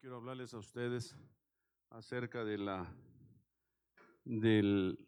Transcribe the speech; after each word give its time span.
quiero 0.00 0.16
hablarles 0.16 0.54
a 0.54 0.58
ustedes 0.58 1.14
acerca 1.90 2.42
de 2.42 2.56
la, 2.56 2.90
del, 4.24 4.98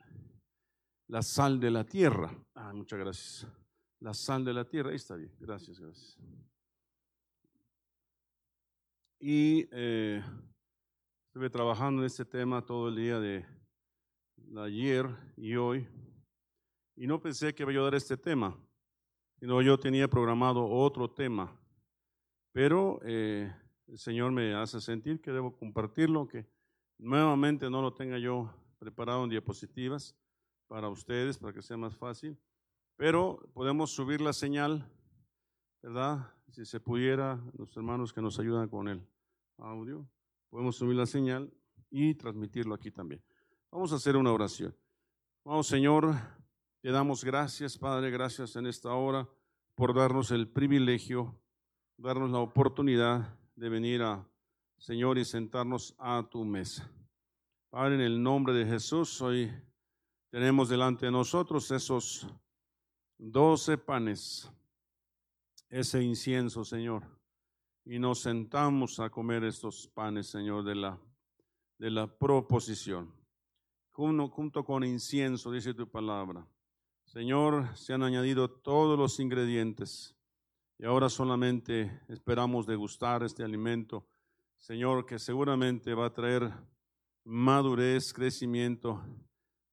la 1.08 1.22
sal 1.22 1.58
de 1.58 1.71
la 1.71 1.84
tierra. 1.84 2.30
Ah, 2.54 2.75
muchas 2.75 2.99
gracias. 2.99 3.47
La 4.01 4.13
sal 4.13 4.45
de 4.45 4.53
la 4.53 4.67
tierra, 4.67 4.91
ahí 4.91 4.97
está 4.97 5.17
bien. 5.17 5.33
Gracias, 5.41 5.81
gracias. 5.81 6.19
Y 9.19 9.67
eh, 9.73 10.23
estuve 11.29 11.49
trabajando 11.49 12.03
en 12.03 12.06
este 12.06 12.27
tema 12.27 12.67
todo 12.67 12.88
el 12.88 12.97
día 12.97 13.19
de 13.19 13.47
ayer 14.59 15.09
y 15.37 15.56
hoy. 15.56 15.88
Y 16.97 17.06
no 17.06 17.19
pensé 17.19 17.55
que 17.55 17.62
iba 17.62 17.80
a 17.80 17.84
dar 17.84 17.95
este 17.95 18.19
tema, 18.19 18.55
sino 19.41 19.62
yo 19.62 19.79
tenía 19.79 20.06
programado 20.06 20.69
otro 20.69 21.09
tema. 21.09 21.59
Pero 22.52 23.01
eh, 23.05 23.51
el 23.87 23.98
Señor 23.98 24.33
me 24.33 24.55
hace 24.55 24.80
sentir 24.80 25.20
que 25.20 25.33
debo 25.33 25.56
compartirlo, 25.56 26.28
que 26.28 26.46
nuevamente 26.98 27.69
no 27.69 27.83
lo 27.83 27.93
tenga 27.95 28.19
yo 28.19 28.52
preparado 28.79 29.24
en 29.24 29.30
diapositivas 29.30 30.16
para 30.69 30.88
ustedes, 30.88 31.38
para 31.38 31.52
que 31.52 31.62
sea 31.62 31.77
más 31.77 31.97
fácil. 31.97 32.38
Pero 32.97 33.51
podemos 33.52 33.91
subir 33.91 34.21
la 34.21 34.33
señal, 34.33 34.88
¿verdad? 35.83 36.33
Si 36.51 36.65
se 36.65 36.80
pudiera, 36.80 37.43
los 37.57 37.77
hermanos 37.77 38.12
que 38.12 38.23
nos 38.23 38.38
ayudan 38.38 38.69
con 38.69 38.88
el 38.88 39.07
audio, 39.59 40.09
podemos 40.51 40.77
subir 40.77 40.96
la 40.96 41.07
señal 41.07 41.52
y 41.91 42.15
transmitirlo 42.15 42.74
aquí 42.74 42.91
también. 42.91 43.23
Vamos 43.71 43.93
a 43.93 43.96
hacer 43.96 44.16
una 44.16 44.33
oración. 44.33 44.77
Vamos, 45.45 45.66
Señor, 45.66 46.15
te 46.80 46.91
damos 46.91 47.24
gracias, 47.24 47.79
Padre, 47.79 48.10
gracias 48.10 48.57
en 48.57 48.66
esta 48.66 48.93
hora 48.95 49.29
por 49.74 49.95
darnos 49.95 50.30
el 50.30 50.49
privilegio, 50.49 51.41
darnos 51.96 52.30
la 52.30 52.38
oportunidad 52.38 53.38
de 53.55 53.69
venir 53.69 54.02
a, 54.02 54.27
Señor, 54.79 55.19
y 55.19 55.24
sentarnos 55.24 55.95
a 55.98 56.27
tu 56.30 56.45
mesa. 56.45 56.91
Padre, 57.70 57.95
en 57.95 58.01
el 58.01 58.23
nombre 58.23 58.52
de 58.52 58.66
Jesús, 58.66 59.21
hoy 59.21 59.51
tenemos 60.30 60.68
delante 60.68 61.07
de 61.07 61.13
nosotros 61.13 61.71
esos 61.71 62.27
doce 63.18 63.79
panes, 63.79 64.50
ese 65.68 66.02
incienso, 66.02 66.64
Señor, 66.64 67.02
y 67.84 67.98
nos 67.98 68.20
sentamos 68.20 69.00
a 69.00 69.10
comer 69.10 69.44
estos 69.44 69.88
panes, 69.88 70.27
Señor, 70.27 70.64
de 70.64 70.74
la, 70.74 70.98
de 71.78 71.90
la 71.90 72.06
proposición. 72.06 73.12
Junto, 73.90 74.28
junto 74.28 74.64
con 74.64 74.84
incienso, 74.84 75.52
dice 75.52 75.74
tu 75.74 75.88
palabra. 75.90 76.46
Señor, 77.05 77.77
se 77.77 77.92
han 77.92 78.02
añadido 78.02 78.50
todos 78.50 78.98
los 78.98 79.20
ingredientes 79.20 80.16
y 80.78 80.84
ahora 80.84 81.08
solamente 81.08 82.00
esperamos 82.08 82.66
degustar 82.66 83.22
este 83.22 83.44
alimento, 83.44 84.06
Señor, 84.58 85.06
que 85.06 85.18
seguramente 85.18 85.94
va 85.94 86.06
a 86.06 86.12
traer 86.12 86.52
madurez, 87.24 88.12
crecimiento 88.12 89.02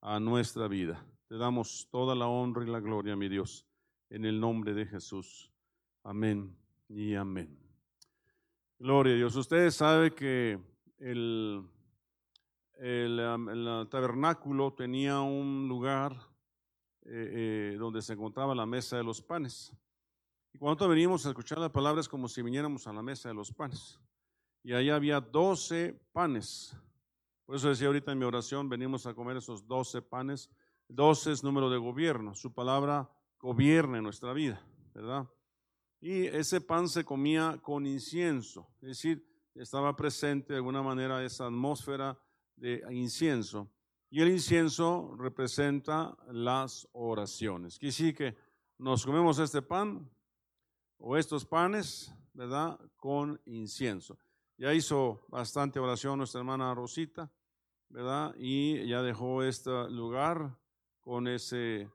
a 0.02 0.20
nuestra 0.20 0.68
vida. 0.68 1.06
Te 1.28 1.38
damos 1.38 1.88
toda 1.92 2.16
la 2.16 2.28
honra 2.28 2.64
y 2.64 2.68
la 2.68 2.80
gloria, 2.80 3.16
mi 3.16 3.30
Dios, 3.30 3.66
en 4.10 4.26
el 4.26 4.40
nombre 4.40 4.74
de 4.74 4.86
Jesús. 4.86 5.52
Amén 6.04 6.56
y 6.88 7.16
amén. 7.16 7.58
Gloria 8.80 9.14
a 9.14 9.18
Dios. 9.18 9.36
Ustedes 9.36 9.76
saben 9.76 10.14
que 10.16 10.60
el, 11.00 11.64
el, 12.78 13.88
tabernáculo 13.90 14.74
tenía 14.74 15.20
un 15.20 15.68
lugar 15.68 16.14
eh, 17.06 17.74
eh, 17.74 17.78
donde 17.78 18.02
se 18.02 18.14
encontraba 18.14 18.56
la 18.56 18.66
mesa 18.66 18.98
de 18.98 19.04
los 19.04 19.22
panes. 19.22 19.74
Cuando 20.60 20.90
venimos 20.90 21.26
a 21.26 21.30
escuchar 21.30 21.58
la 21.58 21.72
palabra 21.72 22.02
es 22.02 22.10
como 22.10 22.28
si 22.28 22.42
viniéramos 22.42 22.86
a 22.86 22.92
la 22.92 23.02
mesa 23.02 23.30
de 23.30 23.36
los 23.36 23.50
panes. 23.50 23.98
Y 24.62 24.74
ahí 24.74 24.90
había 24.90 25.22
doce 25.22 25.98
panes. 26.12 26.76
Por 27.46 27.56
eso 27.56 27.70
decía 27.70 27.88
ahorita 27.88 28.12
en 28.12 28.20
mi 28.20 28.26
oración, 28.26 28.68
venimos 28.68 29.06
a 29.06 29.14
comer 29.14 29.38
esos 29.38 29.66
doce 29.66 30.02
panes. 30.02 30.50
Doce 30.90 31.32
es 31.32 31.46
número 31.46 31.70
de 31.70 31.78
gobierno. 31.78 32.36
Su 32.36 32.54
palabra 32.54 33.10
gobierna 33.40 34.00
en 34.00 34.04
nuestra 34.04 34.34
vida, 34.34 34.62
¿verdad? 34.94 35.30
Y 36.02 36.26
ese 36.26 36.60
pan 36.60 36.90
se 36.90 37.06
comía 37.06 37.58
con 37.62 37.86
incienso. 37.86 38.68
Es 38.82 38.90
decir, 38.90 39.26
estaba 39.56 39.96
presente 39.96 40.52
de 40.52 40.58
alguna 40.58 40.84
manera 40.84 41.24
esa 41.24 41.46
atmósfera 41.46 42.20
de 42.58 42.84
incienso. 42.92 43.72
Y 44.10 44.22
el 44.22 44.28
incienso 44.28 45.16
representa 45.18 46.18
las 46.34 46.86
oraciones. 46.92 47.80
Quiere 47.80 47.92
decir 47.92 48.14
que 48.14 48.36
nos 48.78 49.06
comemos 49.06 49.40
este 49.40 49.62
pan 49.62 50.10
o 51.00 51.18
estos 51.18 51.46
panes, 51.46 52.14
¿verdad? 52.34 52.80
Con 52.98 53.42
incienso. 53.46 54.18
Ya 54.58 54.74
hizo 54.74 55.26
bastante 55.30 55.80
oración 55.80 56.18
nuestra 56.18 56.40
hermana 56.40 56.74
Rosita, 56.76 57.32
¿verdad? 57.88 58.36
Y 58.38 58.86
ya 58.88 59.02
dejó 59.02 59.42
este 59.42 59.72
lugar 59.90 60.58
con 61.00 61.28
ese, 61.28 61.90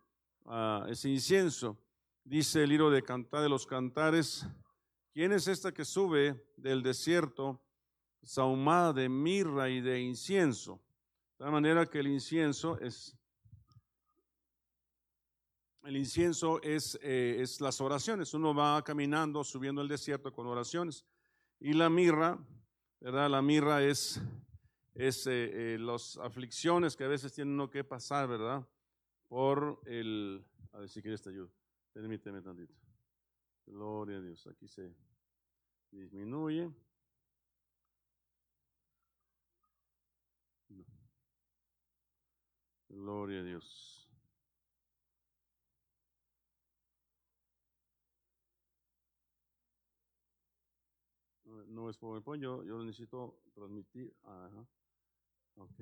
uh, 0.47 0.87
ese 0.89 1.11
incienso. 1.11 1.79
Dice 2.25 2.65
el 2.65 2.71
libro 2.71 2.91
de 2.91 3.03
Cantar 3.03 3.43
de 3.43 3.51
los 3.51 3.67
Cantares, 3.67 4.47
¿quién 5.13 5.33
es 5.33 5.47
esta 5.47 5.73
que 5.73 5.85
sube 5.85 6.43
del 6.57 6.83
desierto, 6.83 7.61
sahumada 8.23 8.95
de 8.95 9.11
mirra 9.11 9.69
y 9.69 9.83
de 9.83 10.01
incienso? 10.01 10.81
De 11.39 11.51
manera 11.51 11.85
que 11.85 11.99
el 11.99 12.07
incienso 12.07 12.79
es 12.81 13.15
el 15.85 15.97
incienso 15.97 16.63
es, 16.63 16.99
eh, 17.03 17.37
es, 17.41 17.61
las 17.61 17.81
oraciones. 17.81 18.33
Uno 18.35 18.55
va 18.55 18.83
caminando, 18.83 19.45
subiendo 19.45 19.83
el 19.83 19.89
desierto 19.89 20.33
con 20.33 20.47
oraciones. 20.47 21.05
Y 21.61 21.75
la 21.75 21.91
mirra, 21.91 22.39
¿verdad? 23.01 23.29
La 23.29 23.43
mirra 23.43 23.83
es, 23.83 24.21
es 24.95 25.27
eh, 25.27 25.75
eh, 25.75 25.79
las 25.79 26.17
aflicciones 26.17 26.97
que 26.97 27.05
a 27.05 27.09
veces 27.09 27.33
tiene 27.33 27.53
uno 27.53 27.71
que 27.71 27.85
pasar, 27.85 28.29
¿verdad? 28.29 28.67
Por 29.29 29.81
el... 29.85 30.45
A 30.73 30.79
ver 30.79 30.89
si 30.89 31.03
quieres 31.03 31.23
te 31.23 31.31
ayudo. 31.31 31.51
Permíteme 31.93 32.41
tantito. 32.41 32.75
Gloria 33.67 34.17
a 34.17 34.21
Dios. 34.21 34.47
Aquí 34.47 34.67
se 34.67 34.95
disminuye. 35.91 36.71
Gloria 42.89 43.41
a 43.41 43.43
Dios. 43.43 43.94
No 51.69 51.91
es 51.91 51.97
PowerPoint, 51.97 52.43
yo, 52.43 52.63
yo 52.65 52.77
lo 52.77 52.85
necesito 52.85 53.41
transmitir. 53.55 54.15
Ajá. 54.23 54.67
Ok. 55.57 55.81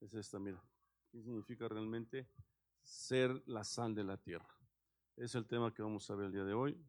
Es 0.00 0.14
esta, 0.14 0.38
mira. 0.38 0.62
¿Qué 1.10 1.20
significa 1.22 1.68
realmente 1.68 2.28
ser 2.82 3.42
la 3.46 3.64
sal 3.64 3.94
de 3.94 4.04
la 4.04 4.16
tierra? 4.16 4.48
Es 5.16 5.34
el 5.34 5.46
tema 5.46 5.74
que 5.74 5.82
vamos 5.82 6.08
a 6.10 6.14
ver 6.14 6.26
el 6.26 6.32
día 6.32 6.44
de 6.44 6.54
hoy. 6.54 6.80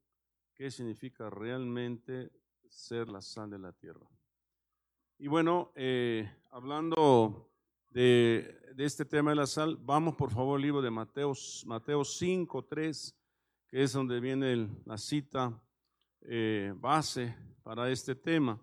¿Qué 0.54 0.70
significa 0.70 1.30
realmente 1.30 2.32
ser 2.70 3.10
la 3.10 3.22
sal 3.22 3.50
de 3.50 3.60
la 3.60 3.74
tierra? 3.74 4.08
Y 5.18 5.28
bueno, 5.28 5.72
eh, 5.76 6.32
hablando 6.52 7.52
de, 7.90 8.60
este 8.78 9.06
tema 9.06 9.32
de 9.32 9.36
la 9.36 9.48
sal, 9.48 9.78
vamos 9.78 10.16
por 10.16 10.32
favor 10.32 10.56
al 10.56 10.62
libro 10.62 10.82
de 10.82 10.90
Mateo, 10.90 11.34
Mateo 11.66 12.04
5, 12.04 12.66
3, 12.66 13.16
que 13.68 13.84
es 13.84 13.94
donde 13.94 14.20
viene 14.20 14.70
la 14.86 14.98
cita 14.98 15.62
eh, 16.22 16.74
base 16.76 17.36
para 17.64 17.90
este 17.90 18.16
tema. 18.16 18.60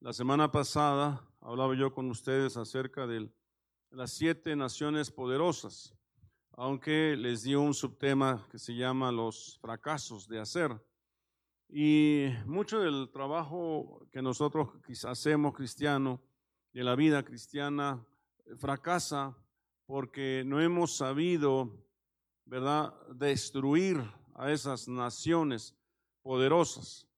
La 0.00 0.12
semana 0.12 0.50
pasada 0.50 1.26
hablaba 1.40 1.74
yo 1.74 1.92
con 1.92 2.10
ustedes 2.10 2.56
acerca 2.56 3.06
de 3.06 3.30
las 3.90 4.12
siete 4.12 4.54
naciones 4.56 5.10
poderosas, 5.10 5.94
aunque 6.52 7.16
les 7.16 7.42
di 7.42 7.54
un 7.54 7.74
subtema 7.74 8.46
que 8.50 8.58
se 8.58 8.74
llama 8.74 9.10
los 9.10 9.58
fracasos 9.60 10.28
de 10.28 10.40
hacer. 10.40 10.80
Y 11.68 12.28
mucho 12.46 12.80
del 12.80 13.10
trabajo 13.10 14.06
que 14.12 14.22
nosotros 14.22 14.68
hacemos 15.04 15.54
cristiano, 15.54 16.20
de 16.72 16.84
la 16.84 16.94
vida 16.94 17.24
cristiana, 17.24 18.04
fracasa 18.56 19.36
porque 19.86 20.44
no 20.46 20.60
hemos 20.60 20.96
sabido, 20.96 21.84
¿verdad?, 22.44 22.94
destruir 23.08 24.02
a 24.34 24.52
esas 24.52 24.88
naciones 24.88 25.76
poderosas. 26.22 27.08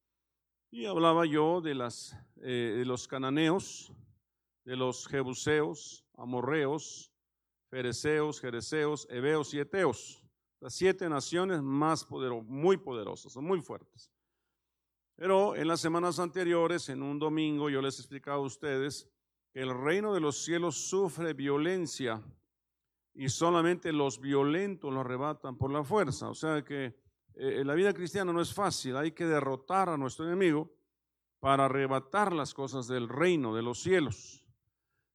Y 0.71 0.87
hablaba 0.87 1.27
yo 1.27 1.61
de, 1.61 1.75
las, 1.75 2.17
eh, 2.41 2.77
de 2.79 2.85
los 2.85 3.07
cananeos, 3.07 3.93
de 4.65 4.77
los 4.77 5.07
jebuseos, 5.07 6.05
amorreos, 6.17 7.13
fereceos, 7.69 8.41
jereceos, 8.41 9.07
heveos 9.11 9.53
y 9.55 9.61
eteos. 9.61 10.23
Las 10.61 10.75
siete 10.75 11.09
naciones 11.09 11.61
más 11.63 12.05
poderosas, 12.05 12.49
muy 12.49 12.77
poderosas, 12.77 13.37
muy 13.37 13.61
fuertes. 13.61 14.11
Pero 15.17 15.55
en 15.57 15.69
las 15.69 15.81
semanas 15.81 16.19
anteriores, 16.19 16.89
en 16.89 17.03
un 17.03 17.19
domingo, 17.19 17.69
yo 17.69 17.83
les 17.83 17.99
explicaba 17.99 18.39
a 18.39 18.41
ustedes 18.41 19.09
el 19.55 19.73
reino 19.77 20.15
de 20.15 20.21
los 20.21 20.43
cielos 20.43 20.77
sufre 20.89 21.35
violencia 21.35 22.23
y 23.15 23.29
solamente 23.29 23.93
los 23.93 24.19
violentos 24.19 24.93
lo 24.93 25.01
arrebatan 25.01 25.59
por 25.59 25.71
la 25.71 25.85
fuerza. 25.85 26.31
O 26.31 26.35
sea 26.35 26.65
que 26.65 27.02
eh, 27.35 27.63
la 27.65 27.75
vida 27.75 27.93
cristiana 27.93 28.33
no 28.33 28.41
es 28.41 28.53
fácil, 28.53 28.97
hay 28.97 29.13
que 29.13 29.27
derrotar 29.27 29.89
a 29.89 29.97
nuestro 29.97 30.27
enemigo, 30.27 30.71
para 31.43 31.65
arrebatar 31.65 32.33
las 32.33 32.55
cosas 32.55 32.87
del 32.87 33.09
reino, 33.09 33.53
de 33.53 33.63
los 33.63 33.83
cielos. 33.83 34.47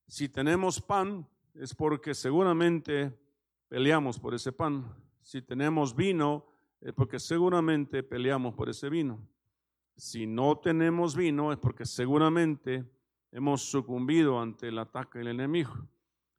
Si 0.08 0.28
tenemos 0.28 0.81
pan, 0.81 1.25
es 1.54 1.74
porque 1.74 2.14
seguramente 2.14 3.18
peleamos 3.69 4.19
por 4.19 4.34
ese 4.34 4.52
pan. 4.52 4.94
Si 5.22 5.42
tenemos 5.42 5.96
vino, 5.96 6.46
es 6.81 6.92
porque 6.92 7.18
seguramente 7.18 8.04
peleamos 8.04 8.54
por 8.56 8.68
ese 8.68 8.90
vino. 8.90 9.25
Si 9.96 10.28
no 10.28 10.58
tenemos 10.58 11.16
vino, 11.16 11.54
es 11.54 11.60
porque 11.60 11.86
seguramente 11.86 12.84
hemos 13.31 13.62
sucumbido 13.62 14.42
ante 14.42 14.68
el 14.68 14.80
ataque 14.80 15.19
del 15.19 15.30
enemigo. 15.30 15.75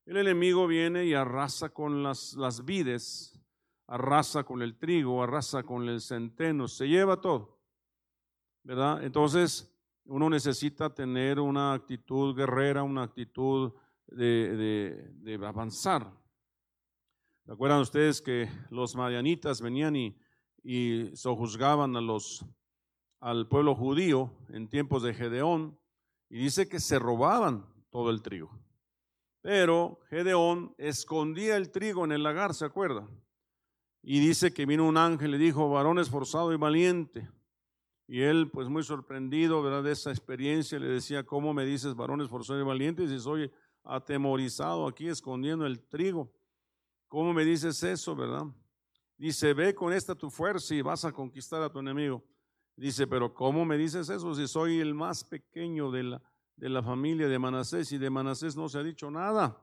El 0.05 0.19
enemigo 0.19 0.67
viene 0.67 1.07
y 1.07 1.15
arrasa 1.15 1.71
con 1.71 2.03
las, 2.03 2.35
las 2.35 2.67
vides, 2.67 3.41
arrasa 3.88 4.44
con 4.44 4.62
el 4.62 4.76
trigo, 4.76 5.23
arrasa 5.23 5.62
con 5.62 5.88
el 5.88 6.00
centeno, 6.00 6.69
se 6.69 6.87
lleva 6.87 7.20
todo. 7.20 7.58
¿Verdad? 8.62 9.02
Entonces, 9.02 9.75
uno 10.05 10.29
necesita 10.29 10.94
tener 10.94 11.40
una 11.40 11.73
actitud 11.73 12.37
guerrera, 12.37 12.82
una 12.82 13.02
actitud 13.02 13.73
de, 14.06 15.40
avanzar. 15.46 16.12
¿Se 17.44 17.52
acuerdan 17.52 17.81
ustedes 17.81 18.20
que 18.20 18.49
los 18.70 18.94
madianitas 18.94 19.62
venían 19.62 19.96
y, 19.96 20.19
y 20.62 21.11
sojuzgaban 21.17 21.96
a 21.96 22.00
los, 22.02 22.44
al 23.20 23.49
pueblo 23.49 23.75
judío 23.75 24.31
en 24.50 24.69
tiempos 24.69 25.02
de 25.02 25.14
Gedeón? 25.14 25.79
Y 26.29 26.38
dice 26.38 26.69
que 26.69 26.79
se 26.79 26.99
robaban 26.99 27.64
todo 27.91 28.11
el 28.11 28.20
trigo. 28.20 28.50
Pero 29.41 30.00
Gedeón 30.11 30.75
escondía 30.76 31.56
el 31.56 31.70
trigo 31.70 32.05
en 32.05 32.12
el 32.12 32.23
lagar, 32.23 32.52
¿se 32.52 32.67
acuerda? 32.67 33.08
Y 34.10 34.20
dice 34.20 34.55
que 34.55 34.64
vino 34.64 34.88
un 34.88 34.96
ángel 34.96 35.28
y 35.28 35.32
le 35.32 35.37
dijo, 35.37 35.69
varón 35.69 35.99
esforzado 35.99 36.50
y 36.55 36.56
valiente. 36.56 37.28
Y 38.06 38.22
él, 38.22 38.49
pues 38.50 38.66
muy 38.66 38.82
sorprendido, 38.82 39.62
¿verdad? 39.62 39.82
De 39.82 39.93
esa 39.93 40.08
experiencia, 40.08 40.78
le 40.78 40.87
decía, 40.88 41.25
¿cómo 41.25 41.52
me 41.52 41.66
dices 41.66 41.94
varón 41.94 42.22
esforzado 42.22 42.58
y 42.58 42.64
valiente? 42.64 43.05
Y 43.05 43.08
si 43.08 43.20
soy 43.20 43.52
atemorizado 43.84 44.87
aquí 44.87 45.08
escondiendo 45.08 45.66
el 45.66 45.81
trigo. 45.81 46.32
¿Cómo 47.06 47.34
me 47.34 47.44
dices 47.44 47.82
eso, 47.82 48.16
verdad? 48.16 48.46
Dice, 49.19 49.52
ve 49.52 49.75
con 49.75 49.93
esta 49.93 50.14
tu 50.14 50.31
fuerza 50.31 50.75
y 50.75 50.81
vas 50.81 51.05
a 51.05 51.12
conquistar 51.12 51.60
a 51.60 51.69
tu 51.69 51.78
enemigo. 51.78 52.25
Dice, 52.76 53.06
pero 53.06 53.34
¿cómo 53.34 53.66
me 53.66 53.76
dices 53.76 54.08
eso 54.08 54.34
si 54.34 54.49
soy 54.49 54.81
el 54.81 54.94
más 54.94 55.22
pequeño 55.22 55.90
de 55.90 56.05
la, 56.05 56.22
de 56.56 56.70
la 56.70 56.82
familia 56.82 57.28
de 57.28 57.38
Manasés 57.38 57.93
y 57.93 57.99
de 57.99 58.08
Manasés 58.08 58.56
no 58.56 58.70
se 58.70 58.78
ha 58.78 58.82
dicho 58.82 59.10
nada? 59.10 59.62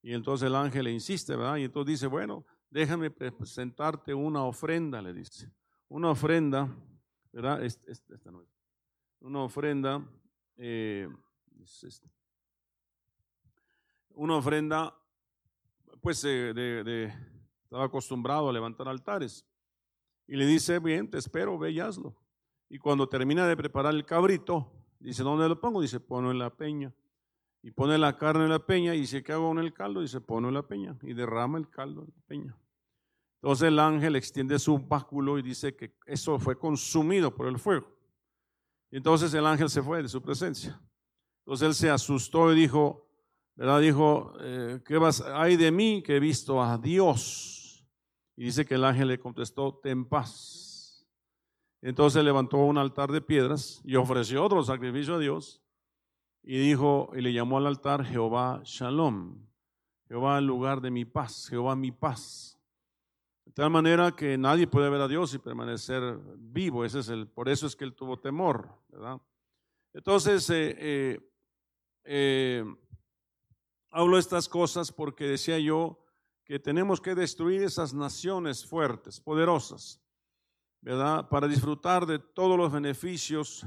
Y 0.00 0.14
entonces 0.14 0.46
el 0.46 0.54
ángel 0.54 0.84
le 0.84 0.92
insiste, 0.92 1.36
¿verdad? 1.36 1.56
Y 1.56 1.64
entonces 1.64 2.00
dice, 2.00 2.06
bueno, 2.06 2.46
déjame 2.74 3.08
presentarte 3.08 4.12
una 4.12 4.42
ofrenda, 4.42 5.00
le 5.00 5.12
dice. 5.12 5.48
Una 5.88 6.10
ofrenda, 6.10 6.68
¿verdad? 7.32 7.62
Esta, 7.62 8.32
no 8.32 8.42
es. 8.42 8.48
Una 9.20 9.42
ofrenda, 9.44 10.04
eh, 10.56 11.08
es 11.62 12.02
una 14.10 14.36
ofrenda, 14.36 14.92
pues 16.00 16.20
de, 16.22 17.12
estaba 17.62 17.84
acostumbrado 17.84 18.48
a 18.50 18.52
levantar 18.52 18.88
altares. 18.88 19.46
Y 20.26 20.34
le 20.34 20.44
dice, 20.44 20.80
bien, 20.80 21.08
te 21.08 21.18
espero, 21.18 21.56
ve 21.56 21.70
y 21.70 21.80
hazlo. 21.80 22.16
Y 22.68 22.78
cuando 22.78 23.08
termina 23.08 23.46
de 23.46 23.56
preparar 23.56 23.94
el 23.94 24.04
cabrito, 24.04 24.68
dice, 24.98 25.22
¿dónde 25.22 25.48
lo 25.48 25.60
pongo? 25.60 25.80
Dice, 25.80 26.00
ponlo 26.00 26.32
en 26.32 26.38
la 26.40 26.50
peña. 26.50 26.92
Y 27.62 27.70
pone 27.70 27.96
la 27.98 28.18
carne 28.18 28.44
en 28.44 28.50
la 28.50 28.66
peña 28.66 28.94
y 28.94 29.00
dice, 29.00 29.22
¿qué 29.22 29.32
hago 29.32 29.48
con 29.48 29.58
el 29.60 29.72
caldo? 29.72 30.00
Dice, 30.00 30.20
ponlo 30.20 30.48
en 30.48 30.54
la 30.54 30.66
peña. 30.66 30.98
Y 31.02 31.14
derrama 31.14 31.58
el 31.58 31.70
caldo 31.70 32.02
en 32.02 32.12
la 32.14 32.22
peña. 32.26 32.56
Entonces 33.44 33.68
el 33.68 33.78
ángel 33.78 34.16
extiende 34.16 34.58
su 34.58 34.78
báculo 34.78 35.38
y 35.38 35.42
dice 35.42 35.76
que 35.76 35.94
eso 36.06 36.38
fue 36.38 36.58
consumido 36.58 37.34
por 37.34 37.46
el 37.46 37.58
fuego. 37.58 37.86
Entonces 38.90 39.34
el 39.34 39.44
ángel 39.44 39.68
se 39.68 39.82
fue 39.82 40.02
de 40.02 40.08
su 40.08 40.22
presencia. 40.22 40.80
Entonces 41.40 41.68
él 41.68 41.74
se 41.74 41.90
asustó 41.90 42.50
y 42.50 42.56
dijo, 42.56 43.06
¿verdad? 43.54 43.82
Dijo, 43.82 44.32
eh, 44.40 44.80
¿qué 44.86 44.96
vas? 44.96 45.20
Hay 45.20 45.58
de 45.58 45.70
mí 45.70 46.02
que 46.02 46.16
he 46.16 46.20
visto 46.20 46.62
a 46.62 46.78
Dios. 46.78 47.86
Y 48.34 48.46
dice 48.46 48.64
que 48.64 48.76
el 48.76 48.84
ángel 48.84 49.08
le 49.08 49.20
contestó, 49.20 49.74
ten 49.74 50.06
paz. 50.06 51.06
Entonces 51.82 52.24
levantó 52.24 52.56
un 52.56 52.78
altar 52.78 53.12
de 53.12 53.20
piedras 53.20 53.82
y 53.84 53.96
ofreció 53.96 54.42
otro 54.42 54.64
sacrificio 54.64 55.16
a 55.16 55.18
Dios. 55.18 55.62
Y 56.42 56.56
dijo, 56.56 57.10
y 57.14 57.20
le 57.20 57.34
llamó 57.34 57.58
al 57.58 57.66
altar 57.66 58.06
Jehová 58.06 58.62
Shalom. 58.64 59.46
Jehová 60.08 60.38
el 60.38 60.46
lugar 60.46 60.80
de 60.80 60.90
mi 60.90 61.04
paz, 61.04 61.48
Jehová 61.50 61.76
mi 61.76 61.92
paz. 61.92 62.53
De 63.44 63.52
tal 63.52 63.70
manera 63.70 64.12
que 64.12 64.38
nadie 64.38 64.66
puede 64.66 64.90
ver 64.90 65.00
a 65.00 65.08
Dios 65.08 65.34
y 65.34 65.38
permanecer 65.38 66.18
vivo. 66.36 66.84
Ese 66.84 67.00
es 67.00 67.08
el, 67.08 67.28
por 67.28 67.48
eso 67.48 67.66
es 67.66 67.76
que 67.76 67.84
él 67.84 67.94
tuvo 67.94 68.18
temor, 68.18 68.68
¿verdad? 68.88 69.20
Entonces, 69.92 70.48
eh, 70.50 70.76
eh, 70.78 71.30
eh 72.04 72.64
Hablo 73.96 74.18
estas 74.18 74.48
cosas 74.48 74.90
porque 74.90 75.24
decía 75.24 75.56
yo 75.60 76.04
que 76.44 76.58
tenemos 76.58 77.00
que 77.00 77.14
destruir 77.14 77.62
esas 77.62 77.94
naciones 77.94 78.66
fuertes, 78.66 79.20
poderosas, 79.20 80.02
¿verdad? 80.80 81.28
Para 81.28 81.46
disfrutar 81.46 82.04
de 82.04 82.18
todos 82.18 82.58
los 82.58 82.72
beneficios 82.72 83.64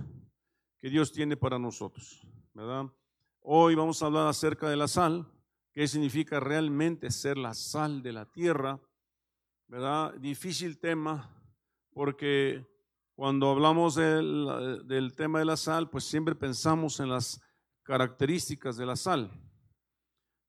que 0.80 0.90
Dios 0.90 1.14
tiene 1.14 1.38
para 1.38 1.58
nosotros, 1.58 2.28
¿verdad? 2.54 2.92
Hoy 3.40 3.76
vamos 3.76 4.04
a 4.04 4.08
hablar 4.08 4.28
acerca 4.28 4.70
de 4.70 4.76
la 4.76 4.90
sal, 4.90 5.32
qué 5.72 5.88
significa 5.88 6.42
realmente 6.42 7.10
ser 7.10 7.38
la 7.38 7.54
sal 7.54 8.04
de 8.04 8.12
la 8.12 8.26
tierra, 8.26 8.82
¿verdad? 9.68 10.14
Difícil 10.16 10.80
tema 10.80 11.30
porque 11.92 12.66
cuando 13.16 13.50
hablamos 13.50 13.96
del, 13.96 14.84
del 14.86 15.16
tema 15.16 15.40
de 15.40 15.46
la 15.46 15.58
sal, 15.58 15.90
pues 15.90 16.04
siempre 16.04 16.36
pensamos 16.36 17.00
en 17.00 17.10
las 17.10 17.42
características 17.84 18.78
de 18.78 18.86
la 18.86 18.96
sal. 18.96 19.32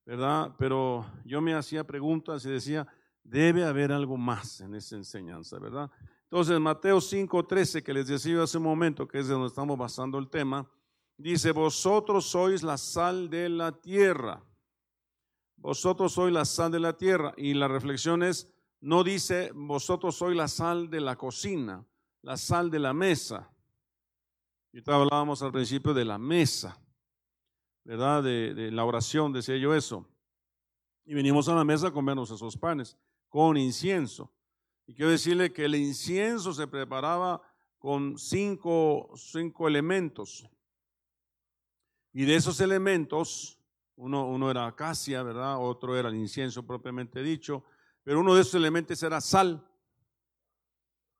¿verdad? 0.08 0.54
Pero 0.56 1.04
yo 1.26 1.42
me 1.42 1.52
hacía 1.52 1.84
preguntas 1.84 2.42
y 2.46 2.48
decía, 2.48 2.88
debe 3.22 3.62
haber 3.64 3.92
algo 3.92 4.16
más 4.16 4.62
en 4.62 4.74
esa 4.74 4.96
enseñanza, 4.96 5.58
¿verdad? 5.58 5.90
Entonces, 6.22 6.58
Mateo 6.58 6.98
5:13, 6.98 7.82
que 7.82 7.92
les 7.92 8.06
decía 8.06 8.42
hace 8.42 8.56
un 8.56 8.64
momento, 8.64 9.06
que 9.06 9.18
es 9.18 9.28
de 9.28 9.34
donde 9.34 9.48
estamos 9.48 9.76
basando 9.76 10.18
el 10.18 10.30
tema, 10.30 10.66
dice, 11.18 11.52
vosotros 11.52 12.24
sois 12.24 12.62
la 12.62 12.78
sal 12.78 13.28
de 13.28 13.50
la 13.50 13.70
tierra. 13.70 14.42
Vosotros 15.56 16.12
sois 16.12 16.32
la 16.32 16.46
sal 16.46 16.72
de 16.72 16.80
la 16.80 16.96
tierra. 16.96 17.34
Y 17.36 17.52
la 17.52 17.68
reflexión 17.68 18.22
es, 18.22 18.50
no 18.80 19.04
dice, 19.04 19.50
vosotros 19.54 20.16
sois 20.16 20.36
la 20.36 20.48
sal 20.48 20.88
de 20.88 21.00
la 21.00 21.16
cocina, 21.16 21.84
la 22.22 22.36
sal 22.36 22.70
de 22.70 22.78
la 22.78 22.92
mesa. 22.92 23.50
Y 24.72 24.78
hablábamos 24.90 25.42
al 25.42 25.52
principio 25.52 25.94
de 25.94 26.04
la 26.04 26.18
mesa. 26.18 26.80
¿verdad? 27.88 28.22
De, 28.22 28.70
la 28.70 28.84
oración, 28.84 29.32
decía 29.32 29.56
yo 29.56 29.74
eso. 29.74 30.06
Y 31.06 31.14
venimos 31.14 31.48
a 31.48 31.54
la 31.54 31.64
mesa 31.64 31.88
a 31.88 31.90
comernos 31.90 32.30
esos 32.30 32.54
panes 32.54 32.98
con 33.30 33.56
incienso. 33.56 34.30
Y 34.86 34.92
quiero 34.92 35.10
decirle 35.10 35.54
que 35.54 35.64
el 35.64 35.74
incienso 35.74 36.52
se 36.52 36.66
preparaba 36.66 37.40
con 37.78 38.18
cinco, 38.18 39.10
cinco 39.16 39.66
elementos. 39.66 40.46
Y 42.12 42.26
de 42.26 42.36
esos 42.36 42.60
elementos, 42.60 43.58
uno, 43.96 44.28
uno 44.28 44.50
era 44.50 44.66
acacia, 44.66 45.22
¿verdad? 45.22 45.56
Otro 45.58 45.96
era 45.96 46.10
el 46.10 46.16
incienso 46.16 46.66
propiamente 46.66 47.22
dicho, 47.22 47.64
pero 48.08 48.20
uno 48.20 48.34
de 48.34 48.40
esos 48.40 48.54
elementos 48.54 49.02
era 49.02 49.20
sal. 49.20 49.62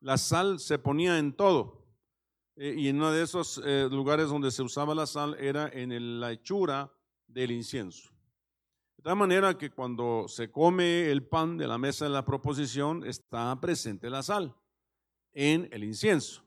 La 0.01 0.17
sal 0.17 0.59
se 0.59 0.79
ponía 0.79 1.19
en 1.19 1.35
todo. 1.35 1.85
Eh, 2.57 2.77
y 2.79 2.89
en 2.89 2.97
uno 2.97 3.13
de 3.13 3.23
esos 3.23 3.61
eh, 3.63 3.89
lugares 3.91 4.31
donde 4.31 4.51
se 4.51 4.63
usaba 4.63 4.95
la 4.95 5.07
sal 5.07 5.37
era 5.39 5.69
en 5.69 6.19
la 6.19 6.33
hechura 6.33 6.91
del 7.27 7.51
incienso. 7.51 8.09
De 8.97 9.03
tal 9.03 9.17
manera 9.17 9.59
que 9.59 9.69
cuando 9.69 10.29
se 10.29 10.51
come 10.51 11.11
el 11.11 11.27
pan 11.27 11.59
de 11.59 11.69
la 11.69 11.77
mesa 11.77 12.07
de 12.07 12.11
la 12.11 12.25
proposición 12.25 13.05
está 13.05 13.61
presente 13.61 14.09
la 14.09 14.23
sal 14.23 14.57
en 15.35 15.69
el 15.71 15.85
incienso. 15.85 16.43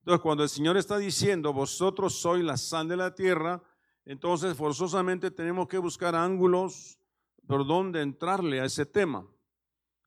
Entonces, 0.00 0.20
cuando 0.20 0.42
el 0.42 0.50
Señor 0.50 0.76
está 0.76 0.98
diciendo, 0.98 1.54
vosotros 1.54 2.20
sois 2.20 2.44
la 2.44 2.58
sal 2.58 2.88
de 2.88 2.96
la 2.98 3.14
tierra, 3.14 3.62
entonces 4.04 4.54
forzosamente 4.54 5.30
tenemos 5.30 5.66
que 5.66 5.78
buscar 5.78 6.14
ángulos 6.14 6.98
por 7.46 7.66
donde 7.66 8.02
entrarle 8.02 8.60
a 8.60 8.66
ese 8.66 8.84
tema. 8.84 9.26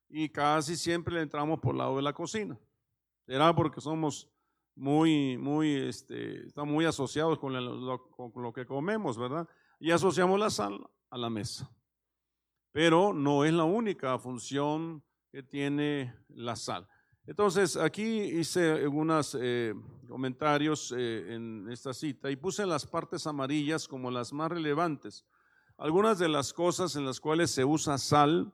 Y 0.10 0.30
casi 0.30 0.76
siempre 0.76 1.16
le 1.16 1.22
entramos 1.22 1.60
por 1.60 1.74
el 1.74 1.80
lado 1.80 1.96
de 1.98 2.02
la 2.02 2.14
cocina. 2.14 2.58
Será 3.26 3.56
porque 3.56 3.82
somos 3.82 4.30
muy, 4.76 5.38
muy, 5.38 5.76
este, 5.76 6.46
están 6.48 6.68
muy 6.68 6.86
asociados 6.86 7.40
con 7.40 7.54
lo, 7.54 8.10
con 8.10 8.44
lo 8.44 8.54
que 8.54 8.66
comemos, 8.66 9.18
¿verdad? 9.18 9.48
Y 9.80 9.92
asociamos 9.92 10.40
la 10.40 10.50
sal 10.50 10.80
a 11.10 11.18
la 11.18 11.30
mesa. 11.30 11.70
Pero 12.72 13.14
no 13.14 13.46
es 13.46 13.54
la 13.54 13.64
única 13.64 14.18
función 14.20 15.04
que 15.32 15.44
tiene 15.44 16.14
la 16.30 16.56
sal. 16.56 16.88
Entonces, 17.28 17.76
aquí 17.76 18.22
hice 18.22 18.72
algunos 18.72 19.36
eh, 19.40 19.74
comentarios 20.08 20.94
eh, 20.96 21.34
en 21.34 21.68
esta 21.72 21.94
cita 21.94 22.30
y 22.30 22.36
puse 22.36 22.66
las 22.68 22.86
partes 22.86 23.26
amarillas 23.26 23.88
como 23.88 24.12
las 24.12 24.32
más 24.32 24.52
relevantes. 24.52 25.26
Algunas 25.78 26.20
de 26.20 26.30
las 26.30 26.54
cosas 26.54 26.96
en 26.96 27.06
las 27.06 27.20
cuales 27.20 27.50
se 27.50 27.66
usa 27.66 27.98
sal, 27.98 28.54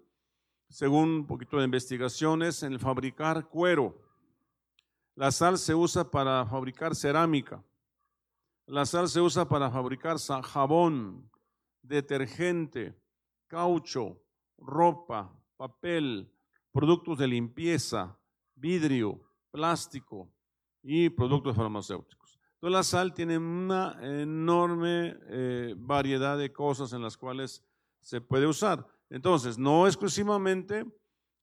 según 0.71 1.09
un 1.09 1.27
poquito 1.27 1.57
de 1.57 1.65
investigaciones, 1.65 2.63
en 2.63 2.73
el 2.73 2.79
fabricar 2.79 3.47
cuero. 3.49 3.95
La 5.15 5.31
sal 5.31 5.57
se 5.57 5.75
usa 5.75 6.09
para 6.09 6.45
fabricar 6.45 6.95
cerámica. 6.95 7.63
La 8.65 8.85
sal 8.85 9.09
se 9.09 9.19
usa 9.19 9.47
para 9.47 9.69
fabricar 9.69 10.17
jabón, 10.17 11.29
detergente, 11.81 12.95
caucho, 13.47 14.21
ropa, 14.57 15.35
papel, 15.57 16.31
productos 16.71 17.17
de 17.17 17.27
limpieza, 17.27 18.17
vidrio, 18.55 19.19
plástico 19.51 20.31
y 20.81 21.09
productos 21.09 21.55
farmacéuticos. 21.55 22.39
Entonces 22.53 22.73
la 22.73 22.83
sal 22.83 23.13
tiene 23.13 23.37
una 23.37 23.97
enorme 24.01 25.17
eh, 25.27 25.73
variedad 25.77 26.37
de 26.37 26.53
cosas 26.53 26.93
en 26.93 27.01
las 27.01 27.17
cuales 27.17 27.61
se 27.99 28.21
puede 28.21 28.47
usar. 28.47 28.87
Entonces, 29.11 29.57
no 29.57 29.87
exclusivamente 29.87 30.85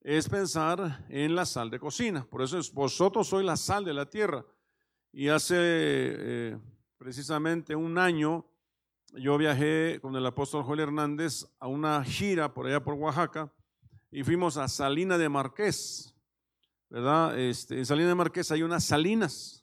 es 0.01 0.27
pensar 0.27 1.05
en 1.11 1.35
la 1.35 1.45
sal 1.45 1.69
de 1.69 1.79
cocina. 1.79 2.25
Por 2.25 2.41
eso 2.41 2.59
es, 2.59 2.73
vosotros 2.73 3.29
sois 3.29 3.45
la 3.45 3.59
sal 3.59 3.85
de 3.85 3.93
la 3.93 4.09
tierra. 4.09 4.45
Y 5.13 5.29
hace 5.29 5.55
eh, 5.59 6.59
precisamente 6.97 7.77
un 7.77 7.99
año 7.99 8.47
yo 9.13 9.37
viajé 9.37 9.99
con 10.01 10.17
el 10.17 10.25
apóstol 10.25 10.65
Joel 10.65 10.81
Hernández 10.81 11.45
a 11.61 11.67
una 11.67 12.03
gira 12.05 12.55
por 12.55 12.67
allá 12.67 12.83
por 12.83 12.95
Oaxaca 12.95 13.53
y 14.11 14.25
fuimos 14.25 14.57
a 14.57 14.67
Salina 14.69 15.19
de 15.19 15.29
Marqués, 15.29 16.15
¿verdad? 16.89 17.39
Este, 17.39 17.77
en 17.77 17.85
Salina 17.85 18.09
de 18.09 18.15
Marqués 18.15 18.51
hay 18.51 18.63
unas 18.63 18.85
salinas, 18.85 19.63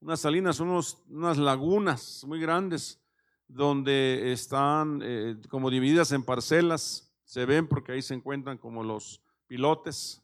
unas 0.00 0.20
salinas, 0.20 0.58
unos, 0.60 1.02
unas 1.08 1.36
lagunas 1.36 2.24
muy 2.26 2.40
grandes 2.40 2.98
donde 3.46 4.32
están 4.32 5.00
eh, 5.02 5.36
como 5.50 5.70
divididas 5.70 6.12
en 6.12 6.22
parcelas, 6.22 7.05
se 7.26 7.44
ven 7.44 7.68
porque 7.68 7.92
ahí 7.92 8.00
se 8.00 8.14
encuentran 8.14 8.56
como 8.56 8.82
los 8.82 9.20
pilotes, 9.46 10.22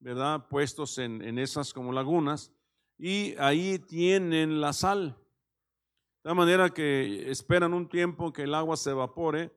¿verdad? 0.00 0.48
Puestos 0.48 0.98
en, 0.98 1.22
en 1.22 1.38
esas 1.38 1.72
como 1.72 1.92
lagunas 1.92 2.52
y 2.98 3.34
ahí 3.38 3.78
tienen 3.78 4.60
la 4.60 4.72
sal. 4.72 5.16
De 6.22 6.34
manera 6.34 6.68
que 6.70 7.30
esperan 7.30 7.72
un 7.72 7.88
tiempo 7.88 8.32
que 8.32 8.42
el 8.42 8.54
agua 8.54 8.76
se 8.76 8.90
evapore 8.90 9.50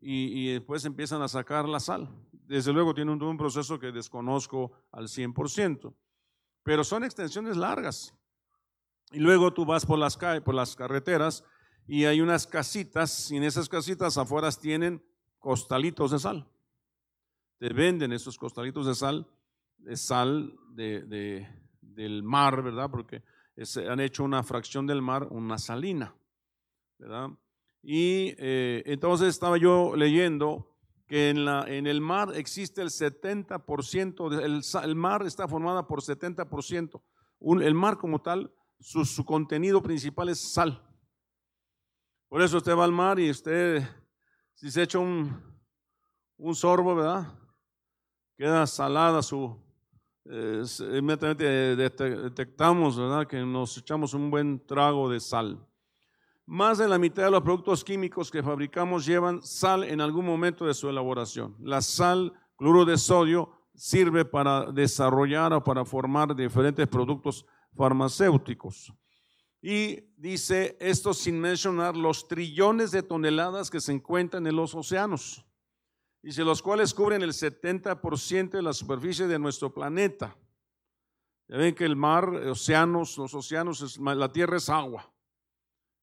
y, 0.00 0.52
después 0.52 0.84
empiezan 0.84 1.22
a 1.22 1.28
sacar 1.28 1.68
la 1.68 1.80
sal. 1.80 2.08
Desde 2.30 2.72
luego 2.72 2.94
tiene 2.94 3.12
un, 3.12 3.22
un 3.22 3.36
proceso 3.36 3.78
que 3.78 3.92
desconozco 3.92 4.72
al 4.92 5.08
100%, 5.08 5.92
pero 6.62 6.84
son 6.84 7.04
extensiones 7.04 7.56
largas. 7.56 8.14
Y 9.10 9.18
luego 9.18 9.52
tú 9.52 9.64
vas 9.64 9.84
por 9.84 9.98
las, 9.98 10.16
por 10.16 10.54
las 10.54 10.76
carreteras 10.76 11.44
y 11.86 12.04
hay 12.04 12.20
unas 12.20 12.46
casitas 12.46 13.30
y 13.30 13.36
en 13.36 13.44
esas 13.44 13.68
casitas 13.68 14.18
afuera 14.18 14.50
tienen 14.52 15.02
costalitos 15.38 16.10
de 16.10 16.18
sal. 16.18 16.48
Te 17.58 17.72
venden 17.72 18.12
esos 18.12 18.36
costalitos 18.36 18.86
de 18.86 18.94
sal, 18.94 19.26
de 19.78 19.96
sal 19.96 20.56
de, 20.70 21.46
del 21.80 22.22
mar, 22.22 22.62
¿verdad? 22.62 22.90
Porque 22.90 23.22
han 23.88 24.00
hecho 24.00 24.24
una 24.24 24.42
fracción 24.42 24.86
del 24.86 25.02
mar, 25.02 25.28
una 25.30 25.58
salina, 25.58 26.14
¿verdad? 26.98 27.30
Y 27.82 28.34
eh, 28.38 28.82
entonces 28.86 29.28
estaba 29.28 29.56
yo 29.56 29.96
leyendo 29.96 30.76
que 31.08 31.30
en, 31.30 31.44
la, 31.44 31.64
en 31.66 31.86
el 31.86 32.00
mar 32.00 32.32
existe 32.34 32.82
el 32.82 32.90
70%, 32.90 34.82
el, 34.84 34.94
mar 34.94 35.26
está 35.26 35.48
formado 35.48 35.86
por 35.86 36.02
70%. 36.02 37.02
el 37.62 37.74
mar 37.74 37.96
como 37.96 38.20
tal, 38.20 38.52
su, 38.78 39.04
su, 39.04 39.24
contenido 39.24 39.82
principal 39.82 40.28
es 40.28 40.52
sal. 40.52 40.84
Por 42.28 42.42
eso 42.42 42.58
usted 42.58 42.76
va 42.76 42.84
al 42.84 42.92
mar 42.92 43.18
y 43.18 43.30
usted, 43.30 43.82
si 44.58 44.72
se 44.72 44.82
echa 44.82 44.98
un, 44.98 45.40
un 46.36 46.54
sorbo, 46.56 46.96
¿verdad? 46.96 47.32
Queda 48.36 48.66
salada 48.66 49.22
su... 49.22 49.56
Eh, 50.24 50.64
inmediatamente 50.80 51.44
detectamos, 51.76 52.98
¿verdad? 52.98 53.24
Que 53.28 53.38
nos 53.38 53.78
echamos 53.78 54.14
un 54.14 54.30
buen 54.32 54.66
trago 54.66 55.08
de 55.08 55.20
sal. 55.20 55.64
Más 56.44 56.78
de 56.78 56.88
la 56.88 56.98
mitad 56.98 57.22
de 57.22 57.30
los 57.30 57.42
productos 57.42 57.84
químicos 57.84 58.32
que 58.32 58.42
fabricamos 58.42 59.06
llevan 59.06 59.40
sal 59.42 59.84
en 59.84 60.00
algún 60.00 60.26
momento 60.26 60.66
de 60.66 60.74
su 60.74 60.88
elaboración. 60.88 61.54
La 61.60 61.80
sal, 61.80 62.32
cloro 62.56 62.84
de 62.84 62.98
sodio, 62.98 63.52
sirve 63.76 64.24
para 64.24 64.72
desarrollar 64.72 65.52
o 65.52 65.62
para 65.62 65.84
formar 65.84 66.34
diferentes 66.34 66.88
productos 66.88 67.46
farmacéuticos. 67.76 68.92
Y 69.60 70.00
dice 70.16 70.76
esto 70.80 71.12
sin 71.12 71.40
mencionar 71.40 71.96
los 71.96 72.28
trillones 72.28 72.90
de 72.90 73.02
toneladas 73.02 73.70
que 73.70 73.80
se 73.80 73.92
encuentran 73.92 74.46
en 74.46 74.56
los 74.56 74.74
océanos. 74.74 75.44
Dice, 76.22 76.44
los 76.44 76.62
cuales 76.62 76.94
cubren 76.94 77.22
el 77.22 77.32
70% 77.32 78.50
de 78.50 78.62
la 78.62 78.72
superficie 78.72 79.26
de 79.26 79.38
nuestro 79.38 79.72
planeta. 79.72 80.36
Ya 81.48 81.56
ven 81.56 81.74
que 81.74 81.84
el 81.84 81.96
mar, 81.96 82.28
océanos, 82.28 83.16
los 83.16 83.34
océanos, 83.34 83.98
la 83.98 84.32
tierra 84.32 84.58
es 84.58 84.68
agua. 84.68 85.10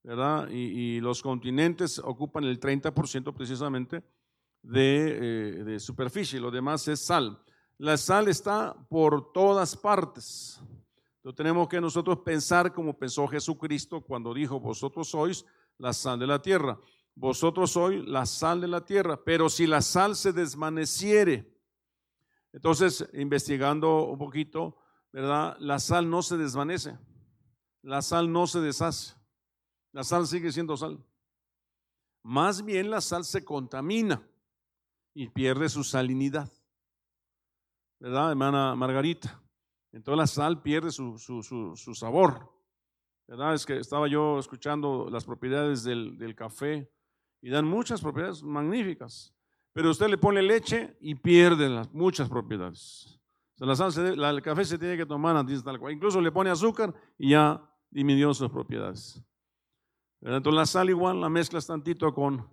¿verdad? 0.06 0.50
Y, 0.50 1.00
los 1.00 1.22
continentes 1.22 1.98
ocupan 1.98 2.44
el 2.44 2.60
30% 2.60 3.34
precisamente 3.34 4.04
de, 4.62 5.08
eh, 5.60 5.64
de, 5.64 5.80
superficie, 5.80 6.40
lo 6.40 6.52
demás 6.52 6.88
es 6.88 7.02
sal. 7.02 7.42
La 7.78 7.98
sal 7.98 8.28
está 8.28 8.76
por 8.88 9.34
todas 9.34 9.76
partes. 9.76 10.62
Entonces 11.26 11.38
tenemos 11.38 11.68
que 11.68 11.82
nosotros 11.82 12.20
pensar 12.20 12.72
como 12.72 13.00
pensó 13.00 13.28
Jesucristo 13.28 14.00
cuando 14.00 14.32
dijo, 14.32 14.60
vosotros 14.60 15.10
sois 15.10 15.44
la 15.80 15.92
sal 15.92 16.20
de 16.20 16.28
la 16.28 16.40
tierra. 16.40 16.80
Vosotros 17.16 17.72
sois 17.72 18.08
la 18.08 18.28
sal 18.28 18.62
de 18.62 18.68
la 18.68 18.86
tierra, 18.86 19.24
pero 19.24 19.50
si 19.50 19.66
la 19.66 19.82
sal 19.82 20.16
se 20.16 20.34
desvaneciere, 20.34 21.52
entonces 22.54 23.10
investigando 23.14 24.06
un 24.06 24.20
poquito, 24.20 24.78
¿verdad? 25.12 25.58
La 25.58 25.80
sal 25.80 26.08
no 26.12 26.22
se 26.22 26.38
desvanece, 26.38 26.96
la 27.82 28.04
sal 28.04 28.32
no 28.32 28.46
se 28.46 28.60
deshace. 28.60 29.16
La 29.94 30.04
sal 30.04 30.28
sigue 30.28 30.52
siendo 30.52 30.78
sal. 30.78 31.04
Más 32.22 32.64
bien 32.64 32.92
la 32.92 33.02
sal 33.02 33.26
se 33.26 33.44
contamina 33.44 34.22
y 35.16 35.30
pierde 35.30 35.70
su 35.70 35.84
salinidad. 35.84 36.54
¿Verdad, 38.00 38.30
hermana 38.30 38.76
Margarita? 38.76 39.42
Entonces 39.96 40.18
la 40.18 40.28
sal 40.28 40.62
pierde 40.62 40.92
su, 40.92 41.18
su, 41.18 41.96
sabor. 41.96 42.52
¿Verdad? 43.28 43.54
Es 43.54 43.66
que 43.66 43.78
estaba 43.78 44.10
yo 44.10 44.38
escuchando 44.38 45.08
las 45.10 45.24
propiedades 45.24 45.86
del, 45.86 46.36
café 46.36 46.92
y 47.42 47.50
dan 47.50 47.66
muchas 47.66 48.02
propiedades 48.02 48.44
magníficas. 48.44 49.34
Pero 49.72 49.90
usted 49.90 50.08
le 50.10 50.18
pone 50.18 50.42
leche 50.42 50.98
y 51.00 51.16
pierde 51.16 51.70
las, 51.70 51.94
muchas 51.94 52.28
propiedades. 52.28 53.22
O 53.58 53.66
la 53.66 53.74
sal 53.74 53.94
el 54.22 54.42
café 54.42 54.66
se 54.66 54.78
tiene 54.78 54.98
que 54.98 55.06
tomar 55.06 55.38
antes 55.38 55.64
tal 55.64 55.80
cual. 55.80 55.94
Incluso 55.94 56.20
le 56.20 56.32
pone 56.32 56.50
azúcar 56.50 56.94
y 57.18 57.30
ya 57.30 57.64
disminuyó 57.90 58.34
sus 58.34 58.52
propiedades. 58.52 59.24
Entonces 60.20 60.54
la 60.54 60.66
sal 60.66 60.90
igual 60.90 61.22
la 61.22 61.30
mezclas 61.30 61.68
tantito 61.68 62.14
con, 62.14 62.46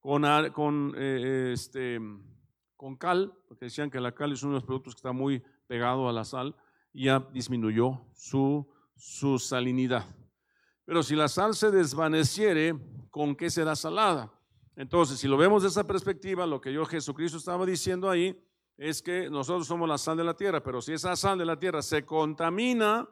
con, 0.00 0.24
con, 0.50 0.94
eh, 0.96 1.52
este, 1.52 2.00
con 2.76 2.96
cal, 2.96 3.32
porque 3.46 3.66
decían 3.66 3.88
que 3.88 4.00
la 4.00 4.12
cal 4.12 4.32
es 4.32 4.42
uno 4.42 4.54
de 4.54 4.56
los 4.56 4.64
productos 4.64 4.94
que 4.94 4.98
está 4.98 5.12
muy 5.12 5.44
pegado 5.68 6.08
a 6.08 6.12
la 6.12 6.24
sal, 6.24 6.56
ya 6.92 7.20
disminuyó 7.32 8.00
su, 8.14 8.66
su 8.96 9.38
salinidad. 9.38 10.06
Pero 10.84 11.02
si 11.02 11.14
la 11.14 11.28
sal 11.28 11.54
se 11.54 11.70
desvaneciere, 11.70 12.74
¿con 13.10 13.36
qué 13.36 13.50
será 13.50 13.76
salada? 13.76 14.32
Entonces, 14.74 15.18
si 15.18 15.28
lo 15.28 15.36
vemos 15.36 15.62
de 15.62 15.68
esa 15.68 15.84
perspectiva, 15.84 16.46
lo 16.46 16.60
que 16.60 16.72
yo 16.72 16.86
Jesucristo 16.86 17.36
estaba 17.36 17.66
diciendo 17.66 18.08
ahí 18.08 18.40
es 18.76 19.02
que 19.02 19.28
nosotros 19.28 19.66
somos 19.66 19.88
la 19.88 19.98
sal 19.98 20.16
de 20.16 20.24
la 20.24 20.34
tierra, 20.34 20.62
pero 20.62 20.80
si 20.80 20.92
esa 20.92 21.16
sal 21.16 21.36
de 21.36 21.44
la 21.44 21.58
tierra 21.58 21.82
se 21.82 22.06
contamina, 22.06 23.08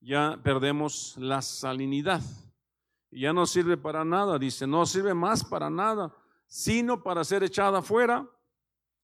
ya 0.00 0.38
perdemos 0.42 1.16
la 1.18 1.42
salinidad 1.42 2.22
y 3.10 3.22
ya 3.22 3.32
no 3.32 3.44
sirve 3.46 3.76
para 3.76 4.04
nada. 4.04 4.38
Dice, 4.38 4.66
no 4.66 4.86
sirve 4.86 5.14
más 5.14 5.44
para 5.44 5.68
nada, 5.68 6.14
sino 6.46 7.02
para 7.02 7.24
ser 7.24 7.42
echada 7.42 7.78
afuera 7.78 8.28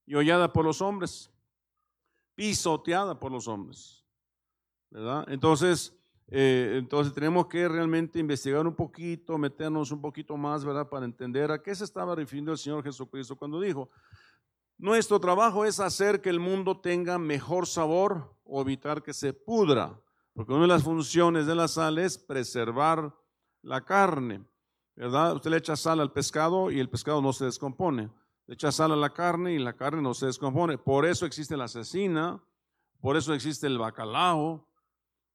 y 0.07 0.15
hollada 0.15 0.53
por 0.53 0.65
los 0.65 0.81
hombres, 0.81 1.31
pisoteada 2.41 3.21
por 3.21 3.31
los 3.31 3.47
hombres. 3.47 4.03
¿Verdad? 4.89 5.27
Entonces, 5.29 5.95
eh, 6.29 6.77
entonces 6.79 7.13
tenemos 7.13 7.49
que 7.49 7.69
realmente 7.69 8.19
investigar 8.19 8.67
un 8.67 8.75
poquito, 8.75 9.37
meternos 9.37 9.91
un 9.91 10.01
poquito 10.01 10.39
más, 10.39 10.65
¿verdad? 10.65 10.89
Para 10.89 11.05
entender 11.05 11.53
a 11.53 11.63
qué 11.63 11.75
se 11.75 11.85
estaba 11.85 12.15
refiriendo 12.15 12.51
el 12.51 12.57
Señor 12.57 12.83
Jesucristo 12.83 13.37
cuando 13.37 13.61
dijo, 13.61 13.91
nuestro 14.79 15.21
trabajo 15.21 15.67
es 15.67 15.81
hacer 15.81 16.23
que 16.23 16.31
el 16.31 16.41
mundo 16.41 16.81
tenga 16.81 17.19
mejor 17.19 17.67
sabor 17.67 18.35
o 18.45 18.63
evitar 18.63 19.03
que 19.03 19.13
se 19.13 19.35
pudra, 19.35 20.01
porque 20.33 20.55
una 20.55 20.63
de 20.63 20.69
las 20.69 20.83
funciones 20.83 21.45
de 21.45 21.55
la 21.55 21.69
sal 21.69 21.99
es 21.99 22.17
preservar 22.17 23.15
la 23.61 23.85
carne, 23.85 24.47
¿verdad? 24.97 25.35
Usted 25.37 25.51
le 25.51 25.59
echa 25.59 25.77
sal 25.77 26.01
al 26.01 26.15
pescado 26.15 26.71
y 26.71 26.81
el 26.81 26.89
pescado 26.89 27.21
no 27.21 27.35
se 27.35 27.45
descompone. 27.45 28.09
Echa 28.53 28.73
sal 28.73 28.93
a 28.93 28.97
la 28.97 29.11
carne 29.11 29.53
y 29.55 29.59
la 29.59 29.75
carne 29.75 30.03
no 30.03 30.13
se 30.13 30.27
descompone. 30.27 30.77
Por 30.77 31.07
eso 31.07 31.25
existe 31.25 31.57
la 31.57 31.69
cecina, 31.69 32.43
por 33.01 33.17
eso 33.17 33.33
existe 33.33 33.67
el 33.67 33.79
bacalao, 33.79 34.69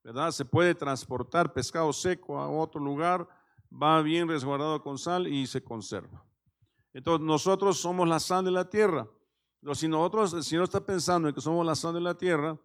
¿verdad? 0.03 0.31
Se 0.31 0.45
puede 0.45 0.75
transportar 0.75 1.53
pescado 1.53 1.91
seco 1.93 2.39
a 2.39 2.49
otro 2.49 2.81
lugar, 2.81 3.27
va 3.71 4.01
bien 4.01 4.27
resguardado 4.27 4.83
con 4.83 4.97
sal 4.97 5.27
y 5.27 5.47
se 5.47 5.63
conserva. 5.63 6.23
Entonces 6.93 7.25
nosotros 7.25 7.79
somos 7.79 8.07
la 8.07 8.19
sal 8.19 8.45
de 8.45 8.51
la 8.51 8.69
tierra. 8.69 9.07
Pero 9.61 9.73
si 9.73 9.87
nosotros, 9.87 10.45
si 10.45 10.57
no 10.57 10.65
está 10.65 10.85
pensando 10.85 11.27
en 11.27 11.33
que 11.33 11.41
somos 11.41 11.65
la 11.65 11.75
sal 11.75 11.93
de 11.93 12.01
la 12.01 12.15
tierra, 12.15 12.59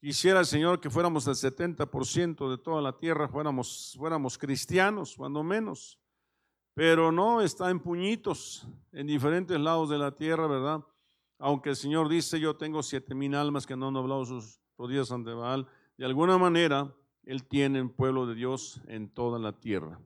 Quisiera 0.00 0.38
el 0.38 0.46
Señor 0.46 0.80
que 0.80 0.90
fuéramos 0.90 1.26
el 1.26 1.34
70% 1.34 2.48
de 2.48 2.58
toda 2.58 2.80
la 2.80 2.96
tierra, 2.96 3.26
fuéramos, 3.26 3.96
fuéramos 3.98 4.38
cristianos, 4.38 5.16
cuando 5.16 5.42
menos. 5.42 5.98
Pero 6.78 7.10
no, 7.10 7.40
está 7.40 7.70
en 7.70 7.80
puñitos, 7.80 8.64
en 8.92 9.08
diferentes 9.08 9.58
lados 9.58 9.90
de 9.90 9.98
la 9.98 10.12
tierra, 10.12 10.46
¿verdad? 10.46 10.78
Aunque 11.40 11.70
el 11.70 11.74
Señor 11.74 12.08
dice, 12.08 12.38
yo 12.38 12.54
tengo 12.54 12.84
siete 12.84 13.16
mil 13.16 13.34
almas 13.34 13.66
que 13.66 13.74
no 13.74 13.88
han 13.88 13.94
doblado 13.94 14.24
sus 14.24 14.60
rodillas 14.76 15.10
ante 15.10 15.32
Baal, 15.32 15.66
de 15.96 16.04
alguna 16.06 16.38
manera 16.38 16.94
Él 17.24 17.42
tiene 17.48 17.82
un 17.82 17.88
pueblo 17.88 18.28
de 18.28 18.36
Dios 18.36 18.80
en 18.86 19.12
toda 19.12 19.40
la 19.40 19.58
tierra. 19.58 20.00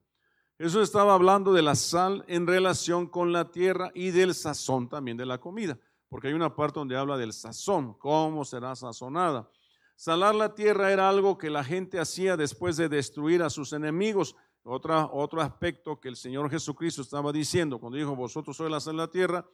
Eso 0.57 0.81
estaba 0.81 1.13
hablando 1.13 1.53
de 1.53 1.61
la 1.61 1.75
sal 1.75 2.25
en 2.27 2.47
relación 2.47 3.07
con 3.07 3.33
la 3.33 3.51
tierra 3.51 3.91
y 3.95 4.11
del 4.11 4.33
sazón 4.33 4.89
también 4.89 5.19
de 5.19 5.27
la 5.27 5.37
comida, 5.37 5.79
porque 6.09 6.29
hay 6.29 6.33
una 6.33 6.57
parte 6.57 6.81
donde 6.81 6.97
habla 6.97 7.19
del 7.19 7.35
sazón, 7.35 7.93
cómo 7.99 8.47
será 8.47 8.75
sazonada. 8.77 9.47
Salar 9.95 10.35
la 10.35 10.55
tierra 10.55 10.91
era 10.91 11.11
algo 11.11 11.37
que 11.37 11.51
la 11.51 11.65
gente 11.65 12.01
hacía 12.01 12.39
después 12.39 12.79
de 12.79 12.89
destruir 12.89 13.43
a 13.43 13.51
sus 13.51 13.75
enemigos. 13.75 14.35
Otra, 14.65 15.07
otro 15.07 15.41
aspecto 15.41 15.99
que 15.99 16.09
el 16.09 16.17
Señor 16.17 16.49
Jesucristo 16.49 17.03
estaba 17.03 17.33
diciendo 17.33 17.81
cuando 17.81 17.99
dijo, 17.99 18.15
vosotros 18.15 18.57
sois 18.57 18.71
la 18.71 18.81
sal 18.81 18.95
de 18.95 19.03
la 19.03 19.11
tierra, 19.11 19.49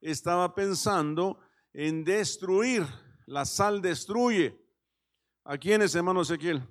estaba 0.00 0.54
pensando 0.54 1.38
en 1.72 2.04
destruir. 2.04 2.86
La 3.26 3.44
sal 3.44 3.82
destruye. 3.82 4.58
¿A 5.44 5.58
quiénes, 5.58 5.94
hermano 5.94 6.22
Ezequiel? 6.22 6.62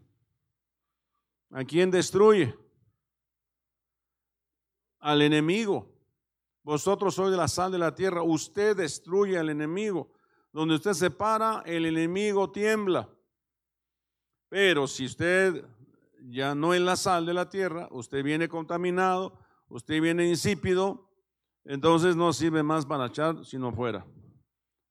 ¿A 1.52 1.64
quién 1.64 1.92
destruye? 1.92 2.56
Al 5.00 5.22
enemigo. 5.22 5.92
Vosotros 6.64 7.14
sois 7.14 7.36
la 7.36 7.48
sal 7.48 7.72
de 7.72 7.78
la 7.78 7.94
tierra. 7.94 8.24
Usted 8.24 8.76
destruye 8.76 9.38
al 9.38 9.50
enemigo. 9.50 10.14
Donde 10.52 10.76
usted 10.76 10.94
se 10.94 11.12
para, 11.12 11.62
el 11.66 11.86
enemigo 11.86 12.52
tiembla. 12.52 13.10
Pero 14.50 14.88
si 14.88 15.06
usted 15.06 15.66
ya 16.30 16.56
no 16.56 16.74
es 16.74 16.82
la 16.82 16.96
sal 16.96 17.25
de 17.25 17.34
la 17.34 17.50
tierra, 17.50 17.88
usted 17.92 18.24
viene 18.24 18.48
contaminado, 18.48 19.38
usted 19.68 20.01
viene 20.01 20.27
insípido, 20.27 21.10
entonces 21.65 22.15
no 22.15 22.32
sirve 22.34 22.63
más 22.63 22.86
para 22.86 23.08
echar 23.08 23.44
sino 23.46 23.72
fuera. 23.72 24.06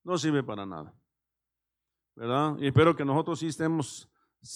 No 0.05 0.19
sirve 0.19 0.43
para 0.43 0.67
nada. 0.67 0.95
¿Verdad? 2.15 2.57
Y 2.59 2.67
espero 2.67 2.95
que 2.95 3.05
nosotros 3.05 3.39
sí 3.39 3.47
estemos 3.47 4.09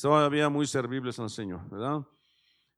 todavía 0.02 0.48
muy 0.48 0.66
servibles 0.66 1.18
al 1.18 1.30
Señor, 1.30 1.68
¿verdad? 1.70 2.06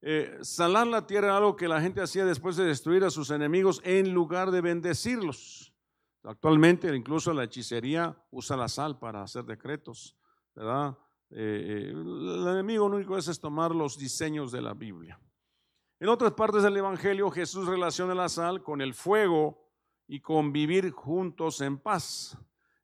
Eh, 0.01 0.39
salar 0.43 0.87
la 0.87 1.07
tierra 1.07 1.29
era 1.29 1.37
algo 1.39 1.57
que 1.57 1.67
la 1.67 1.81
gente 1.81 2.01
hacía 2.01 2.25
después 2.25 2.55
de 2.57 2.65
destruir 2.65 3.03
a 3.05 3.11
sus 3.11 3.31
enemigos 3.31 3.81
en 3.85 4.13
lugar 4.13 4.51
de 4.53 4.61
bendecirlos. 4.61 5.75
Actualmente 6.23 6.95
incluso 6.95 7.33
la 7.33 7.45
hechicería 7.45 8.17
usa 8.31 8.57
la 8.57 8.69
sal 8.69 8.99
para 8.99 9.23
hacer 9.23 9.45
decretos, 9.45 10.17
¿verdad? 10.55 10.97
Eh, 11.31 11.89
eh, 11.89 11.91
el 11.91 12.49
enemigo 12.49 12.87
único 12.87 13.19
es, 13.19 13.29
es 13.29 13.39
tomar 13.39 13.75
los 13.75 13.99
diseños 13.99 14.51
de 14.51 14.63
la 14.63 14.73
Biblia. 14.73 15.21
En 16.01 16.09
otras 16.09 16.33
partes 16.33 16.63
del 16.63 16.77
Evangelio 16.77 17.31
Jesús 17.31 17.67
relaciona 17.67 18.15
la 18.15 18.29
sal 18.29 18.63
con 18.63 18.81
el 18.81 18.95
fuego 18.95 19.69
y 20.07 20.21
con 20.21 20.53
vivir 20.53 20.91
juntos 20.91 21.61
en 21.61 21.77
paz. 21.77 22.39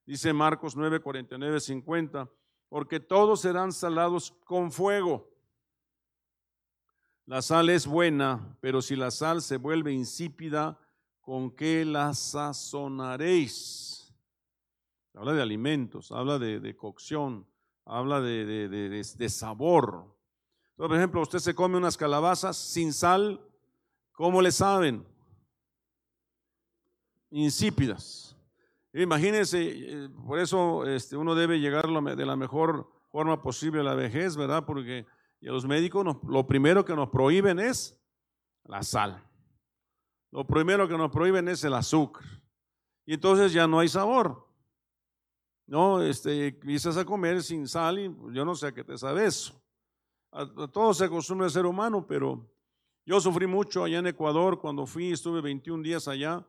Dice 0.05 0.33
Marcos 0.33 0.77
9, 0.77 1.01
49, 1.01 1.61
50, 1.61 2.31
porque 2.69 3.01
todos 3.01 3.41
serán 3.41 3.73
salados 3.73 4.33
con 4.45 4.71
fuego. 4.71 5.31
La 7.25 7.41
sal 7.41 7.71
es 7.71 7.87
buena, 7.87 8.59
pero 8.61 8.83
si 8.83 8.97
la 8.97 9.11
sal 9.11 9.41
se 9.41 9.57
vuelve 9.57 9.93
insípida, 9.93 10.79
¿con 11.23 11.51
qué 11.51 11.87
la 11.87 12.13
sazonaréis? 12.13 14.15
Habla 15.15 15.33
de 15.33 15.41
alimentos, 15.41 16.13
habla 16.13 16.39
de 16.39 16.77
cocción 16.77 17.47
habla 17.85 18.21
de, 18.21 19.29
sabor. 19.29 20.17
por 20.77 20.95
ejemplo, 20.95 21.21
usted 21.23 21.39
se 21.39 21.55
come 21.55 21.77
unas 21.77 21.97
calabazas 21.97 22.57
sin 22.57 22.93
sal, 22.93 23.41
¿cómo 24.13 24.41
le 24.41 24.53
saben? 24.53 25.07
Insípidas. 27.31 28.37
Imagínense, 28.93 29.61
eh, 29.61 30.09
por 30.27 30.39
eso 30.39 30.87
este, 30.87 31.17
uno 31.17 31.35
debe 31.35 31.59
llegar 31.59 31.87
de 31.87 32.27
la 32.27 32.37
mejor 32.37 32.89
forma 33.11 33.43
posible 33.43 33.81
a 33.81 33.85
la 33.85 33.95
vejez, 33.95 34.37
¿verdad? 34.37 34.65
Porque 34.65 35.07
los 35.41 35.67
médicos 35.67 36.17
lo 36.27 36.47
primero 36.47 36.85
que 36.85 36.95
nos 36.95 37.11
prohíben 37.11 37.59
es 37.59 38.01
la 38.65 38.83
sal. 38.83 39.23
Lo 40.31 40.47
primero 40.47 40.89
que 40.89 40.97
nos 40.97 41.11
prohíben 41.11 41.49
es 41.49 41.63
el 41.65 41.75
azúcar. 41.75 42.25
Y 43.07 43.15
entonces 43.15 43.53
ya 43.53 43.67
no 43.67 43.79
hay 43.79 43.89
sabor. 43.89 44.47
No, 45.75 46.01
este, 46.01 46.47
empiezas 46.47 46.97
a 46.97 47.05
comer 47.05 47.43
sin 47.43 47.67
sal 47.67 47.99
y 47.99 48.05
yo 48.33 48.45
no 48.45 48.55
sé 48.55 48.69
a 48.69 48.73
qué 48.73 48.85
te 48.85 48.97
sabe 48.97 49.27
eso. 49.27 49.61
A, 50.31 50.47
todo 50.69 50.95
se 50.95 51.07
acostumbra 51.07 51.47
el 51.47 51.53
ser 51.53 51.67
humano, 51.67 52.07
pero 52.07 52.49
yo 53.05 53.21
sufrí 53.21 53.49
mucho 53.49 53.83
allá 53.83 53.99
en 53.99 54.07
Ecuador 54.07 54.61
cuando 54.61 54.87
fui, 54.87 55.11
estuve 55.11 55.41
21 55.41 55.83
días 55.83 56.07
allá, 56.07 56.47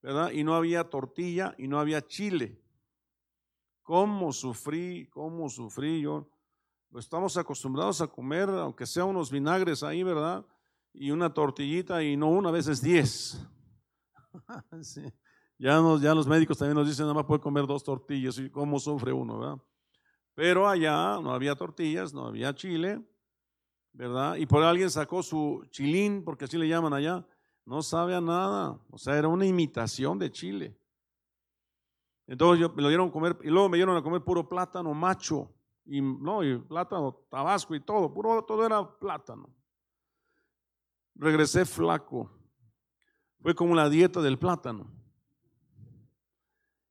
¿verdad? 0.00 0.30
Y 0.30 0.42
no 0.42 0.54
había 0.54 0.88
tortilla 0.88 1.54
y 1.58 1.68
no 1.68 1.78
había 1.78 2.00
chile. 2.06 2.64
¿Cómo 3.82 4.32
sufrí? 4.32 5.06
¿Cómo 5.10 5.50
sufrí 5.50 6.00
yo? 6.00 6.26
Pues 6.88 7.04
estamos 7.04 7.36
acostumbrados 7.36 8.00
a 8.00 8.06
comer, 8.06 8.48
aunque 8.48 8.86
sea 8.86 9.04
unos 9.04 9.30
vinagres 9.30 9.82
ahí, 9.82 10.02
¿verdad? 10.02 10.46
Y 10.94 11.10
una 11.10 11.34
tortillita 11.34 12.02
y 12.02 12.16
no 12.16 12.30
una, 12.30 12.48
a 12.48 12.52
veces 12.52 12.80
diez. 12.80 13.38
sí. 14.80 15.12
Ya, 15.62 15.80
ya 16.00 16.12
los 16.12 16.26
médicos 16.26 16.58
también 16.58 16.74
nos 16.74 16.88
dicen, 16.88 17.04
nada 17.04 17.14
más 17.14 17.24
puede 17.24 17.40
comer 17.40 17.68
dos 17.68 17.84
tortillas 17.84 18.36
y 18.36 18.50
cómo 18.50 18.80
sufre 18.80 19.12
uno, 19.12 19.38
¿verdad? 19.38 19.58
Pero 20.34 20.68
allá 20.68 21.20
no 21.22 21.32
había 21.32 21.54
tortillas, 21.54 22.12
no 22.12 22.26
había 22.26 22.52
chile, 22.52 23.00
¿verdad? 23.92 24.34
Y 24.34 24.46
por 24.46 24.64
alguien 24.64 24.90
sacó 24.90 25.22
su 25.22 25.64
chilín, 25.70 26.24
porque 26.24 26.46
así 26.46 26.58
le 26.58 26.66
llaman 26.66 26.92
allá, 26.92 27.24
no 27.64 27.80
sabe 27.80 28.16
a 28.16 28.20
nada, 28.20 28.76
o 28.90 28.98
sea, 28.98 29.16
era 29.16 29.28
una 29.28 29.46
imitación 29.46 30.18
de 30.18 30.32
chile. 30.32 30.76
Entonces 32.26 32.58
yo, 32.58 32.72
me 32.74 32.82
lo 32.82 32.88
dieron 32.88 33.10
a 33.10 33.12
comer, 33.12 33.38
y 33.44 33.48
luego 33.48 33.68
me 33.68 33.76
dieron 33.76 33.96
a 33.96 34.02
comer 34.02 34.20
puro 34.24 34.48
plátano 34.48 34.92
macho, 34.94 35.48
y 35.84 36.00
no, 36.00 36.42
y 36.42 36.58
plátano 36.58 37.24
tabasco 37.30 37.72
y 37.76 37.80
todo, 37.80 38.12
puro, 38.12 38.42
todo 38.42 38.66
era 38.66 38.98
plátano. 38.98 39.48
Regresé 41.14 41.64
flaco, 41.64 42.32
fue 43.40 43.54
como 43.54 43.76
la 43.76 43.88
dieta 43.88 44.20
del 44.20 44.40
plátano 44.40 45.01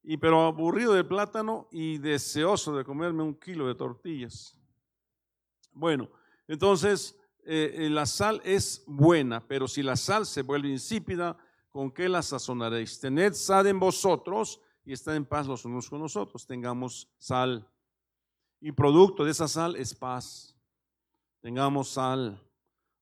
y 0.03 0.17
pero 0.17 0.45
aburrido 0.45 0.93
de 0.93 1.03
plátano 1.03 1.67
y 1.71 1.97
deseoso 1.97 2.75
de 2.75 2.83
comerme 2.83 3.23
un 3.23 3.35
kilo 3.35 3.67
de 3.67 3.75
tortillas. 3.75 4.57
Bueno, 5.71 6.09
entonces 6.47 7.17
eh, 7.43 7.73
eh, 7.77 7.89
la 7.89 8.05
sal 8.05 8.41
es 8.43 8.83
buena, 8.87 9.45
pero 9.47 9.67
si 9.67 9.83
la 9.83 9.95
sal 9.95 10.25
se 10.25 10.41
vuelve 10.41 10.69
insípida, 10.69 11.37
¿con 11.69 11.91
qué 11.91 12.09
la 12.09 12.21
sazonaréis? 12.21 12.99
Tened 12.99 13.33
sal 13.33 13.67
en 13.67 13.79
vosotros 13.79 14.59
y 14.83 14.93
está 14.93 15.15
en 15.15 15.25
paz 15.25 15.47
los 15.47 15.65
unos 15.65 15.89
con 15.89 15.99
nosotros. 15.99 16.45
Tengamos 16.45 17.09
sal. 17.17 17.67
Y 18.59 18.71
producto 18.71 19.23
de 19.23 19.31
esa 19.31 19.47
sal 19.47 19.75
es 19.75 19.93
paz. 19.93 20.55
Tengamos 21.41 21.89
sal. 21.89 22.39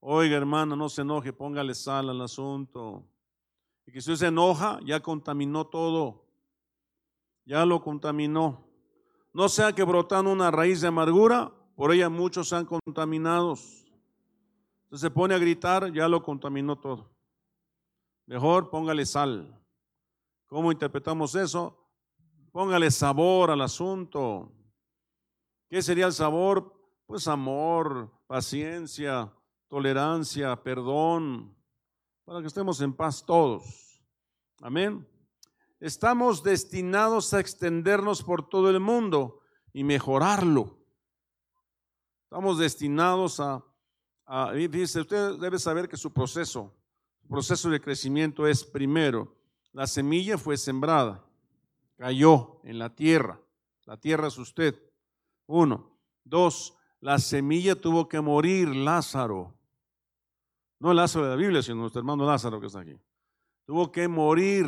Oiga, 0.02 0.38
hermano, 0.38 0.76
no 0.76 0.88
se 0.88 1.02
enoje, 1.02 1.34
póngale 1.34 1.74
sal 1.74 2.10
al 2.10 2.22
asunto. 2.22 3.06
Y 3.86 3.92
que 3.92 4.02
si 4.02 4.12
usted 4.12 4.26
se 4.26 4.30
enoja, 4.30 4.80
ya 4.86 5.02
contaminó 5.02 5.68
todo 5.68 6.29
ya 7.50 7.66
lo 7.66 7.82
contaminó. 7.82 8.64
No 9.34 9.50
sea 9.50 9.74
que 9.74 9.84
brotando 9.84 10.32
una 10.32 10.52
raíz 10.52 10.82
de 10.82 10.88
amargura, 10.88 11.52
por 11.76 11.92
ella 11.92 12.08
muchos 12.08 12.48
sean 12.48 12.64
contaminados. 12.64 13.92
Entonces 14.84 15.02
se 15.02 15.10
pone 15.10 15.34
a 15.34 15.40
gritar, 15.40 15.92
ya 15.92 16.08
lo 16.08 16.22
contaminó 16.22 16.78
todo. 16.78 17.10
Mejor 18.28 18.70
póngale 18.70 19.04
sal. 19.04 19.60
¿Cómo 20.46 20.72
interpretamos 20.72 21.34
eso? 21.34 21.76
Póngale 22.52 22.92
sabor 22.92 23.50
al 23.50 23.62
asunto. 23.62 24.52
¿Qué 25.70 25.82
sería 25.82 26.06
el 26.06 26.14
sabor? 26.14 26.72
Pues 27.08 27.28
amor, 27.28 28.12
paciencia, 28.28 29.34
tolerancia, 29.68 30.56
perdón, 30.62 31.56
para 32.26 32.42
que 32.42 32.48
estemos 32.48 32.80
en 32.82 32.94
paz 32.94 33.26
todos. 33.26 34.04
Amén 34.62 35.19
estamos 35.80 36.44
destinados 36.44 37.34
a 37.34 37.40
extendernos 37.40 38.24
por 38.24 38.48
todo 38.48 38.70
el 38.70 38.80
mundo 38.80 39.42
y 39.74 39.84
mejorarlo. 39.84 40.78
Estamos 42.24 42.60
destinados 42.60 43.40
a, 43.40 43.64
dice, 44.54 45.02
usted 45.02 45.38
debe 45.38 45.58
saber 45.58 45.90
que 45.90 45.98
su 45.98 46.14
proceso, 46.14 46.76
su 47.22 47.28
proceso 47.28 47.70
de 47.70 47.82
crecimiento 47.82 48.46
es 48.46 48.64
primero, 48.64 49.36
la 49.72 49.88
semilla 49.88 50.38
fue 50.38 50.58
sembrada, 50.58 51.26
cayó 51.98 52.60
en 52.64 52.80
la 52.80 52.94
tierra, 52.94 53.40
la 53.86 53.98
tierra 53.98 54.28
es 54.28 54.38
usted. 54.38 54.80
Uno. 55.48 55.98
Dos, 56.24 56.78
la 57.00 57.18
semilla 57.18 57.74
tuvo 57.74 58.08
que 58.08 58.22
morir, 58.22 58.76
Lázaro. 58.76 59.56
No 60.80 60.94
Lázaro 60.94 61.26
de 61.26 61.32
la 61.32 61.36
Biblia, 61.36 61.64
sino 61.64 61.78
nuestro 61.78 62.00
hermano 62.00 62.24
Lázaro 62.26 62.60
que 62.60 62.68
está 62.68 62.82
aquí. 62.82 62.96
Tuvo 63.66 63.92
que 63.92 64.08
morir. 64.08 64.68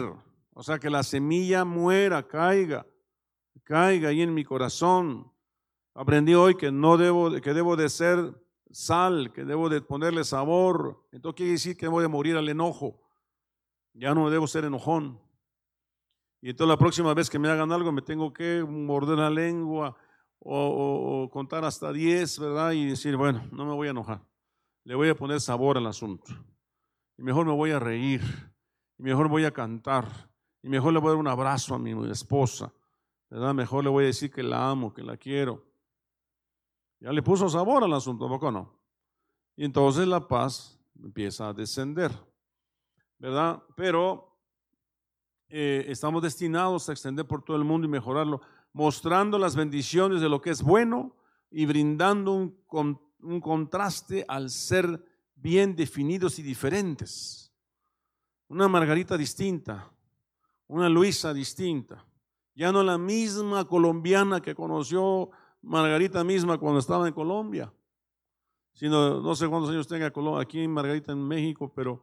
O 0.61 0.63
sea, 0.63 0.77
que 0.77 0.91
la 0.91 1.01
semilla 1.01 1.65
muera, 1.65 2.27
caiga, 2.27 2.85
caiga 3.63 4.09
ahí 4.09 4.21
en 4.21 4.31
mi 4.31 4.43
corazón. 4.43 5.33
Aprendí 5.95 6.35
hoy 6.35 6.53
que 6.53 6.71
no 6.71 6.97
debo, 6.97 7.31
que 7.41 7.55
debo 7.55 7.75
de 7.75 7.89
ser 7.89 8.39
sal, 8.69 9.33
que 9.33 9.43
debo 9.43 9.69
de 9.69 9.81
ponerle 9.81 10.23
sabor. 10.23 11.03
Entonces 11.11 11.35
quiere 11.35 11.51
decir 11.53 11.75
que 11.75 11.87
debo 11.87 11.99
de 11.99 12.07
morir 12.07 12.37
al 12.37 12.47
enojo. 12.47 13.01
Ya 13.95 14.13
no 14.13 14.29
debo 14.29 14.45
ser 14.45 14.65
enojón. 14.65 15.19
Y 16.43 16.51
entonces 16.51 16.69
la 16.69 16.77
próxima 16.77 17.15
vez 17.15 17.27
que 17.27 17.39
me 17.39 17.49
hagan 17.49 17.71
algo 17.71 17.91
me 17.91 18.03
tengo 18.03 18.31
que 18.31 18.63
morder 18.63 19.17
la 19.17 19.31
lengua 19.31 19.97
o, 20.37 21.27
contar 21.33 21.65
hasta 21.65 21.91
10, 21.91 22.37
¿verdad? 22.37 22.73
Y 22.73 22.85
decir, 22.85 23.17
bueno, 23.17 23.49
no 23.51 23.65
me 23.65 23.73
voy 23.73 23.87
a 23.87 23.91
enojar. 23.91 24.21
Le 24.83 24.93
voy 24.93 25.09
a 25.09 25.15
poner 25.15 25.41
sabor 25.41 25.79
al 25.79 25.87
asunto. 25.87 26.31
Y 27.17 27.23
mejor 27.23 27.47
me 27.47 27.51
voy 27.51 27.71
a 27.71 27.79
reír. 27.79 28.21
Mejor 28.99 29.27
voy 29.27 29.45
a 29.45 29.49
cantar. 29.49 30.30
Y 30.63 30.69
mejor 30.69 30.93
le 30.93 30.99
voy 30.99 31.09
a 31.09 31.11
dar 31.11 31.19
un 31.19 31.27
abrazo 31.27 31.75
a 31.75 31.79
mi 31.79 31.91
esposa. 32.09 32.73
¿Verdad? 33.29 33.53
Mejor 33.53 33.83
le 33.83 33.89
voy 33.89 34.03
a 34.03 34.07
decir 34.07 34.29
que 34.31 34.43
la 34.43 34.69
amo, 34.69 34.93
que 34.93 35.01
la 35.01 35.17
quiero. 35.17 35.65
Ya 36.99 37.11
le 37.11 37.23
puso 37.23 37.49
sabor 37.49 37.83
al 37.83 37.93
asunto, 37.93 38.27
¿poco 38.27 38.51
no? 38.51 38.77
Y 39.55 39.65
entonces 39.65 40.07
la 40.07 40.27
paz 40.27 40.79
empieza 41.01 41.47
a 41.47 41.53
descender. 41.53 42.11
¿Verdad? 43.17 43.63
Pero 43.75 44.37
eh, 45.47 45.85
estamos 45.87 46.21
destinados 46.21 46.89
a 46.89 46.91
extender 46.91 47.25
por 47.25 47.43
todo 47.43 47.57
el 47.57 47.63
mundo 47.63 47.87
y 47.87 47.89
mejorarlo, 47.89 48.41
mostrando 48.73 49.37
las 49.37 49.55
bendiciones 49.55 50.21
de 50.21 50.29
lo 50.29 50.41
que 50.41 50.49
es 50.49 50.61
bueno 50.61 51.15
y 51.49 51.65
brindando 51.65 52.33
un, 52.33 53.01
un 53.19 53.41
contraste 53.41 54.25
al 54.27 54.49
ser 54.49 55.03
bien 55.35 55.75
definidos 55.75 56.39
y 56.39 56.43
diferentes. 56.43 57.53
Una 58.47 58.67
Margarita 58.67 59.17
distinta, 59.17 59.91
una 60.71 60.87
Luisa 60.87 61.33
distinta, 61.33 62.07
ya 62.55 62.71
no 62.71 62.81
la 62.81 62.97
misma 62.97 63.67
colombiana 63.67 64.41
que 64.41 64.55
conoció 64.55 65.29
Margarita 65.61 66.23
misma 66.23 66.57
cuando 66.57 66.79
estaba 66.79 67.05
en 67.09 67.13
Colombia, 67.13 67.73
sino 68.71 69.19
no 69.19 69.35
sé 69.35 69.49
cuántos 69.49 69.69
años 69.71 69.85
tenga 69.85 70.13
aquí 70.39 70.61
en 70.61 70.71
Margarita 70.71 71.11
en 71.11 71.27
México, 71.27 71.73
pero 71.75 72.01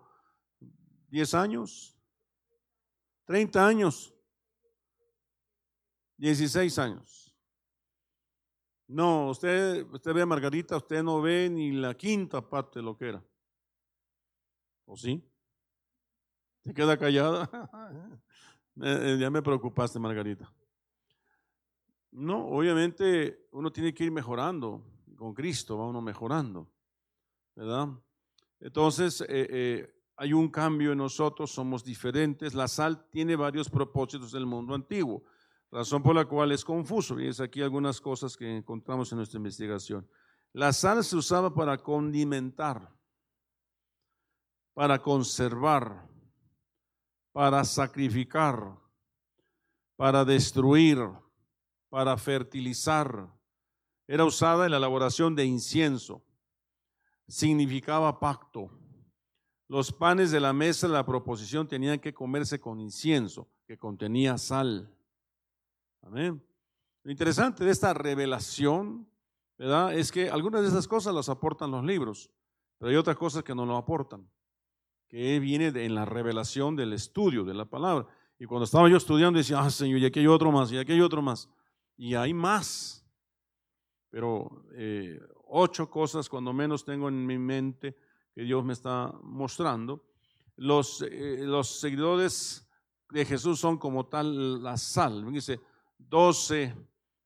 10 1.08 1.32
años, 1.32 1.98
30 3.24 3.66
años, 3.66 4.14
16 6.18 6.78
años. 6.78 7.34
No, 8.86 9.30
usted, 9.30 9.86
usted 9.90 10.12
ve 10.12 10.20
a 10.20 10.26
Margarita, 10.26 10.76
usted 10.76 11.02
no 11.02 11.22
ve 11.22 11.48
ni 11.48 11.72
la 11.72 11.94
quinta 11.94 12.46
parte 12.46 12.80
de 12.80 12.84
lo 12.84 12.98
que 12.98 13.08
era. 13.08 13.24
¿O 14.84 14.94
sí? 14.94 15.26
¿Se 16.64 16.74
queda 16.74 16.98
callada? 16.98 17.48
Eh, 18.82 19.16
ya 19.18 19.30
me 19.30 19.42
preocupaste, 19.42 19.98
Margarita. 19.98 20.52
No, 22.12 22.46
obviamente 22.48 23.48
uno 23.52 23.70
tiene 23.70 23.92
que 23.92 24.04
ir 24.04 24.10
mejorando. 24.10 24.84
Con 25.16 25.34
Cristo 25.34 25.76
va 25.78 25.86
uno 25.86 26.00
mejorando. 26.00 26.70
¿Verdad? 27.54 27.88
Entonces, 28.60 29.20
eh, 29.22 29.26
eh, 29.28 29.94
hay 30.16 30.32
un 30.32 30.48
cambio 30.48 30.92
en 30.92 30.98
nosotros, 30.98 31.50
somos 31.50 31.84
diferentes. 31.84 32.54
La 32.54 32.68
sal 32.68 33.08
tiene 33.10 33.36
varios 33.36 33.68
propósitos 33.68 34.32
del 34.32 34.46
mundo 34.46 34.74
antiguo, 34.74 35.24
razón 35.70 36.02
por 36.02 36.14
la 36.14 36.24
cual 36.24 36.52
es 36.52 36.64
confuso. 36.64 37.20
Y 37.20 37.28
es 37.28 37.40
aquí 37.40 37.62
algunas 37.62 38.00
cosas 38.00 38.36
que 38.36 38.56
encontramos 38.56 39.10
en 39.12 39.18
nuestra 39.18 39.38
investigación. 39.38 40.08
La 40.52 40.72
sal 40.72 41.04
se 41.04 41.16
usaba 41.16 41.54
para 41.54 41.78
condimentar, 41.78 42.92
para 44.72 45.00
conservar, 45.00 46.07
para 47.38 47.62
sacrificar, 47.62 48.76
para 49.94 50.24
destruir, 50.24 50.98
para 51.88 52.16
fertilizar. 52.16 53.32
Era 54.08 54.24
usada 54.24 54.64
en 54.64 54.72
la 54.72 54.78
elaboración 54.78 55.36
de 55.36 55.44
incienso. 55.44 56.20
Significaba 57.28 58.18
pacto 58.18 58.72
los 59.68 59.92
panes 59.92 60.32
de 60.32 60.40
la 60.40 60.52
mesa 60.52 60.88
de 60.88 60.94
la 60.94 61.06
proposición 61.06 61.68
tenían 61.68 62.00
que 62.00 62.12
comerse 62.12 62.58
con 62.58 62.80
incienso, 62.80 63.46
que 63.68 63.78
contenía 63.78 64.36
sal. 64.36 64.92
Amén. 66.02 66.44
Lo 67.04 67.10
interesante 67.12 67.64
de 67.64 67.70
esta 67.70 67.94
revelación, 67.94 69.08
¿verdad? 69.56 69.94
Es 69.94 70.10
que 70.10 70.28
algunas 70.28 70.62
de 70.62 70.68
esas 70.68 70.88
cosas 70.88 71.14
las 71.14 71.28
aportan 71.28 71.70
los 71.70 71.84
libros, 71.84 72.32
pero 72.78 72.90
hay 72.90 72.96
otras 72.96 73.16
cosas 73.16 73.44
que 73.44 73.54
no 73.54 73.64
lo 73.64 73.76
aportan, 73.76 74.28
que 75.08 75.40
viene 75.40 75.66
en 75.68 75.94
la 75.94 76.04
revelación 76.04 76.76
del 76.76 76.92
estudio 76.92 77.44
de 77.44 77.54
la 77.54 77.64
palabra. 77.64 78.06
Y 78.38 78.44
cuando 78.44 78.64
estaba 78.64 78.88
yo 78.88 78.96
estudiando 78.96 79.38
decía, 79.38 79.60
ah, 79.60 79.70
Señor, 79.70 79.98
y 79.98 80.06
aquí 80.06 80.20
hay 80.20 80.26
otro 80.26 80.52
más, 80.52 80.70
y 80.70 80.78
aquí 80.78 80.92
hay 80.92 81.00
otro 81.00 81.22
más. 81.22 81.48
Y 81.96 82.14
hay 82.14 82.32
más. 82.34 83.04
Pero 84.10 84.64
eh, 84.74 85.18
ocho 85.46 85.90
cosas 85.90 86.28
cuando 86.28 86.52
menos 86.52 86.84
tengo 86.84 87.08
en 87.08 87.26
mi 87.26 87.38
mente 87.38 87.96
que 88.34 88.42
Dios 88.42 88.64
me 88.64 88.74
está 88.74 89.12
mostrando. 89.22 90.04
Los, 90.56 91.02
eh, 91.02 91.38
los 91.40 91.80
seguidores 91.80 92.68
de 93.10 93.24
Jesús 93.24 93.58
son 93.58 93.78
como 93.78 94.06
tal 94.06 94.62
la 94.62 94.76
sal. 94.76 95.30
Dice, 95.32 95.60
12, 95.98 96.74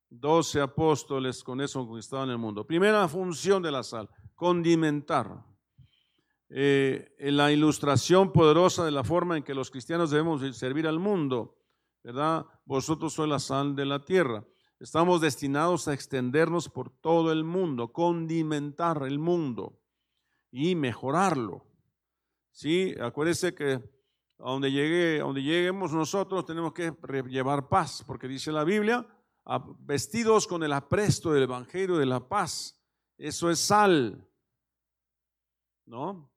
12 0.09 0.61
apóstoles 0.61 1.43
con 1.43 1.61
eso 1.61 1.87
conquistaban 1.87 2.31
el 2.31 2.39
mundo. 2.39 2.67
Primera 2.67 3.07
función 3.09 3.63
de 3.63 3.73
la 3.73 3.83
sal, 3.83 4.09
condimentar. 4.35 5.52
Eh, 6.55 7.15
la 7.19 7.51
ilustración 7.51 8.31
poderosa 8.31 8.85
de 8.85 8.91
la 8.91 9.05
forma 9.05 9.39
en 9.39 9.43
que 9.43 9.55
los 9.55 9.71
cristianos 9.71 10.11
debemos 10.11 10.43
servir 10.55 10.87
al 10.87 10.99
mundo, 10.99 11.57
¿verdad? 12.05 12.45
Vosotros 12.67 13.15
sois 13.15 13.31
la 13.31 13.39
sal 13.39 13.75
de 13.75 13.87
la 13.87 14.05
tierra. 14.05 14.45
Estamos 14.79 15.23
destinados 15.23 15.89
a 15.89 15.95
extendernos 15.95 16.69
por 16.69 16.91
todo 16.91 17.33
el 17.33 17.43
mundo, 17.43 17.91
condimentar 17.91 19.03
el 19.07 19.19
mundo 19.19 19.81
y 20.51 20.75
mejorarlo. 20.75 21.65
Sí, 22.51 22.95
acuérdese 23.01 23.55
que 23.55 23.81
a 24.39 24.51
donde, 24.51 24.71
llegue, 24.71 25.21
donde 25.21 25.43
lleguemos 25.43 25.93
nosotros 25.93 26.45
tenemos 26.45 26.75
que 26.75 26.93
llevar 27.31 27.71
paz, 27.71 28.05
porque 28.07 28.29
dice 28.29 28.53
la 28.53 28.65
Biblia, 28.65 29.07
vestidos 29.79 30.47
con 30.47 30.63
el 30.63 30.75
apresto 30.75 31.33
del 31.33 31.45
Evangelio 31.45 31.97
de 31.97 32.05
la 32.05 32.29
paz. 32.29 32.79
Eso 33.17 33.51
es 33.51 33.59
sal, 33.59 34.29
¿no? 35.87 36.32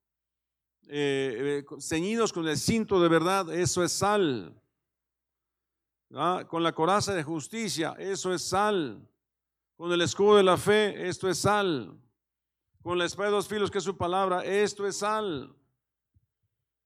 Eh, 0.87 1.63
eh, 1.63 1.75
ceñidos 1.79 2.31
con 2.31 2.47
el 2.47 2.57
cinto 2.57 3.01
de 3.01 3.09
verdad, 3.09 3.53
eso 3.53 3.83
es 3.83 3.91
sal. 3.91 4.53
Con 6.47 6.63
la 6.63 6.71
coraza 6.73 7.13
de 7.13 7.23
justicia, 7.23 7.95
eso 7.99 8.33
es 8.33 8.41
sal. 8.43 9.05
Con 9.75 9.91
el 9.91 10.01
escudo 10.01 10.37
de 10.37 10.43
la 10.43 10.57
fe, 10.57 11.07
esto 11.07 11.29
es 11.29 11.39
sal 11.39 11.99
con 12.85 12.99
la 12.99 13.05
espada 13.05 13.29
de 13.29 13.35
dos 13.37 13.47
filos 13.47 13.71
que 13.71 13.79
es 13.79 13.83
su 13.83 13.97
palabra, 13.97 14.45
esto 14.45 14.85
es 14.85 14.97
sal. 14.97 15.55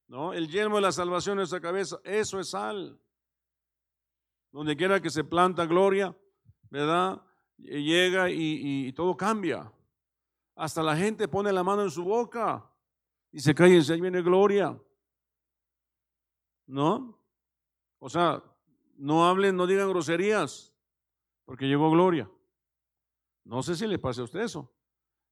¿No? 0.08 0.32
El 0.32 0.48
yelmo 0.48 0.78
de 0.78 0.84
la 0.84 0.94
salvación 0.94 1.34
en 1.34 1.40
nuestra 1.40 1.60
cabeza, 1.60 2.00
eso 2.06 2.40
es 2.40 2.52
sal. 2.52 2.98
Donde 4.50 4.78
quiera 4.78 5.02
que 5.02 5.10
se 5.10 5.26
planta 5.26 5.66
gloria, 5.66 6.16
¿verdad? 6.70 7.22
Llega 7.58 8.30
y, 8.30 8.94
todo 8.94 9.18
cambia. 9.18 9.70
Hasta 10.56 10.82
la 10.82 10.96
gente 10.96 11.28
pone 11.28 11.52
la 11.52 11.66
mano 11.66 11.84
en 11.84 11.92
su 11.92 12.06
boca 12.06 12.66
se 13.38 13.54
cállense, 13.54 13.94
ahí 13.94 14.02
viene 14.02 14.22
gloria. 14.22 14.80
¿No? 16.66 17.20
O 18.00 18.10
sea, 18.10 18.44
no 18.96 19.28
hablen, 19.28 19.56
no 19.56 19.68
digan 19.68 19.90
groserías, 19.90 20.74
porque 21.46 21.68
llegó 21.68 21.92
gloria. 21.92 22.30
No 23.44 23.64
sé 23.64 23.76
si 23.76 23.88
le 23.88 24.00
pase 24.00 24.22
a 24.22 24.26
usted 24.26 24.42
eso. 24.42 24.72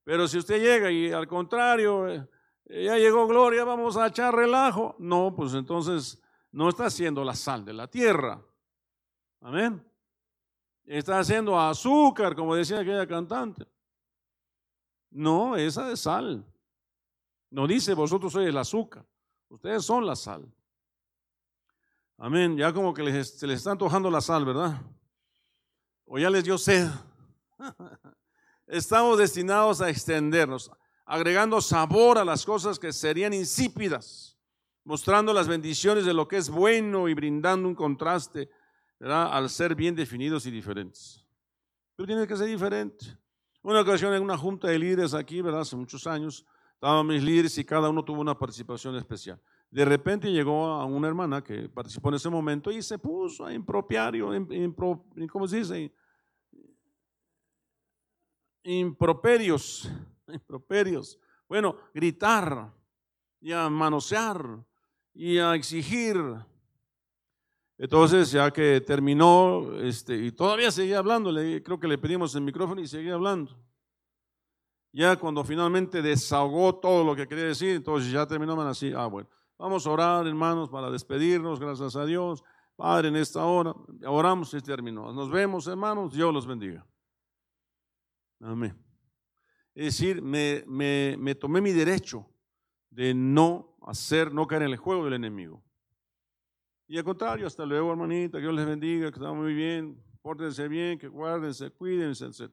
Pero 0.04 0.28
si 0.28 0.38
usted 0.38 0.62
llega 0.62 0.92
y 0.92 1.12
al 1.12 1.28
contrario, 1.28 2.08
eh, 2.08 2.28
ya 2.66 2.98
llegó 2.98 3.28
gloria, 3.28 3.64
vamos 3.64 3.98
a 3.98 4.08
echar 4.08 4.36
relajo. 4.36 4.96
No, 5.00 5.36
pues 5.36 5.54
entonces 5.54 6.22
no 6.52 6.70
está 6.70 6.86
haciendo 6.86 7.24
la 7.24 7.36
sal 7.36 7.66
de 7.66 7.74
la 7.74 7.88
tierra. 7.88 8.44
Amén. 9.42 9.86
Está 10.86 11.20
haciendo 11.20 11.60
azúcar, 11.60 12.36
como 12.36 12.56
decía 12.56 12.80
aquella 12.80 13.06
cantante. 13.06 13.68
No, 15.10 15.56
esa 15.56 15.92
es 15.92 16.02
sal. 16.02 16.46
No 17.50 17.68
dice 17.68 17.94
vosotros 17.94 18.34
sois 18.34 18.48
el 18.48 18.58
azúcar. 18.58 19.06
Ustedes 19.50 19.86
son 19.86 20.06
la 20.06 20.16
sal. 20.16 20.52
Amén. 22.18 22.58
Ya 22.58 22.74
como 22.74 22.94
que 22.94 23.04
se 23.24 23.48
les 23.48 23.58
está 23.60 23.72
antojando 23.72 24.10
la 24.10 24.22
sal, 24.22 24.46
¿verdad? 24.46 24.82
O 26.06 26.18
ya 26.18 26.30
les 26.30 26.44
dio 26.44 26.58
sed. 26.58 26.90
estamos 28.68 29.18
destinados 29.18 29.82
a 29.82 29.90
extendernos, 29.90 30.72
agregando 31.06 31.62
sabor 31.62 32.18
a 32.18 32.26
las 32.26 32.46
cosas 32.46 32.78
que 32.78 32.92
serían 32.92 33.34
insípidas, 33.34 34.38
mostrando 34.84 35.34
las 35.34 35.48
bendiciones 35.48 36.06
de 36.06 36.14
lo 36.14 36.28
que 36.28 36.38
es 36.38 36.50
bueno 36.50 37.08
y 37.08 37.14
brindando 37.14 37.68
un 37.68 37.76
contraste 37.76 38.50
al 39.00 39.50
ser 39.50 39.76
bien 39.76 39.96
definidos 39.96 40.46
y 40.46 40.52
diferentes. 40.52 41.24
Tú 41.96 42.06
tienes 42.06 42.28
que 42.28 42.36
ser 42.36 42.48
diferente. 42.48 43.06
Una 43.62 43.82
ocasión 43.82 44.14
en 44.14 44.24
una 44.24 44.38
junta 44.38 44.68
de 44.68 44.80
líderes 44.80 45.14
aquí, 45.14 45.42
¿verdad? 45.42 45.62
Hace 45.62 45.76
muchos 45.76 46.06
años, 46.08 46.46
estaban 46.78 47.08
mis 47.08 47.24
líderes 47.24 47.58
y 47.58 47.66
cada 47.66 47.90
uno 47.90 48.06
tuvo 48.06 48.22
una 48.22 48.38
participación 48.38 48.96
especial. 48.96 49.42
De 49.70 49.84
repente 49.84 50.32
llegó 50.32 50.68
a 50.68 50.86
una 50.86 51.08
hermana 51.08 51.44
que 51.44 51.68
participó 51.68 52.10
en 52.10 52.16
ese 52.16 52.30
momento 52.30 52.72
y 52.72 52.84
se 52.84 53.00
puso 53.00 53.46
a 53.46 53.54
impropiario, 53.54 54.30
¿cómo 55.30 55.48
se 55.48 55.58
dice? 55.58 55.92
improperios, 58.68 59.90
improperios. 60.28 61.20
Bueno, 61.48 61.78
gritar 61.94 62.72
y 63.40 63.52
a 63.52 63.70
manosear 63.70 64.63
y 65.13 65.38
a 65.38 65.56
exigir. 65.56 66.18
Entonces, 67.78 68.32
ya 68.32 68.52
que 68.52 68.82
terminó, 68.82 69.80
este, 69.82 70.16
y 70.16 70.32
todavía 70.32 70.72
seguía 70.72 71.00
hablando, 71.00 71.32
creo 71.63 71.80
que 71.80 71.88
le 71.88 71.98
pedimos 71.98 72.36
el 72.36 72.42
micrófono 72.42 72.82
y 72.82 72.88
seguía 72.88 73.13
hablando. 73.13 73.67
Ya 74.98 75.16
cuando 75.16 75.44
finalmente 75.44 76.02
desahogó 76.02 76.74
todo 76.74 77.04
lo 77.04 77.16
que 77.16 77.28
quería 77.28 77.44
decir, 77.44 77.76
entonces 77.76 78.12
ya 78.12 78.26
terminó 78.26 78.60
así, 78.64 78.92
ah, 78.96 79.06
bueno, 79.06 79.30
vamos 79.56 79.86
a 79.86 79.92
orar, 79.92 80.26
hermanos, 80.26 80.72
para 80.72 80.90
despedirnos, 80.90 81.60
gracias 81.60 81.96
a 81.96 82.04
Dios. 82.04 82.44
Padre, 82.76 83.10
en 83.10 83.16
esta 83.16 83.46
hora, 83.46 83.76
oramos 84.08 84.56
y 84.56 84.60
terminó. 84.60 85.14
Nos 85.14 85.30
vemos, 85.30 85.68
hermanos, 85.68 86.14
Dios 86.16 86.34
los 86.34 86.48
bendiga. 86.48 86.84
Amén. 88.40 88.76
Es 89.76 89.86
decir, 89.86 90.20
me, 90.20 90.64
me, 90.66 91.16
me 91.20 91.36
tomé 91.36 91.62
mi 91.62 91.74
derecho 91.74 92.28
de 92.90 93.14
no 93.14 93.78
hacer, 93.84 94.34
no 94.34 94.48
caer 94.48 94.64
en 94.64 94.72
el 94.72 94.78
juego 94.78 95.06
del 95.06 95.14
enemigo. 95.14 95.64
Y 96.88 96.98
al 96.98 97.04
contrario, 97.04 97.46
hasta 97.46 97.68
luego, 97.68 97.92
hermanita, 97.92 98.40
que 98.40 98.46
Dios 98.46 98.56
les 98.56 98.66
bendiga, 98.66 99.12
que 99.12 99.20
están 99.20 99.38
muy 99.38 99.54
bien, 99.54 100.04
pórtense 100.24 100.68
bien, 100.68 100.98
que 100.98 101.08
guárdense, 101.08 101.70
cuídense, 101.70 102.26
etc. 102.26 102.52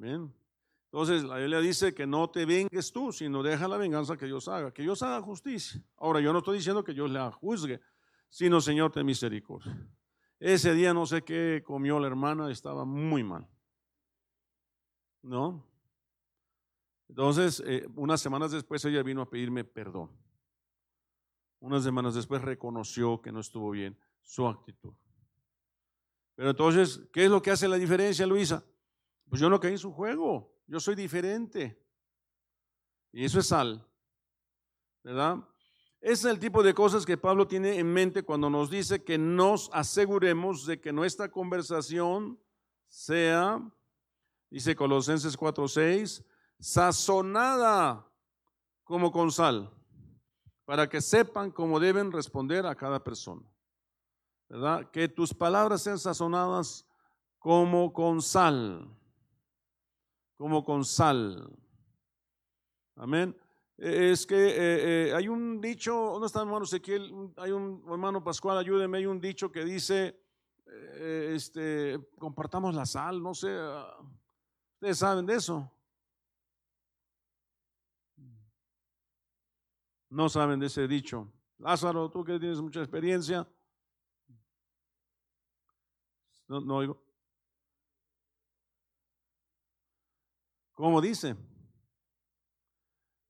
Entonces, 0.00 1.24
la 1.24 1.38
Biblia 1.38 1.60
dice 1.60 1.94
que 1.94 2.06
no 2.06 2.28
te 2.28 2.44
vengues 2.44 2.92
tú, 2.92 3.12
sino 3.12 3.42
deja 3.42 3.66
la 3.66 3.76
venganza 3.76 4.16
que 4.16 4.26
Dios 4.26 4.48
haga, 4.48 4.72
que 4.72 4.82
Dios 4.82 5.02
haga 5.02 5.22
justicia. 5.22 5.82
Ahora, 5.96 6.20
yo 6.20 6.32
no 6.32 6.40
estoy 6.40 6.58
diciendo 6.58 6.84
que 6.84 6.92
Dios 6.92 7.10
la 7.10 7.30
juzgue, 7.30 7.80
sino 8.28 8.60
Señor, 8.60 8.92
ten 8.92 9.06
misericordia. 9.06 9.74
Ese 10.38 10.74
día 10.74 10.92
no 10.92 11.06
sé 11.06 11.22
qué 11.22 11.62
comió 11.64 11.98
la 12.00 12.08
hermana, 12.08 12.50
estaba 12.50 12.84
muy 12.84 13.22
mal. 13.22 13.48
¿No? 15.22 15.64
Entonces, 17.08 17.62
eh, 17.66 17.86
unas 17.94 18.20
semanas 18.20 18.50
después 18.50 18.84
ella 18.84 19.02
vino 19.02 19.22
a 19.22 19.30
pedirme 19.30 19.64
perdón. 19.64 20.10
Unas 21.60 21.84
semanas 21.84 22.14
después 22.14 22.42
reconoció 22.42 23.22
que 23.22 23.30
no 23.30 23.40
estuvo 23.40 23.70
bien 23.70 23.96
su 24.20 24.48
actitud. 24.48 24.94
Pero 26.34 26.50
entonces, 26.50 27.00
¿qué 27.12 27.26
es 27.26 27.30
lo 27.30 27.40
que 27.40 27.50
hace 27.50 27.68
la 27.68 27.76
diferencia, 27.76 28.26
Luisa? 28.26 28.64
Pues 29.32 29.40
yo 29.40 29.48
no 29.48 29.58
caí 29.58 29.72
en 29.72 29.78
su 29.78 29.90
juego, 29.90 30.52
yo 30.66 30.78
soy 30.78 30.94
diferente. 30.94 31.82
Y 33.12 33.24
eso 33.24 33.40
es 33.40 33.46
sal, 33.46 33.82
¿verdad? 35.02 35.38
Ese 36.02 36.12
es 36.12 36.34
el 36.34 36.38
tipo 36.38 36.62
de 36.62 36.74
cosas 36.74 37.06
que 37.06 37.16
Pablo 37.16 37.48
tiene 37.48 37.78
en 37.78 37.90
mente 37.90 38.24
cuando 38.24 38.50
nos 38.50 38.68
dice 38.68 39.02
que 39.02 39.16
nos 39.16 39.70
aseguremos 39.72 40.66
de 40.66 40.82
que 40.82 40.92
nuestra 40.92 41.30
conversación 41.30 42.38
sea, 42.88 43.58
dice 44.50 44.76
Colosenses 44.76 45.34
4:6, 45.38 46.22
sazonada 46.60 48.06
como 48.84 49.10
con 49.10 49.32
sal 49.32 49.72
para 50.66 50.90
que 50.90 51.00
sepan 51.00 51.50
cómo 51.50 51.80
deben 51.80 52.12
responder 52.12 52.66
a 52.66 52.74
cada 52.74 53.02
persona. 53.02 53.50
¿Verdad? 54.50 54.90
Que 54.90 55.08
tus 55.08 55.32
palabras 55.32 55.80
sean 55.80 55.98
sazonadas 55.98 56.86
como 57.38 57.94
con 57.94 58.20
sal, 58.20 58.94
como 60.42 60.64
con 60.64 60.84
sal. 60.84 61.56
Amén. 62.96 63.36
Es 63.76 64.26
que 64.26 64.34
eh, 64.34 65.10
eh, 65.10 65.14
hay 65.14 65.28
un 65.28 65.60
dicho, 65.60 65.94
¿dónde 65.94 66.26
está 66.26 66.40
hermano 66.40 66.64
Ezequiel? 66.64 67.30
Hay 67.36 67.52
un 67.52 67.84
hermano 67.88 68.24
Pascual, 68.24 68.58
ayúdeme, 68.58 68.98
hay 68.98 69.06
un 69.06 69.20
dicho 69.20 69.52
que 69.52 69.64
dice, 69.64 70.20
eh, 70.66 71.34
este, 71.36 71.96
compartamos 72.18 72.74
la 72.74 72.84
sal, 72.84 73.22
no 73.22 73.34
sé, 73.34 73.56
ah, 73.56 73.98
ustedes 74.74 74.98
saben 74.98 75.26
de 75.26 75.34
eso. 75.36 75.70
no 80.10 80.28
saben 80.28 80.58
de 80.58 80.66
ese 80.66 80.88
dicho. 80.88 81.32
Lázaro, 81.58 82.10
tú 82.10 82.24
que 82.24 82.40
tienes 82.40 82.60
mucha 82.60 82.80
experiencia. 82.80 83.48
No, 86.48 86.60
no 86.60 86.76
oigo. 86.78 87.01
¿Cómo 90.82 91.00
dice? 91.00 91.36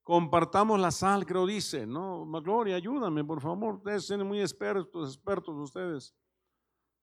Compartamos 0.02 0.80
la 0.80 0.90
sal, 0.90 1.26
creo 1.26 1.44
dice, 1.44 1.86
¿no? 1.86 2.24
Gloria, 2.40 2.76
ayúdame, 2.76 3.22
por 3.22 3.42
favor. 3.42 3.74
Ustedes 3.74 4.06
son 4.06 4.26
muy 4.26 4.40
expertos, 4.40 5.14
expertos 5.14 5.54
ustedes. 5.58 6.16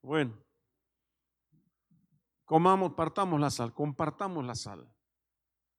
Bueno, 0.02 0.34
comamos, 2.46 2.94
partamos 2.94 3.40
la 3.40 3.52
sal, 3.52 3.76
compartamos 3.76 4.44
la 4.44 4.56
sal. 4.56 4.92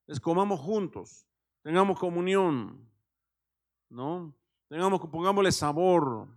Es 0.07 0.21
comamos 0.21 0.61
juntos, 0.61 1.27
tengamos 1.63 1.99
comunión. 1.99 2.89
¿no? 3.89 4.33
Tengamos, 4.69 5.01
pongámosle 5.01 5.51
sabor. 5.51 6.29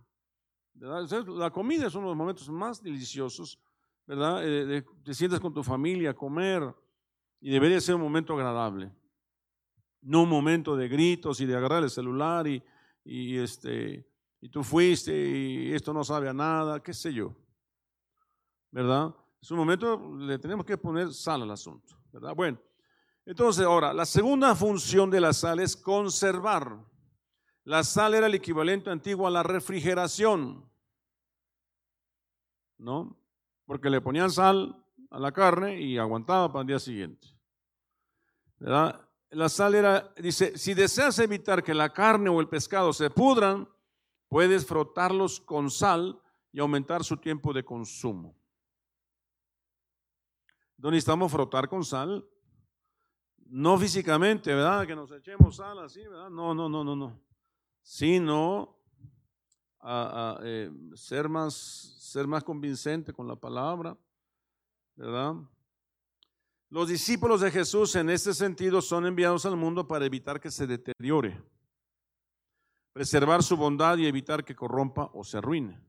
La 0.73 1.51
comida 1.51 1.87
es 1.87 1.95
uno 1.95 2.07
de 2.07 2.11
los 2.11 2.17
momentos 2.17 2.49
más 2.49 2.83
deliciosos, 2.83 3.57
¿verdad? 4.05 4.41
Eh, 4.43 4.83
te 5.05 5.13
sientas 5.13 5.39
con 5.39 5.53
tu 5.53 5.63
familia 5.63 6.09
a 6.09 6.13
comer 6.13 6.75
y 7.39 7.51
debería 7.51 7.79
ser 7.81 7.95
un 7.95 8.01
momento 8.01 8.33
agradable. 8.33 8.91
No 10.01 10.23
un 10.23 10.29
momento 10.29 10.75
de 10.75 10.87
gritos 10.87 11.39
y 11.41 11.45
de 11.45 11.55
agarrar 11.55 11.83
el 11.83 11.89
celular 11.89 12.47
y, 12.47 12.63
y, 13.03 13.37
este, 13.37 14.07
y 14.41 14.49
tú 14.49 14.63
fuiste 14.63 15.15
y 15.15 15.73
esto 15.73 15.93
no 15.93 16.03
sabe 16.03 16.29
a 16.29 16.33
nada, 16.33 16.81
qué 16.81 16.93
sé 16.93 17.13
yo. 17.13 17.35
¿Verdad? 18.71 19.15
Es 19.41 19.51
un 19.51 19.57
momento, 19.57 20.15
le 20.17 20.37
tenemos 20.39 20.65
que 20.65 20.77
poner 20.77 21.13
sal 21.13 21.43
al 21.43 21.51
asunto, 21.51 21.97
¿verdad? 22.11 22.35
Bueno, 22.35 22.59
entonces 23.25 23.65
ahora, 23.65 23.93
la 23.93 24.05
segunda 24.05 24.53
función 24.55 25.09
de 25.09 25.19
la 25.19 25.33
sal 25.33 25.59
es 25.59 25.75
conservar. 25.75 26.79
La 27.63 27.83
sal 27.83 28.13
era 28.13 28.27
el 28.27 28.35
equivalente 28.35 28.91
antiguo 28.91 29.27
a 29.27 29.31
la 29.31 29.41
refrigeración, 29.41 30.69
¿no? 32.77 33.19
Porque 33.65 33.89
le 33.89 34.01
ponían 34.01 34.29
sal 34.29 34.84
la 35.19 35.31
carne 35.31 35.79
y 35.81 35.97
aguantaba 35.97 36.51
para 36.51 36.61
el 36.61 36.67
día 36.67 36.79
siguiente. 36.79 37.27
¿verdad? 38.57 39.01
La 39.31 39.49
sal 39.49 39.75
era, 39.75 40.13
dice, 40.17 40.57
si 40.57 40.73
deseas 40.73 41.19
evitar 41.19 41.63
que 41.63 41.73
la 41.73 41.91
carne 41.91 42.29
o 42.29 42.39
el 42.39 42.47
pescado 42.47 42.93
se 42.93 43.09
pudran, 43.09 43.67
puedes 44.29 44.65
frotarlos 44.65 45.39
con 45.39 45.69
sal 45.69 46.21
y 46.51 46.59
aumentar 46.59 47.03
su 47.03 47.17
tiempo 47.17 47.53
de 47.53 47.63
consumo. 47.65 48.35
¿Dónde 50.77 50.95
necesitamos 50.95 51.31
frotar 51.31 51.67
con 51.67 51.83
sal? 51.83 52.25
No 53.47 53.77
físicamente, 53.77 54.53
¿verdad? 54.53 54.85
Que 54.87 54.95
nos 54.95 55.11
echemos 55.11 55.57
sal 55.57 55.79
así, 55.79 56.01
¿verdad? 56.01 56.29
No, 56.29 56.53
no, 56.53 56.67
no, 56.69 56.83
no, 56.83 56.95
no 56.95 57.25
sino 57.85 58.79
a, 59.79 60.39
eh, 60.41 60.71
ser, 60.95 61.29
más, 61.29 61.53
ser 61.53 62.25
más 62.25 62.43
convincente 62.43 63.13
con 63.13 63.27
la 63.27 63.35
palabra, 63.35 63.95
¿verdad? 64.95 65.35
Los 66.69 66.89
discípulos 66.89 67.41
de 67.41 67.51
Jesús 67.51 67.95
en 67.95 68.09
este 68.09 68.33
sentido 68.33 68.81
son 68.81 69.05
enviados 69.05 69.45
al 69.45 69.55
mundo 69.55 69.87
para 69.87 70.05
evitar 70.05 70.39
que 70.39 70.51
se 70.51 70.67
deteriore, 70.67 71.41
preservar 72.93 73.43
su 73.43 73.55
bondad 73.55 73.97
y 73.97 74.07
evitar 74.07 74.43
que 74.43 74.55
corrompa 74.55 75.09
o 75.13 75.23
se 75.23 75.37
arruine. 75.37 75.79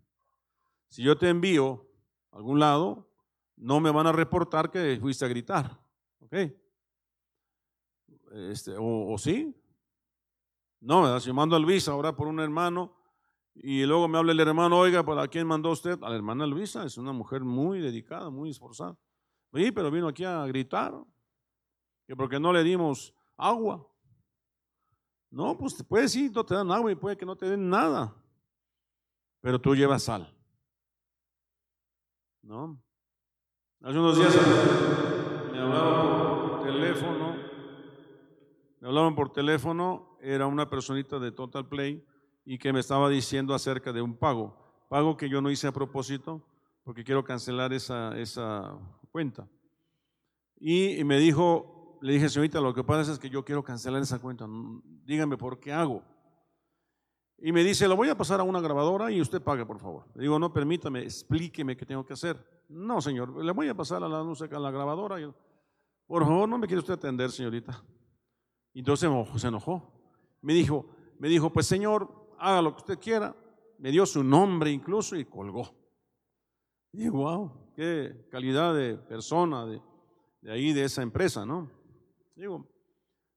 Si 0.89 1.03
yo 1.03 1.17
te 1.17 1.29
envío 1.29 1.87
a 2.31 2.37
algún 2.37 2.61
lado, 2.61 3.11
no 3.57 3.81
me 3.81 3.91
van 3.91 4.07
a 4.07 4.13
reportar 4.13 4.71
que 4.71 4.99
fuiste 5.01 5.25
a 5.25 5.29
gritar, 5.29 5.81
¿ok? 6.21 6.35
Este, 8.33 8.77
o, 8.77 9.13
o 9.13 9.19
sí, 9.19 9.55
no, 10.81 11.19
si 11.21 11.33
mando 11.33 11.57
a 11.57 11.59
Luisa 11.59 11.93
ahora 11.93 12.15
por 12.15 12.29
un 12.29 12.39
hermano 12.39 12.96
y 13.63 13.85
luego 13.87 14.07
me 14.09 14.19
habla 14.19 14.33
el 14.33 14.41
hermano, 14.41 14.79
oiga, 14.79 15.05
¿para 15.05 15.27
quién 15.29 15.47
mandó 15.47 15.71
usted? 15.71 15.99
A 16.03 16.11
la 16.11 16.17
hermana 16.17 16.47
Luisa, 16.47 16.85
es 16.85 16.99
una 16.99 17.13
mujer 17.13 17.43
muy 17.43 17.81
dedicada, 17.81 18.31
muy 18.31 18.51
esforzada. 18.51 18.97
Sí, 19.55 19.73
pero 19.73 19.91
vino 19.91 20.09
aquí 20.09 20.25
a 20.25 20.45
gritar, 20.47 20.95
que 22.07 22.15
porque 22.15 22.39
no 22.39 22.53
le 22.53 22.63
dimos 22.63 23.15
agua. 23.37 23.87
No, 25.31 25.57
pues 25.57 25.83
puede 25.85 26.09
sí, 26.09 26.31
no 26.35 26.45
te 26.45 26.55
dan 26.55 26.71
agua 26.71 26.93
y 26.93 26.97
puede 26.97 27.17
que 27.17 27.27
no 27.27 27.37
te 27.37 27.49
den 27.49 27.69
nada, 27.69 28.15
pero 29.41 29.61
tú 29.61 29.75
llevas 29.75 30.05
sal. 30.05 30.33
¿No? 32.43 32.81
Hace 33.81 33.99
unos 33.99 34.17
días 34.17 34.35
me 35.53 35.59
hablaron 35.59 36.51
por 36.51 36.63
teléfono, 36.63 37.37
me 38.81 38.89
hablaron 38.89 39.15
por 39.15 39.33
teléfono 39.33 40.17
era 40.21 40.47
una 40.47 40.69
personita 40.69 41.19
de 41.19 41.33
Total 41.33 41.67
Play 41.69 42.05
y 42.47 42.59
que 42.59 42.73
me 42.73 42.81
estaba 42.81 43.11
diciendo 43.11 43.53
acerca 43.53 43.93
de 43.93 44.01
un 44.01 44.17
pago, 44.17 44.57
pago 44.89 45.17
que 45.17 45.29
yo 45.29 45.43
no 45.43 45.51
hice 45.51 45.67
a 45.67 45.73
propósito 45.73 46.41
porque 46.85 47.03
quiero 47.03 47.25
cancelar 47.25 47.73
esa, 47.73 48.17
esa 48.17 48.79
cuenta. 49.11 49.49
Y, 50.59 51.03
me 51.03 51.19
dijo, 51.19 51.99
le 52.01 52.15
dije, 52.15 52.29
señorita, 52.29 52.61
lo 52.61 52.73
que 52.73 52.85
pasa 52.85 53.13
es 53.13 53.19
que 53.19 53.29
yo 53.29 53.45
quiero 53.45 53.65
cancelar 53.65 54.01
esa 54.01 54.21
cuenta, 54.21 54.47
dígame 55.05 55.37
por 55.37 55.59
qué 55.59 55.73
hago. 55.73 56.05
Y 57.39 57.51
me 57.51 57.65
dice, 57.65 57.89
lo 57.89 57.97
voy 57.97 58.09
a 58.09 58.17
pasar 58.17 58.39
a 58.41 58.45
una 58.45 58.61
grabadora 58.61 59.11
y 59.11 59.21
usted 59.21 59.43
pague, 59.43 59.67
por 59.67 59.81
favor. 59.81 60.07
Le 60.15 60.23
digo, 60.23 60.39
no, 60.39 60.53
permítame, 60.53 61.03
explíqueme 61.03 61.77
qué 61.77 61.85
tengo 61.85 62.07
que 62.07 62.13
hacer. 62.13 62.39
No, 62.69 63.01
señor, 63.03 63.45
le 63.45 63.53
voy 63.53 63.69
a 63.69 63.75
pasar 63.75 64.03
a 64.05 64.09
la, 64.09 64.21
a 64.21 64.61
la 64.61 64.71
grabadora. 64.71 65.17
por 66.07 66.25
favor, 66.25 66.49
no 66.49 66.57
me 66.57 66.69
quiere 66.69 66.79
usted 66.79 66.95
atender, 66.95 67.33
señorita. 67.33 67.83
Entonces 68.73 69.11
se 69.37 69.49
enojó. 69.49 69.93
Me 70.41 70.55
dijo, 70.55 70.87
me 71.19 71.29
dijo, 71.29 71.53
pues 71.53 71.67
señor, 71.67 72.26
haga 72.39 72.63
lo 72.63 72.73
que 72.73 72.79
usted 72.79 72.99
quiera. 72.99 73.35
Me 73.79 73.91
dio 73.91 74.07
su 74.07 74.23
nombre 74.25 74.71
incluso 74.71 75.17
y 75.17 75.25
colgó. 75.25 75.75
Y 76.93 77.09
wow, 77.09 77.73
qué 77.75 78.27
calidad 78.31 78.75
de 78.75 78.97
persona 78.97 79.67
de, 79.67 79.83
de 80.41 80.53
ahí, 80.53 80.73
de 80.73 80.85
esa 80.85 81.03
empresa, 81.03 81.45
¿no? 81.45 81.71
Digo, 82.35 82.67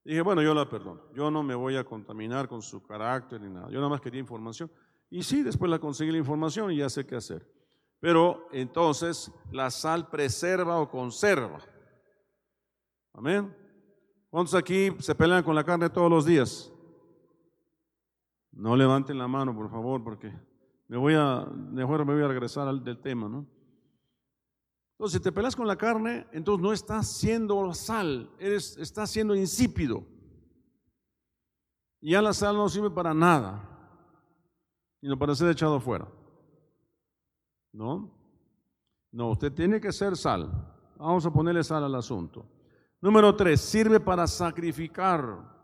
Dije, 0.10 0.22
bueno, 0.22 0.42
yo 0.42 0.56
la 0.56 0.68
perdono. 0.68 1.02
Yo 1.14 1.30
no 1.30 1.44
me 1.44 1.54
voy 1.54 1.76
a 1.76 1.84
contaminar 1.84 2.48
con 2.48 2.64
su 2.64 2.82
carácter 2.82 3.42
ni 3.42 3.50
nada. 3.50 3.70
Yo 3.70 3.76
nada 3.76 3.90
más 3.90 4.02
quería 4.02 4.20
información. 4.20 4.72
Y 5.10 5.22
sí, 5.22 5.44
después 5.44 5.70
la 5.70 5.78
conseguí 5.78 6.12
la 6.12 6.18
información 6.18 6.72
y 6.72 6.78
ya 6.78 6.90
sé 6.90 7.06
qué 7.06 7.16
hacer. 7.16 7.48
Pero 8.00 8.48
entonces 8.52 9.32
la 9.52 9.70
sal 9.70 10.10
preserva 10.10 10.80
o 10.80 10.90
conserva. 10.90 11.60
Amén. 13.14 13.56
¿Cuántos 14.30 14.56
aquí 14.56 14.90
se 15.00 15.14
pelean 15.14 15.44
con 15.44 15.54
la 15.54 15.64
carne 15.64 15.90
todos 15.90 16.10
los 16.10 16.26
días? 16.26 16.72
No 18.52 18.76
levanten 18.76 19.18
la 19.18 19.28
mano, 19.28 19.56
por 19.56 19.70
favor, 19.70 20.04
porque 20.04 20.34
me 20.88 20.98
voy 20.98 21.14
a, 21.16 21.46
me 21.46 21.84
voy 21.84 22.24
a 22.24 22.28
regresar 22.28 22.68
al 22.68 22.84
del 22.84 23.00
tema, 23.00 23.30
¿no? 23.30 23.46
Entonces, 25.00 25.18
si 25.18 25.24
te 25.24 25.32
peleas 25.32 25.56
con 25.56 25.66
la 25.66 25.78
carne, 25.78 26.28
entonces 26.34 26.62
no 26.62 26.74
estás 26.74 27.08
siendo 27.08 27.74
sal, 27.74 28.30
eres, 28.38 28.76
estás 28.78 29.10
siendo 29.10 29.34
insípido. 29.34 30.04
Y 32.02 32.12
ya 32.12 32.22
la 32.22 32.34
sal 32.34 32.58
no 32.58 32.68
sirve 32.68 32.90
para 32.90 33.14
nada, 33.14 33.64
sino 35.00 35.18
para 35.18 35.36
ser 35.36 35.50
echado 35.52 35.80
fuera. 35.80 36.06
¿No? 37.72 38.12
No, 39.12 39.30
usted 39.30 39.54
tiene 39.54 39.80
que 39.80 39.94
ser 39.94 40.18
sal. 40.18 40.52
Vamos 40.98 41.26
a 41.26 41.32
ponerle 41.32 41.64
sal 41.64 41.84
al 41.84 41.96
asunto. 41.96 42.46
Número 43.00 43.34
tres, 43.36 43.62
sirve 43.62 44.00
para 44.02 44.28
sacrificar. 44.28 45.59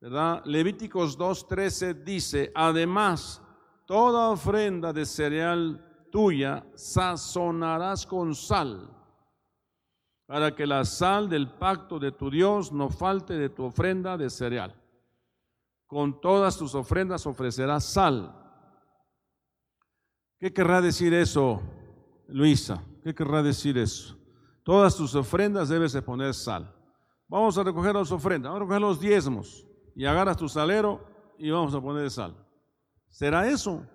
¿Verdad? 0.00 0.42
Levíticos 0.46 1.18
2.13 1.18 2.02
dice, 2.02 2.50
además, 2.54 3.42
toda 3.86 4.30
ofrenda 4.30 4.94
de 4.94 5.04
cereal 5.04 6.08
tuya 6.10 6.64
sazonarás 6.74 8.06
con 8.06 8.34
sal, 8.34 8.90
para 10.26 10.54
que 10.54 10.66
la 10.66 10.86
sal 10.86 11.28
del 11.28 11.50
pacto 11.50 11.98
de 11.98 12.12
tu 12.12 12.30
Dios 12.30 12.72
no 12.72 12.88
falte 12.88 13.34
de 13.34 13.50
tu 13.50 13.64
ofrenda 13.64 14.16
de 14.16 14.30
cereal. 14.30 14.74
Con 15.86 16.18
todas 16.20 16.56
tus 16.56 16.74
ofrendas 16.74 17.26
ofrecerás 17.26 17.84
sal. 17.84 18.34
¿Qué 20.38 20.52
querrá 20.52 20.80
decir 20.80 21.12
eso, 21.12 21.60
Luisa? 22.28 22.82
¿Qué 23.02 23.14
querrá 23.14 23.42
decir 23.42 23.76
eso? 23.76 24.16
Todas 24.62 24.96
tus 24.96 25.14
ofrendas 25.14 25.68
debes 25.68 25.92
de 25.92 26.00
poner 26.00 26.32
sal. 26.32 26.74
Vamos 27.28 27.58
a 27.58 27.64
recoger 27.64 27.94
las 27.94 28.10
ofrendas, 28.10 28.50
vamos 28.50 28.62
a 28.62 28.64
recoger 28.64 28.80
los 28.80 29.00
diezmos 29.00 29.66
y 29.94 30.04
agarras 30.04 30.36
tu 30.36 30.48
salero 30.48 31.04
y 31.38 31.50
vamos 31.50 31.74
a 31.74 31.80
poner 31.80 32.10
sal. 32.10 32.34
¿Será 33.08 33.48
eso? 33.48 33.86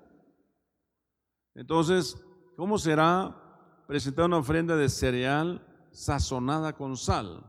Entonces, 1.54 2.22
¿cómo 2.56 2.78
será 2.78 3.84
presentar 3.88 4.26
una 4.26 4.38
ofrenda 4.38 4.76
de 4.76 4.90
cereal 4.90 5.66
sazonada 5.92 6.74
con 6.74 6.98
sal? 6.98 7.44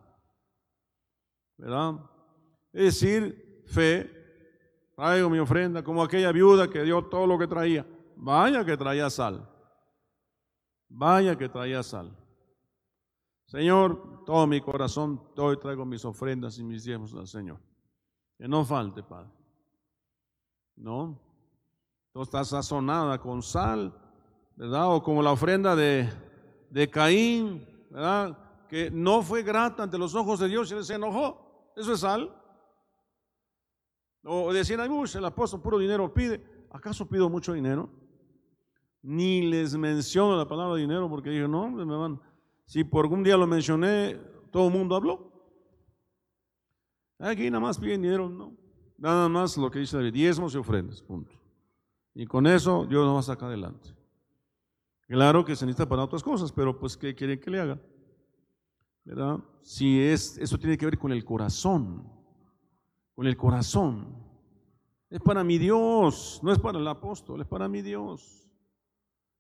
¿Verdad? 1.57 1.95
Es 2.73 3.01
decir, 3.01 3.65
fe, 3.67 4.11
traigo 4.95 5.31
mi 5.31 5.39
ofrenda, 5.39 5.83
como 5.83 6.03
aquella 6.03 6.31
viuda 6.31 6.69
que 6.69 6.83
dio 6.83 7.05
todo 7.07 7.27
lo 7.27 7.39
que 7.39 7.47
traía. 7.47 7.87
Vaya 8.17 8.65
que 8.65 8.77
traía 8.77 9.11
sal. 9.11 9.49
Vaya 10.89 11.37
que 11.37 11.49
traía 11.49 11.83
sal. 11.83 12.17
Señor, 13.47 14.25
todo 14.25 14.47
mi 14.47 14.61
corazón, 14.61 15.23
hoy 15.37 15.59
traigo 15.59 15.85
mis 15.85 16.05
ofrendas 16.05 16.59
y 16.59 16.65
mis 16.65 16.85
diezmos 16.85 17.15
al 17.15 17.27
Señor. 17.27 17.61
Que 18.39 18.49
no 18.49 18.65
falte, 18.65 19.03
Padre. 19.03 19.31
¿No? 20.77 21.19
está 22.23 22.45
sazonada 22.45 23.19
con 23.19 23.43
sal, 23.43 23.93
¿verdad? 24.57 24.95
O 24.95 25.03
como 25.03 25.23
la 25.23 25.33
ofrenda 25.33 25.77
de, 25.77 26.09
de 26.71 26.89
Caín, 26.89 27.67
¿verdad? 27.91 28.39
Que 28.69 28.91
no 28.91 29.23
fue 29.23 29.43
grata 29.43 29.83
ante 29.83 29.99
los 29.99 30.15
ojos 30.15 30.41
de 30.41 30.49
Dios 30.49 30.73
y 30.73 30.83
se 30.83 30.95
enojó. 30.95 31.73
Eso 31.77 31.93
es 31.93 32.01
sal. 32.01 32.35
O 34.25 34.53
decían, 34.53 34.81
ay, 34.81 34.91
el 35.15 35.25
apóstol 35.25 35.61
puro 35.61 35.79
dinero 35.79 36.13
pide. 36.13 36.43
¿Acaso 36.71 37.07
pido 37.07 37.29
mucho 37.29 37.53
dinero? 37.53 37.89
Ni 39.03 39.43
les 39.43 39.77
menciono 39.77 40.37
la 40.37 40.49
palabra 40.49 40.77
dinero 40.77 41.09
porque 41.09 41.31
dije, 41.31 41.47
no, 41.47 41.71
me 41.71 41.85
van. 41.97 42.21
Si 42.65 42.83
por 42.83 43.05
algún 43.05 43.23
día 43.23 43.37
lo 43.37 43.47
mencioné, 43.47 44.19
todo 44.51 44.67
el 44.67 44.73
mundo 44.73 44.97
habló. 44.97 45.36
Aquí 47.19 47.51
nada 47.51 47.61
más 47.61 47.79
piden 47.79 48.03
dinero, 48.03 48.29
no. 48.29 48.53
Nada 48.99 49.29
más 49.29 49.57
lo 49.57 49.71
que 49.71 49.79
dice 49.79 49.97
David, 49.97 50.13
diezmos 50.13 50.55
y 50.55 50.59
ofrendas, 50.59 51.03
punto. 51.03 51.35
Y 52.15 52.27
con 52.27 52.47
eso 52.47 52.87
Dios 52.87 53.05
nos 53.05 53.15
va 53.17 53.21
a 53.21 53.23
sacar 53.23 53.49
adelante. 53.49 53.91
Claro 55.07 55.45
que 55.45 55.55
se 55.55 55.67
necesita 55.67 55.89
para 55.89 56.03
otras 56.05 56.23
cosas, 56.23 56.51
pero 56.51 56.79
pues 56.79 56.97
¿qué 56.97 57.15
quieren 57.15 57.39
que 57.39 57.51
le 57.51 57.61
haga? 57.61 57.81
¿Verdad? 59.05 59.39
Si 59.63 60.01
es, 60.01 60.37
eso 60.39 60.59
tiene 60.59 60.77
que 60.77 60.87
ver 60.87 60.99
con 60.99 61.13
el 61.13 61.25
corazón, 61.25 62.11
con 63.15 63.27
el 63.27 63.37
corazón. 63.37 64.17
Es 65.09 65.21
para 65.21 65.45
mi 65.45 65.59
Dios, 65.59 66.41
no 66.43 66.53
es 66.53 66.59
para 66.59 66.79
el 66.79 66.89
apóstol, 66.89 67.41
es 67.41 67.47
para 67.47 67.69
mi 67.69 67.83
Dios. 67.83 68.51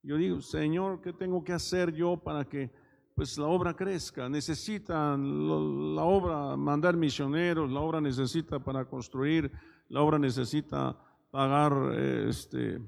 Yo 0.02 0.16
digo, 0.16 0.40
Señor, 0.40 1.00
¿qué 1.00 1.12
tengo 1.12 1.42
que 1.42 1.52
hacer 1.52 1.92
yo 1.92 2.16
para 2.16 2.44
que 2.44 2.70
pues 3.16 3.38
la 3.38 3.46
obra 3.46 3.74
crezca? 3.74 4.28
Necesitan 4.28 5.48
la 5.96 6.02
obra 6.02 6.54
mandar 6.54 6.98
misioneros, 6.98 7.70
la 7.70 7.80
obra 7.80 7.98
necesita 7.98 8.58
para 8.58 8.84
construir, 8.84 9.50
la 9.88 10.02
obra 10.02 10.18
necesita 10.18 10.94
pagar 11.30 11.98
este, 11.98 12.78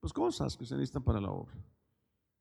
pues 0.00 0.14
cosas 0.14 0.56
que 0.56 0.64
se 0.64 0.74
necesitan 0.76 1.02
para 1.02 1.20
la 1.20 1.30
obra. 1.30 1.54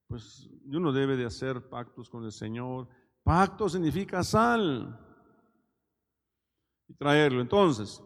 Pues 0.08 0.50
uno 0.66 0.94
debe 0.94 1.18
de 1.18 1.26
hacer 1.26 1.68
pactos 1.68 2.10
con 2.10 2.24
el 2.24 2.32
Señor. 2.32 2.88
Pacto 3.22 3.68
significa 3.68 4.24
sal. 4.24 4.98
Y 6.88 6.94
traerlo. 6.94 7.42
Entonces, 7.42 8.02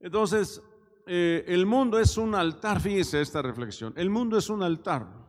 entonces 0.00 0.62
eh, 1.06 1.44
el 1.46 1.66
mundo 1.66 1.98
es 1.98 2.16
un 2.16 2.34
altar, 2.34 2.80
fíjese 2.80 3.20
esta 3.20 3.42
reflexión. 3.42 3.92
El 3.94 4.08
mundo 4.08 4.38
es 4.38 4.48
un 4.48 4.62
altar. 4.62 5.21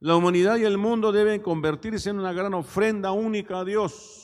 La 0.00 0.16
humanidad 0.16 0.56
y 0.56 0.64
el 0.64 0.78
mundo 0.78 1.12
deben 1.12 1.40
convertirse 1.40 2.10
en 2.10 2.18
una 2.18 2.32
gran 2.32 2.54
ofrenda 2.54 3.12
única 3.12 3.60
a 3.60 3.64
Dios 3.64 4.20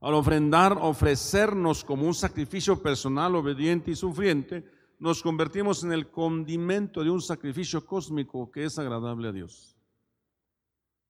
al 0.00 0.14
ofrendar, 0.14 0.78
ofrecernos 0.80 1.84
como 1.84 2.06
un 2.06 2.14
sacrificio 2.14 2.82
personal, 2.82 3.34
obediente 3.36 3.90
y 3.90 3.96
sufriente, 3.96 4.64
nos 4.98 5.22
convertimos 5.22 5.84
en 5.84 5.92
el 5.92 6.10
condimento 6.10 7.02
de 7.04 7.10
un 7.10 7.20
sacrificio 7.20 7.84
cósmico 7.84 8.50
que 8.50 8.64
es 8.64 8.78
agradable 8.78 9.28
a 9.28 9.32
Dios. 9.32 9.76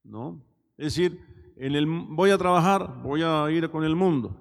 ¿No? 0.03 0.43
Es 0.77 0.97
decir, 0.97 1.55
en 1.57 1.75
el, 1.75 1.87
voy 1.87 2.31
a 2.31 2.39
trabajar, 2.39 3.03
voy 3.03 3.23
a 3.23 3.49
ir 3.51 3.71
con 3.71 3.85
el 3.85 3.95
mundo. 3.95 4.37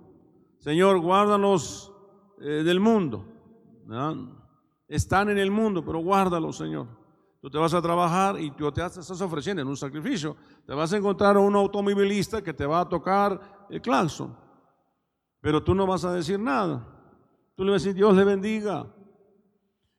Señor, 0.59 0.99
guárdanos 0.99 1.91
eh, 2.41 2.63
del 2.63 2.79
mundo. 2.79 3.25
Están 4.87 5.29
en 5.29 5.37
el 5.37 5.51
mundo, 5.51 5.83
pero 5.85 5.99
guárdalos, 5.99 6.57
Señor. 6.57 6.87
Tú 7.41 7.49
te 7.49 7.57
vas 7.57 7.73
a 7.73 7.81
trabajar 7.81 8.39
y 8.39 8.51
tú 8.51 8.69
te 8.71 8.85
estás 8.85 9.21
ofreciendo 9.21 9.61
en 9.61 9.67
un 9.67 9.77
sacrificio. 9.77 10.35
Te 10.65 10.73
vas 10.73 10.91
a 10.91 10.97
encontrar 10.97 11.37
a 11.37 11.39
un 11.39 11.55
automovilista 11.55 12.41
que 12.41 12.53
te 12.53 12.65
va 12.65 12.81
a 12.81 12.89
tocar 12.89 13.67
el 13.69 13.81
claxon. 13.81 14.35
Pero 15.39 15.63
tú 15.63 15.73
no 15.73 15.87
vas 15.87 16.03
a 16.03 16.11
decir 16.11 16.37
nada. 16.37 16.85
Tú 17.55 17.63
le 17.63 17.71
vas 17.71 17.81
a 17.81 17.85
decir, 17.85 17.95
Dios 17.95 18.13
le 18.15 18.25
bendiga. 18.25 18.85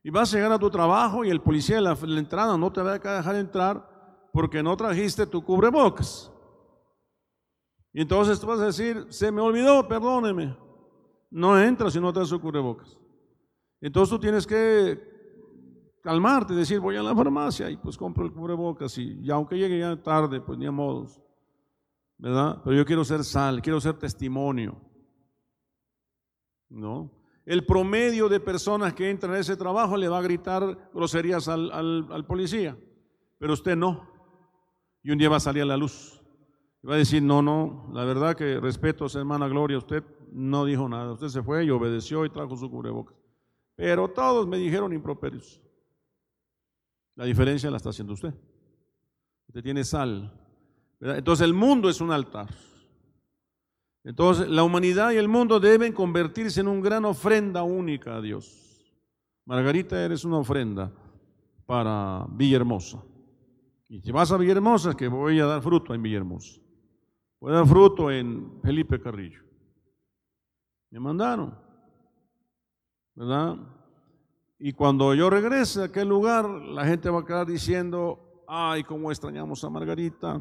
Y 0.02 0.10
vas 0.10 0.32
a 0.32 0.36
llegar 0.36 0.52
a 0.52 0.58
tu 0.58 0.70
trabajo 0.70 1.24
y 1.24 1.30
el 1.30 1.40
policía 1.40 1.76
de 1.76 1.82
la, 1.82 1.96
entrada 2.18 2.56
no 2.58 2.72
te 2.72 2.82
va 2.82 2.92
a 2.92 2.98
dejar 2.98 3.36
entrar 3.36 4.28
porque 4.32 4.62
no 4.62 4.76
trajiste 4.76 5.26
tu 5.26 5.42
cubrebocas. 5.42 6.30
Y 7.92 8.02
entonces 8.02 8.38
tú 8.38 8.46
vas 8.46 8.60
a 8.60 8.66
decir, 8.66 9.06
se 9.08 9.32
me 9.32 9.40
olvidó, 9.40 9.88
perdóneme. 9.88 10.56
No 11.30 11.58
entra 11.58 11.90
si 11.90 12.00
no 12.00 12.12
traes 12.12 12.28
su 12.28 12.40
cubrebocas. 12.40 12.98
Entonces 13.80 14.10
tú 14.10 14.18
tienes 14.18 14.46
que 14.46 15.10
calmarte, 16.02 16.54
decir, 16.54 16.80
voy 16.80 16.96
a 16.96 17.02
la 17.02 17.14
farmacia 17.14 17.70
y 17.70 17.76
pues 17.76 17.96
compro 17.96 18.24
el 18.24 18.32
cubrebocas 18.32 18.96
y, 18.98 19.30
aunque 19.30 19.58
llegue 19.58 19.78
ya 19.78 19.96
tarde, 20.02 20.40
pues 20.40 20.58
ni 20.58 20.66
a 20.66 20.70
modos, 20.70 21.20
¿verdad? 22.18 22.60
Pero 22.64 22.76
yo 22.76 22.84
quiero 22.84 23.04
ser 23.04 23.24
sal, 23.24 23.60
quiero 23.62 23.80
ser 23.80 23.94
testimonio, 23.94 24.80
¿no? 26.68 27.10
El 27.44 27.64
promedio 27.64 28.28
de 28.28 28.38
personas 28.38 28.94
que 28.94 29.10
entran 29.10 29.34
a 29.34 29.38
ese 29.38 29.56
trabajo 29.56 29.96
le 29.96 30.08
va 30.08 30.18
a 30.18 30.22
gritar 30.22 30.90
groserías 30.92 31.48
al, 31.48 31.70
al 31.72 32.26
policía, 32.26 32.78
pero 33.38 33.54
usted 33.54 33.76
no. 33.76 34.08
Y 35.02 35.10
un 35.10 35.18
día 35.18 35.30
va 35.30 35.36
a 35.36 35.40
salir 35.40 35.62
a 35.62 35.66
la 35.66 35.76
luz. 35.76 36.22
Y 36.82 36.86
va 36.86 36.94
a 36.94 36.98
decir, 36.98 37.22
no, 37.22 37.42
no, 37.42 37.90
la 37.92 38.04
verdad 38.04 38.36
que 38.36 38.60
respeto 38.60 39.06
a 39.06 39.08
su 39.08 39.18
hermana 39.18 39.48
Gloria, 39.48 39.78
usted 39.78 40.04
no 40.32 40.64
dijo 40.64 40.88
nada, 40.88 41.12
usted 41.12 41.28
se 41.28 41.42
fue 41.42 41.64
y 41.64 41.70
obedeció 41.70 42.24
y 42.24 42.30
trajo 42.30 42.56
su 42.56 42.70
cubrebocas. 42.70 43.16
pero 43.74 44.08
todos 44.08 44.46
me 44.46 44.58
dijeron 44.58 44.92
improperios. 44.92 45.60
La 47.20 47.26
diferencia 47.26 47.70
la 47.70 47.76
está 47.76 47.90
haciendo 47.90 48.14
usted. 48.14 48.32
Usted 49.46 49.62
tiene 49.62 49.84
sal. 49.84 50.32
Entonces 51.02 51.44
el 51.44 51.52
mundo 51.52 51.90
es 51.90 52.00
un 52.00 52.10
altar. 52.12 52.48
Entonces 54.02 54.48
la 54.48 54.62
humanidad 54.62 55.10
y 55.10 55.18
el 55.18 55.28
mundo 55.28 55.60
deben 55.60 55.92
convertirse 55.92 56.62
en 56.62 56.68
una 56.68 56.80
gran 56.80 57.04
ofrenda 57.04 57.62
única 57.62 58.16
a 58.16 58.22
Dios. 58.22 58.90
Margarita, 59.44 60.02
eres 60.02 60.24
una 60.24 60.38
ofrenda 60.38 60.90
para 61.66 62.26
Villahermosa. 62.30 63.04
Y 63.86 64.00
si 64.00 64.10
vas 64.12 64.32
a 64.32 64.38
Villahermosa, 64.38 64.96
que 64.96 65.06
voy 65.06 65.40
a 65.40 65.44
dar 65.44 65.60
fruto 65.60 65.92
en 65.92 66.02
Villahermosa. 66.02 66.58
Voy 67.38 67.52
a 67.52 67.56
dar 67.56 67.66
fruto 67.66 68.10
en 68.10 68.62
Felipe 68.62 68.98
Carrillo. 68.98 69.42
Me 70.90 70.98
mandaron. 70.98 71.54
¿Verdad? 73.14 73.58
Y 74.62 74.74
cuando 74.74 75.14
yo 75.14 75.30
regrese 75.30 75.80
a 75.80 75.84
aquel 75.86 76.08
lugar, 76.08 76.46
la 76.46 76.84
gente 76.84 77.08
va 77.08 77.20
a 77.20 77.24
quedar 77.24 77.46
diciendo, 77.46 78.44
ay, 78.46 78.84
cómo 78.84 79.10
extrañamos 79.10 79.64
a 79.64 79.70
Margarita. 79.70 80.38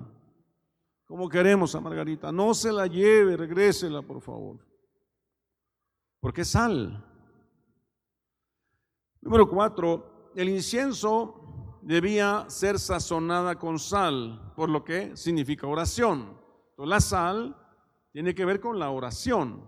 ¿Cómo 1.05 1.29
queremos 1.29 1.73
a 1.73 1.79
Margarita? 1.79 2.29
No 2.29 2.53
se 2.53 2.73
la 2.73 2.85
lleve, 2.85 3.37
regrésela, 3.37 4.01
por 4.01 4.19
favor. 4.19 4.59
Porque 6.19 6.41
es 6.41 6.49
sal. 6.49 7.01
Número 9.21 9.49
cuatro, 9.49 10.31
el 10.35 10.49
incienso 10.49 11.79
debía 11.81 12.43
ser 12.49 12.77
sazonada 12.77 13.57
con 13.57 13.79
sal, 13.79 14.51
por 14.53 14.69
lo 14.69 14.83
que 14.83 15.15
significa 15.15 15.65
oración. 15.65 16.37
La 16.77 16.99
sal 16.99 17.55
tiene 18.11 18.35
que 18.35 18.43
ver 18.43 18.59
con 18.59 18.79
la 18.79 18.89
oración. 18.89 19.63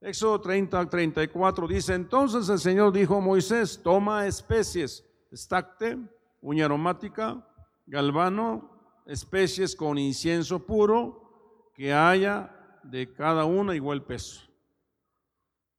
Éxodo 0.00 0.40
30 0.40 0.88
34 0.88 1.68
dice, 1.68 1.94
entonces 1.94 2.48
el 2.48 2.58
Señor 2.58 2.92
dijo 2.92 3.16
a 3.16 3.20
Moisés, 3.20 3.80
toma 3.82 4.26
especies, 4.26 5.04
estacte, 5.30 5.98
uña 6.40 6.64
aromática, 6.64 7.46
galvano, 7.86 8.70
especies 9.04 9.76
con 9.76 9.98
incienso 9.98 10.64
puro, 10.64 11.70
que 11.74 11.92
haya 11.92 12.78
de 12.82 13.12
cada 13.12 13.44
una 13.44 13.74
igual 13.74 14.04
peso. 14.04 14.42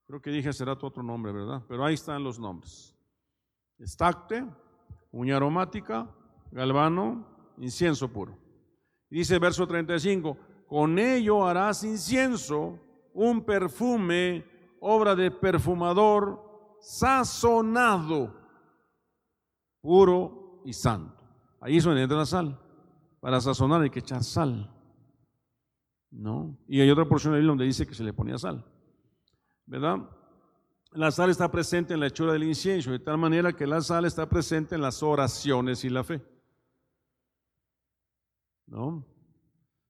Creo 0.06 0.22
que 0.22 0.30
dije 0.30 0.54
será 0.54 0.78
tu 0.78 0.86
otro 0.86 1.02
nombre, 1.02 1.32
¿verdad? 1.32 1.64
Pero 1.68 1.84
ahí 1.84 1.96
están 1.96 2.24
los 2.24 2.38
nombres. 2.38 2.96
Estacte, 3.80 4.46
uña 5.12 5.38
aromática, 5.38 6.08
galvano, 6.52 7.26
incienso 7.58 8.08
puro. 8.12 8.38
Dice 9.10 9.40
verso 9.40 9.66
35, 9.66 10.38
con 10.68 11.00
ello 11.00 11.46
harás 11.48 11.84
incienso, 11.84 12.80
un 13.14 13.44
perfume, 13.44 14.46
obra 14.80 15.16
de 15.16 15.32
perfumador, 15.32 16.78
sazonado, 16.80 18.36
puro 19.82 20.62
y 20.66 20.74
santo. 20.74 21.24
Ahí 21.60 21.78
es 21.78 21.84
donde 21.84 22.02
entra 22.02 22.18
la 22.18 22.26
sal. 22.26 22.60
Para 23.20 23.40
sazonar 23.40 23.82
hay 23.82 23.90
que 23.90 24.00
echar 24.00 24.24
sal. 24.24 24.70
¿No? 26.10 26.58
Y 26.68 26.82
hay 26.82 26.90
otra 26.90 27.08
porción 27.08 27.34
ahí 27.36 27.46
donde 27.46 27.66
dice 27.66 27.88
que 27.88 27.94
se 27.94 28.04
le 28.04 28.14
ponía 28.14 28.38
sal. 28.38 28.66
¿Verdad? 29.66 30.00
La 30.92 31.10
sal 31.12 31.30
está 31.30 31.50
presente 31.50 31.94
en 31.94 32.02
la 32.02 32.08
hechura 32.08 32.34
del 32.34 32.44
incienso, 32.44 32.92
de 32.92 33.00
tal 33.00 33.18
manera 33.18 33.54
que 33.54 33.66
la 33.66 33.80
sal 33.80 34.04
está 34.04 34.28
presente 34.28 34.76
en 34.76 34.82
las 34.82 35.02
oraciones 35.02 35.86
y 35.86 35.90
la 35.90 36.04
fe. 36.04 36.22
¿No? 38.66 39.06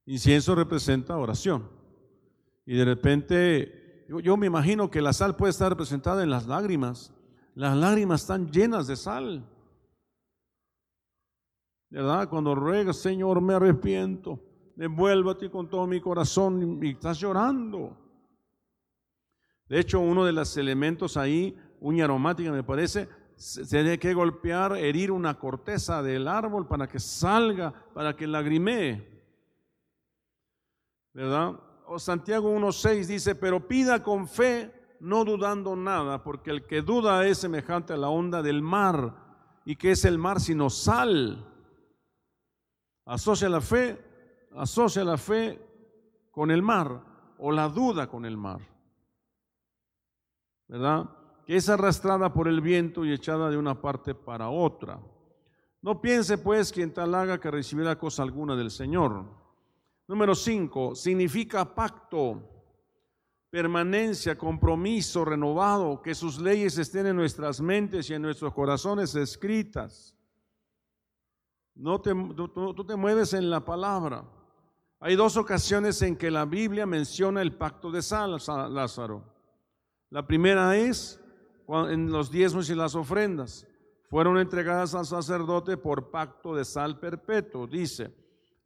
Incienso 0.06 0.54
representa 0.54 1.18
oración. 1.18 1.81
Y 2.66 2.76
de 2.78 2.86
repente, 2.86 4.06
yo, 4.08 4.38
me 4.38 4.48
imagino 4.48 4.90
que 4.92 5.02
la 5.02 5.14
sal 5.14 5.36
puede 5.36 5.52
estar 5.52 5.70
representada 5.70 6.24
en 6.24 6.30
las 6.30 6.48
lágrimas. 6.48 7.14
Las 7.56 7.76
lágrimas 7.76 8.22
están 8.22 8.52
llenas 8.52 8.88
de 8.88 8.96
sal. 8.96 9.48
¿verdad? 11.92 12.30
Cuando 12.30 12.56
ruegas, 12.56 12.98
Señor, 12.98 13.42
me 13.42 13.54
arrepiento, 13.54 14.40
devuélvate 14.76 15.52
con 15.52 15.70
todo 15.70 15.86
mi 15.86 16.00
corazón 16.00 16.80
y 16.82 16.92
estás 16.92 17.20
llorando. 17.20 17.98
De 19.68 19.80
hecho, 19.80 20.00
uno 20.00 20.26
de 20.26 20.32
los 20.32 20.56
elementos 20.56 21.18
ahí, 21.18 21.58
uña 21.82 22.06
aromática 22.06 22.52
me 22.52 22.64
parece, 22.64 23.10
se 23.36 23.66
tiene 23.66 24.00
que 24.00 24.14
golpear, 24.14 24.78
herir 24.78 25.12
una 25.12 25.38
corteza 25.38 26.02
del 26.02 26.28
árbol 26.28 26.68
para 26.68 26.88
que 26.88 27.00
salga, 27.00 27.74
para 27.94 28.16
que 28.16 28.26
lagrimee. 28.26 29.10
¿Verdad? 31.14 31.60
Santiago 32.00 32.56
1.6 32.56 33.06
dice, 33.06 33.36
pero 33.36 33.68
pida 33.68 34.04
con 34.04 34.28
fe, 34.28 34.72
no 35.00 35.26
dudando 35.26 35.76
nada, 35.76 36.24
porque 36.24 36.52
el 36.52 36.66
que 36.66 36.82
duda 36.82 37.26
es 37.26 37.40
semejante 37.40 37.94
a 37.94 37.98
la 37.98 38.10
onda 38.10 38.42
del 38.42 38.62
mar. 38.62 39.16
¿Y 39.66 39.76
que 39.76 39.92
es 39.92 40.06
el 40.06 40.18
mar 40.18 40.40
sino 40.40 40.70
sal? 40.70 41.48
Asocia 43.06 43.50
la 43.50 43.62
fe, 43.62 44.00
asocia 44.56 45.04
la 45.04 45.18
fe 45.18 45.60
con 46.32 46.52
el 46.52 46.62
mar 46.62 47.04
o 47.38 47.52
la 47.52 47.68
duda 47.70 48.08
con 48.08 48.26
el 48.26 48.38
mar. 48.38 48.62
¿Verdad? 50.68 51.10
Que 51.46 51.58
es 51.58 51.68
arrastrada 51.70 52.32
por 52.34 52.48
el 52.48 52.62
viento 52.62 53.04
y 53.04 53.12
echada 53.12 53.50
de 53.50 53.58
una 53.58 53.82
parte 53.82 54.16
para 54.16 54.50
otra. 54.50 55.00
No 55.82 56.00
piense 56.00 56.38
pues 56.38 56.72
quien 56.72 56.94
tal 56.94 57.14
haga 57.16 57.40
que 57.40 57.52
recibirá 57.52 57.98
cosa 57.98 58.24
alguna 58.24 58.56
del 58.56 58.72
Señor. 58.72 59.41
Número 60.12 60.36
5, 60.36 60.94
significa 60.94 61.64
pacto, 61.64 62.44
permanencia, 63.50 64.38
compromiso 64.38 65.24
renovado, 65.24 66.02
que 66.02 66.14
sus 66.14 66.38
leyes 66.38 66.78
estén 66.78 67.08
en 67.08 67.16
nuestras 67.16 67.62
mentes 67.62 68.10
y 68.10 68.16
en 68.16 68.22
nuestros 68.22 68.54
corazones 68.54 69.16
escritas. 69.16 70.14
No 71.76 72.02
te, 72.02 72.12
tú, 72.14 72.86
te 72.86 72.98
mueves 72.98 73.34
en 73.34 73.50
la 73.50 73.64
palabra. 73.64 74.26
Hay 75.00 75.16
dos 75.16 75.38
ocasiones 75.38 76.02
en 76.02 76.18
que 76.18 76.30
la 76.30 76.44
Biblia 76.44 76.86
menciona 76.86 77.42
el 77.42 77.54
pacto 77.54 77.90
de 77.90 78.02
sal, 78.02 78.38
Lázaro. 78.70 79.24
La 80.10 80.28
primera 80.28 80.76
es 80.76 81.22
en 81.70 82.12
los 82.12 82.30
diezmos 82.30 82.70
y 82.70 82.76
las 82.76 82.96
ofrendas. 82.96 83.66
Fueron 84.10 84.38
entregadas 84.40 84.94
al 84.94 85.06
sacerdote 85.06 85.78
por 85.78 86.12
pacto 86.12 86.54
de 86.54 86.66
sal 86.66 87.00
perpetuo, 87.00 87.66
dice. 87.66 88.21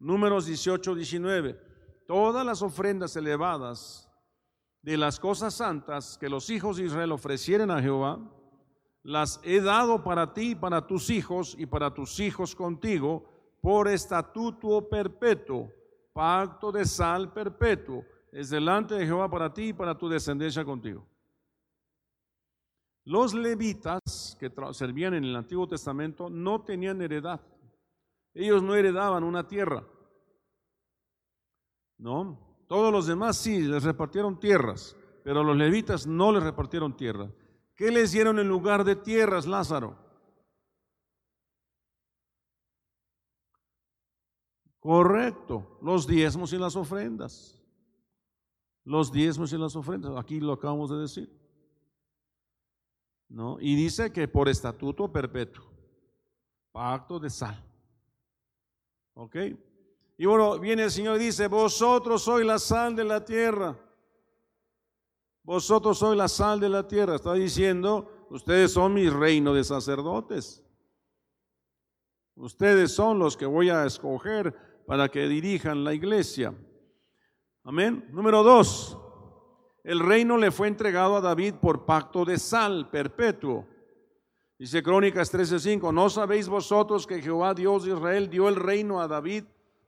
Números 0.05 0.45
18, 0.45 0.93
19. 0.93 1.59
Todas 2.05 2.45
las 2.45 2.61
ofrendas 2.61 3.15
elevadas 3.15 4.07
de 4.83 4.97
las 4.97 5.19
cosas 5.19 5.55
santas 5.55 6.19
que 6.19 6.29
los 6.29 6.51
hijos 6.51 6.77
de 6.77 6.83
Israel 6.83 7.11
ofrecieren 7.11 7.71
a 7.71 7.81
Jehová, 7.81 8.19
las 9.01 9.39
he 9.43 9.61
dado 9.61 10.03
para 10.03 10.31
ti, 10.31 10.53
para 10.53 10.85
tus 10.85 11.09
hijos 11.09 11.55
y 11.57 11.65
para 11.65 11.91
tus 11.91 12.19
hijos 12.19 12.55
contigo, 12.55 13.57
por 13.63 13.87
estatuto 13.87 14.87
perpetuo, 14.87 15.71
pacto 16.13 16.71
de 16.71 16.85
sal 16.85 17.33
perpetuo, 17.33 18.05
es 18.31 18.51
delante 18.51 18.93
de 18.93 19.07
Jehová 19.07 19.27
para 19.27 19.51
ti 19.51 19.69
y 19.69 19.73
para 19.73 19.97
tu 19.97 20.07
descendencia 20.07 20.63
contigo. 20.63 21.03
Los 23.05 23.33
levitas 23.33 24.37
que 24.39 24.53
servían 24.71 25.15
en 25.15 25.23
el 25.23 25.35
Antiguo 25.35 25.67
Testamento 25.67 26.29
no 26.29 26.61
tenían 26.61 27.01
heredad. 27.01 27.41
Ellos 28.35 28.61
no 28.61 28.75
heredaban 28.75 29.23
una 29.23 29.47
tierra. 29.47 29.83
No, 31.97 32.39
todos 32.67 32.91
los 32.91 33.07
demás 33.07 33.37
sí 33.37 33.61
les 33.61 33.83
repartieron 33.83 34.39
tierras, 34.39 34.95
pero 35.23 35.43
los 35.43 35.55
levitas 35.55 36.05
no 36.05 36.31
les 36.31 36.43
repartieron 36.43 36.95
tierras. 36.95 37.31
¿Qué 37.75 37.91
les 37.91 38.11
dieron 38.11 38.39
en 38.39 38.47
lugar 38.47 38.83
de 38.83 38.95
tierras, 38.95 39.45
Lázaro? 39.45 39.97
Correcto, 44.79 45.79
los 45.81 46.05
diezmos 46.05 46.53
y 46.53 46.57
las 46.57 46.75
ofrendas. 46.75 47.59
Los 48.83 49.11
diezmos 49.11 49.51
y 49.51 49.57
las 49.57 49.75
ofrendas, 49.75 50.13
aquí 50.15 50.39
lo 50.39 50.53
acabamos 50.53 50.91
de 50.91 50.97
decir. 50.97 51.45
¿No? 53.27 53.57
Y 53.59 53.75
dice 53.75 54.13
que 54.13 54.27
por 54.27 54.47
estatuto 54.47 55.11
perpetuo, 55.11 55.65
pacto 56.71 57.19
de 57.19 57.31
sal. 57.31 57.63
¿Ok? 59.15 59.35
Y 60.18 60.26
bueno, 60.26 60.59
viene 60.59 60.84
el 60.84 60.91
Señor 60.91 61.20
y 61.20 61.26
dice, 61.26 61.47
vosotros 61.47 62.24
sois 62.24 62.45
la 62.45 62.57
sal 62.57 62.95
de 62.95 63.03
la 63.03 63.24
tierra. 63.24 63.78
Vosotros 65.43 65.97
sois 65.97 66.18
la 66.18 66.28
sal 66.28 66.59
de 66.59 66.70
la 66.70 66.88
tierra. 66.88 67.16
Está 67.16 67.34
diciendo, 67.34 68.28
ustedes 68.30 68.72
son 68.72 68.93
mi 68.93 69.09
reino 69.09 69.53
de 69.53 69.63
sacerdotes. 69.63 70.63
Ustedes 72.36 72.91
son 72.91 73.20
los 73.20 73.36
que 73.36 73.45
voy 73.45 73.70
a 73.70 73.86
escoger 73.86 74.55
para 74.88 75.09
que 75.09 75.28
dirijan 75.28 75.84
la 75.84 75.93
iglesia. 75.93 76.53
Amén. 77.63 78.07
Número 78.11 78.43
dos, 78.43 78.97
el 79.84 79.99
reino 79.99 80.38
le 80.38 80.51
fue 80.51 80.68
entregado 80.68 81.16
a 81.16 81.22
David 81.22 81.55
por 81.55 81.86
pacto 81.86 82.24
de 82.24 82.38
sal 82.38 82.89
perpetuo. 82.89 83.68
Dice 84.57 84.82
Crónicas 84.82 85.34
13:5, 85.34 85.93
¿no 85.93 86.09
sabéis 86.09 86.47
vosotros 86.47 87.05
que 87.05 87.22
Jehová 87.22 87.53
Dios 87.53 87.84
de 87.84 87.93
Israel 87.93 88.30
dio 88.30 88.47
el 88.47 88.55
reino 88.55 89.01
a 89.01 89.07
David 89.07 89.43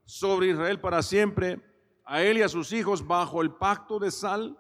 sobre 0.08 0.48
Israel 0.48 0.80
para 0.80 1.04
siempre, 1.04 1.62
a 2.06 2.24
él 2.24 2.38
y 2.38 2.42
a 2.42 2.50
sus 2.50 2.72
hijos 2.72 3.06
bajo 3.06 3.42
el 3.42 3.52
pacto 3.52 4.00
de 4.00 4.10
sal? 4.10 4.58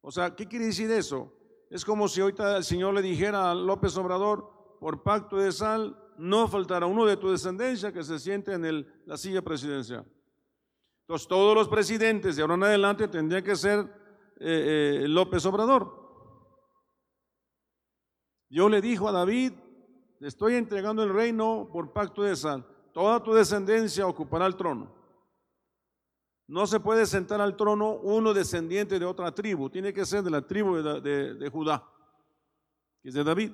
O 0.00 0.10
sea, 0.10 0.34
¿qué 0.34 0.48
quiere 0.48 0.64
decir 0.64 0.90
eso? 0.90 1.32
Es 1.70 1.84
como 1.84 2.08
si 2.08 2.22
ahorita 2.22 2.56
el 2.56 2.64
Señor 2.64 2.94
le 2.94 3.02
dijera 3.02 3.50
a 3.50 3.54
López 3.54 3.96
Obrador, 3.98 4.76
por 4.80 5.02
pacto 5.02 5.36
de 5.36 5.52
sal, 5.52 5.96
no 6.16 6.48
faltará 6.48 6.86
uno 6.86 7.04
de 7.04 7.18
tu 7.18 7.30
descendencia 7.30 7.92
que 7.92 8.02
se 8.02 8.18
siente 8.18 8.54
en 8.54 8.86
la 9.04 9.16
silla 9.18 9.42
presidencial. 9.42 10.06
Entonces 11.02 11.28
todos 11.28 11.54
los 11.54 11.68
presidentes 11.68 12.36
de 12.36 12.42
ahora 12.42 12.54
en 12.54 12.64
adelante 12.64 13.08
tendrían 13.08 13.44
que 13.44 13.56
ser 13.56 13.80
eh, 14.40 15.02
eh, 15.02 15.08
López 15.08 15.44
Obrador. 15.44 15.98
Yo 18.48 18.68
le 18.68 18.80
dijo 18.80 19.08
a 19.08 19.12
David, 19.12 19.52
estoy 20.20 20.54
entregando 20.54 21.02
el 21.02 21.12
reino 21.12 21.68
por 21.70 21.92
pacto 21.92 22.22
de 22.22 22.34
sal. 22.34 22.66
Toda 22.92 23.22
tu 23.22 23.32
descendencia 23.32 24.06
ocupará 24.06 24.46
el 24.46 24.56
trono. 24.56 24.98
No 26.48 26.66
se 26.66 26.80
puede 26.80 27.04
sentar 27.04 27.42
al 27.42 27.56
trono 27.56 27.92
uno 27.96 28.32
descendiente 28.32 28.98
de 28.98 29.04
otra 29.04 29.34
tribu, 29.34 29.68
tiene 29.68 29.92
que 29.92 30.06
ser 30.06 30.22
de 30.22 30.30
la 30.30 30.40
tribu 30.40 30.76
de, 30.76 31.50
Judá, 31.52 31.86
que 33.02 33.10
es 33.10 33.14
de 33.14 33.22
David. 33.22 33.52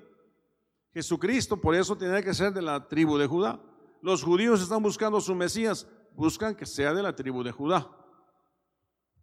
Jesucristo 0.93 1.57
por 1.57 1.74
eso 1.74 1.97
tiene 1.97 2.22
que 2.22 2.32
ser 2.32 2.53
de 2.53 2.62
la 2.62 2.87
tribu 2.87 3.18
de 3.18 3.26
Judá. 3.26 3.61
Los 4.01 4.22
judíos 4.22 4.62
están 4.62 4.80
buscando 4.80 5.20
su 5.20 5.35
Mesías, 5.35 5.89
buscan 6.12 6.55
que 6.55 6.66
sea 6.66 6.95
de 6.95 7.03
la 7.03 7.16
tribu 7.16 7.43
de 7.43 7.51
Judá, 7.51 7.91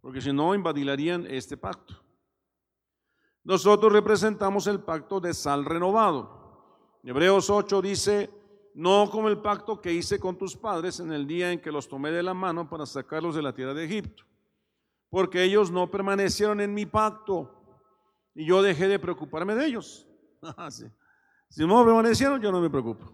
porque 0.02 0.20
si 0.20 0.34
no 0.34 0.54
invadirían 0.54 1.26
este 1.26 1.56
pacto. 1.56 1.94
Nosotros 3.44 3.90
representamos 3.90 4.66
el 4.66 4.80
pacto 4.80 5.18
de 5.18 5.32
sal 5.32 5.64
renovado. 5.64 6.98
Hebreos 7.02 7.48
8 7.48 7.80
dice, 7.80 8.30
no 8.74 9.08
como 9.10 9.28
el 9.28 9.38
pacto 9.38 9.80
que 9.80 9.92
hice 9.92 10.18
con 10.18 10.36
tus 10.36 10.56
padres 10.56 11.00
en 11.00 11.12
el 11.12 11.26
día 11.26 11.52
en 11.52 11.60
que 11.60 11.72
los 11.72 11.88
tomé 11.88 12.10
de 12.10 12.22
la 12.22 12.34
mano 12.34 12.68
para 12.68 12.86
sacarlos 12.86 13.34
de 13.34 13.42
la 13.42 13.52
tierra 13.52 13.74
de 13.74 13.84
Egipto, 13.84 14.24
porque 15.10 15.42
ellos 15.42 15.70
no 15.70 15.90
permanecieron 15.90 16.60
en 16.60 16.72
mi 16.72 16.86
pacto 16.86 17.62
y 18.34 18.46
yo 18.46 18.62
dejé 18.62 18.88
de 18.88 18.98
preocuparme 18.98 19.54
de 19.54 19.66
ellos. 19.66 20.06
Ah, 20.56 20.70
si 20.72 21.64
no 21.64 21.84
permanecieron, 21.84 22.40
yo 22.40 22.50
no 22.50 22.60
me 22.60 22.68
preocupo. 22.68 23.12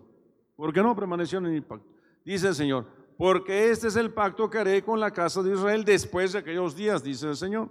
¿Por 0.56 0.72
qué 0.72 0.80
no 0.80 0.96
permanecieron 0.96 1.44
en 1.46 1.52
mi 1.52 1.61
pacto? 1.61 1.86
Dice 2.24 2.48
el 2.48 2.54
Señor, 2.54 2.86
porque 3.18 3.70
este 3.70 3.88
es 3.88 3.96
el 3.96 4.14
pacto 4.14 4.48
que 4.48 4.59
haré 4.59 4.82
con 4.82 4.98
la 4.98 5.11
casa 5.11 5.42
de 5.42 5.52
Israel 5.52 5.84
después 5.84 6.32
de 6.32 6.38
aquellos 6.38 6.74
días, 6.74 7.02
dice 7.02 7.28
el 7.28 7.36
Señor. 7.36 7.70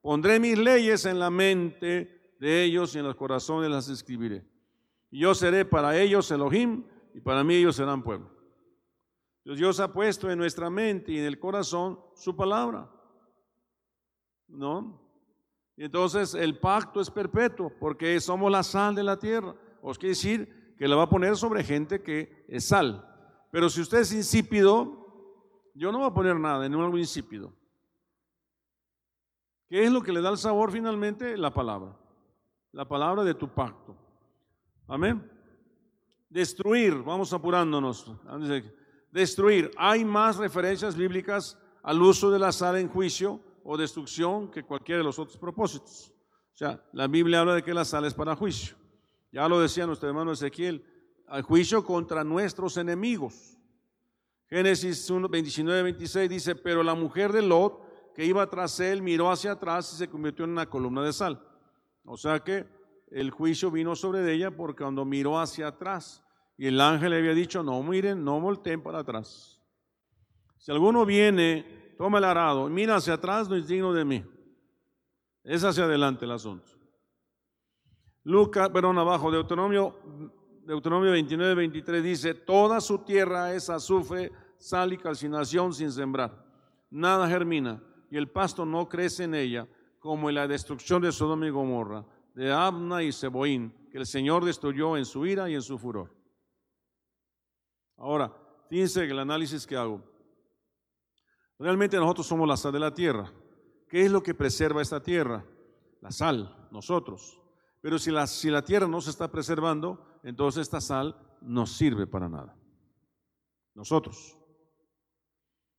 Pondré 0.00 0.38
mis 0.38 0.58
leyes 0.58 1.06
en 1.06 1.18
la 1.18 1.30
mente 1.30 2.34
de 2.38 2.62
ellos 2.62 2.94
y 2.94 2.98
en 2.98 3.04
los 3.04 3.16
corazones 3.16 3.70
las 3.70 3.88
escribiré. 3.88 4.44
Yo 5.10 5.34
seré 5.34 5.64
para 5.64 5.96
ellos 5.98 6.30
Elohim 6.30 6.84
y 7.14 7.20
para 7.20 7.44
mí 7.44 7.54
ellos 7.54 7.76
serán 7.76 8.02
pueblo. 8.02 8.28
Dios 9.44 9.78
ha 9.78 9.92
puesto 9.92 10.30
en 10.30 10.38
nuestra 10.38 10.68
mente 10.68 11.12
y 11.12 11.18
en 11.18 11.26
el 11.26 11.38
corazón 11.38 12.00
su 12.14 12.34
palabra. 12.34 12.90
¿No? 14.48 15.00
Y 15.76 15.84
entonces 15.84 16.34
el 16.34 16.58
pacto 16.58 17.00
es 17.00 17.10
perpetuo 17.10 17.72
porque 17.78 18.18
somos 18.20 18.50
la 18.50 18.62
sal 18.62 18.94
de 18.94 19.02
la 19.02 19.18
tierra. 19.18 19.54
Os 19.82 19.98
quiere 19.98 20.10
decir 20.10 20.74
que 20.76 20.88
la 20.88 20.96
va 20.96 21.04
a 21.04 21.08
poner 21.08 21.36
sobre 21.36 21.62
gente 21.62 22.02
que 22.02 22.44
es 22.48 22.64
sal. 22.64 23.08
Pero 23.50 23.68
si 23.68 23.80
usted 23.80 23.98
es 23.98 24.12
insípido, 24.12 25.70
yo 25.74 25.92
no 25.92 25.98
voy 25.98 26.08
a 26.08 26.14
poner 26.14 26.38
nada 26.38 26.66
en 26.66 26.74
algo 26.74 26.98
insípido. 26.98 27.52
¿Qué 29.68 29.84
es 29.84 29.92
lo 29.92 30.02
que 30.02 30.12
le 30.12 30.20
da 30.20 30.30
el 30.30 30.38
sabor 30.38 30.72
finalmente? 30.72 31.36
La 31.36 31.52
palabra. 31.52 31.96
La 32.72 32.88
palabra 32.88 33.22
de 33.24 33.34
tu 33.34 33.48
pacto. 33.48 33.96
Amén. 34.88 35.33
Destruir, 36.34 36.94
vamos 37.04 37.32
apurándonos. 37.32 38.10
Destruir. 39.12 39.70
Hay 39.76 40.04
más 40.04 40.36
referencias 40.36 40.96
bíblicas 40.96 41.56
al 41.80 42.02
uso 42.02 42.28
de 42.28 42.40
la 42.40 42.50
sal 42.50 42.76
en 42.76 42.88
juicio 42.88 43.40
o 43.62 43.76
destrucción 43.76 44.50
que 44.50 44.64
cualquiera 44.64 44.98
de 44.98 45.04
los 45.04 45.16
otros 45.20 45.38
propósitos. 45.38 46.12
O 46.52 46.56
sea, 46.56 46.84
la 46.92 47.06
Biblia 47.06 47.38
habla 47.38 47.54
de 47.54 47.62
que 47.62 47.72
la 47.72 47.84
sal 47.84 48.04
es 48.04 48.14
para 48.14 48.34
juicio. 48.34 48.74
Ya 49.30 49.48
lo 49.48 49.60
decía 49.60 49.86
nuestro 49.86 50.08
hermano 50.08 50.32
Ezequiel, 50.32 50.84
al 51.28 51.42
juicio 51.42 51.84
contra 51.84 52.24
nuestros 52.24 52.78
enemigos. 52.78 53.56
Génesis 54.48 55.08
1, 55.08 55.28
29, 55.28 55.82
26 55.84 56.28
dice, 56.28 56.56
pero 56.56 56.82
la 56.82 56.96
mujer 56.96 57.32
de 57.32 57.42
Lot 57.42 58.12
que 58.12 58.24
iba 58.26 58.44
tras 58.50 58.80
él 58.80 59.02
miró 59.02 59.30
hacia 59.30 59.52
atrás 59.52 59.92
y 59.92 59.96
se 59.98 60.08
convirtió 60.08 60.44
en 60.46 60.50
una 60.50 60.68
columna 60.68 61.04
de 61.04 61.12
sal. 61.12 61.40
O 62.04 62.16
sea 62.16 62.40
que 62.40 62.66
el 63.12 63.30
juicio 63.30 63.70
vino 63.70 63.94
sobre 63.94 64.28
ella 64.34 64.50
porque 64.50 64.82
cuando 64.82 65.04
miró 65.04 65.38
hacia 65.38 65.68
atrás, 65.68 66.23
y 66.56 66.66
el 66.66 66.80
ángel 66.80 67.10
le 67.10 67.18
había 67.18 67.34
dicho, 67.34 67.62
no 67.62 67.82
miren, 67.82 68.24
no 68.24 68.40
volteen 68.40 68.82
para 68.82 69.00
atrás. 69.00 69.60
Si 70.58 70.70
alguno 70.70 71.04
viene, 71.04 71.94
toma 71.98 72.18
el 72.18 72.24
arado, 72.24 72.68
mira 72.68 72.96
hacia 72.96 73.14
atrás, 73.14 73.48
no 73.48 73.56
es 73.56 73.66
digno 73.66 73.92
de 73.92 74.04
mí. 74.04 74.24
Es 75.42 75.64
hacia 75.64 75.84
adelante 75.84 76.24
el 76.24 76.30
asunto. 76.30 76.72
Lucas, 78.22 78.70
perdón, 78.70 78.98
abajo, 78.98 79.30
Deuteronomio, 79.30 79.98
Deuteronomio 80.64 81.12
29, 81.12 81.54
23 81.54 82.02
dice, 82.02 82.34
toda 82.34 82.80
su 82.80 82.98
tierra 83.00 83.52
es 83.52 83.68
azufre, 83.68 84.32
sal 84.56 84.94
y 84.94 84.98
calcinación 84.98 85.74
sin 85.74 85.92
sembrar. 85.92 86.42
Nada 86.90 87.28
germina 87.28 87.82
y 88.10 88.16
el 88.16 88.30
pasto 88.30 88.64
no 88.64 88.88
crece 88.88 89.24
en 89.24 89.34
ella, 89.34 89.68
como 89.98 90.28
en 90.28 90.36
la 90.36 90.46
destrucción 90.46 91.02
de 91.02 91.12
Sodoma 91.12 91.46
y 91.46 91.50
Gomorra, 91.50 92.06
de 92.34 92.52
Abna 92.52 93.02
y 93.02 93.12
Seboín, 93.12 93.74
que 93.90 93.98
el 93.98 94.06
Señor 94.06 94.44
destruyó 94.44 94.96
en 94.96 95.04
su 95.04 95.26
ira 95.26 95.50
y 95.50 95.54
en 95.54 95.62
su 95.62 95.78
furor. 95.78 96.23
Ahora, 97.96 98.32
fíjense 98.68 99.04
el 99.04 99.18
análisis 99.18 99.66
que 99.66 99.76
hago. 99.76 100.02
Realmente 101.58 101.96
nosotros 101.96 102.26
somos 102.26 102.48
la 102.48 102.56
sal 102.56 102.72
de 102.72 102.80
la 102.80 102.92
tierra. 102.92 103.32
¿Qué 103.88 104.04
es 104.04 104.10
lo 104.10 104.22
que 104.22 104.34
preserva 104.34 104.82
esta 104.82 105.02
tierra? 105.02 105.44
La 106.00 106.10
sal, 106.10 106.68
nosotros. 106.70 107.40
Pero 107.80 107.98
si 107.98 108.10
la, 108.10 108.26
si 108.26 108.50
la 108.50 108.62
tierra 108.62 108.88
no 108.88 109.00
se 109.00 109.10
está 109.10 109.30
preservando, 109.30 110.18
entonces 110.22 110.62
esta 110.62 110.80
sal 110.80 111.16
no 111.40 111.66
sirve 111.66 112.06
para 112.06 112.28
nada. 112.28 112.56
Nosotros. 113.74 114.36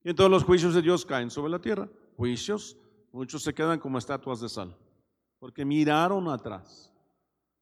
Y 0.04 0.10
entonces 0.10 0.32
los 0.32 0.44
juicios 0.44 0.74
de 0.74 0.82
Dios 0.82 1.06
caen 1.06 1.30
sobre 1.30 1.52
la 1.52 1.60
tierra. 1.60 1.90
Juicios, 2.16 2.78
muchos 3.12 3.44
se 3.44 3.54
quedan 3.54 3.80
como 3.80 3.98
estatuas 3.98 4.40
de 4.40 4.50
sal. 4.50 4.78
Porque 5.40 5.66
miraron 5.66 6.30
atrás. 6.30 6.94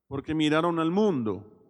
Porque 0.07 0.35
miraron 0.35 0.77
al 0.79 0.91
mundo 0.91 1.62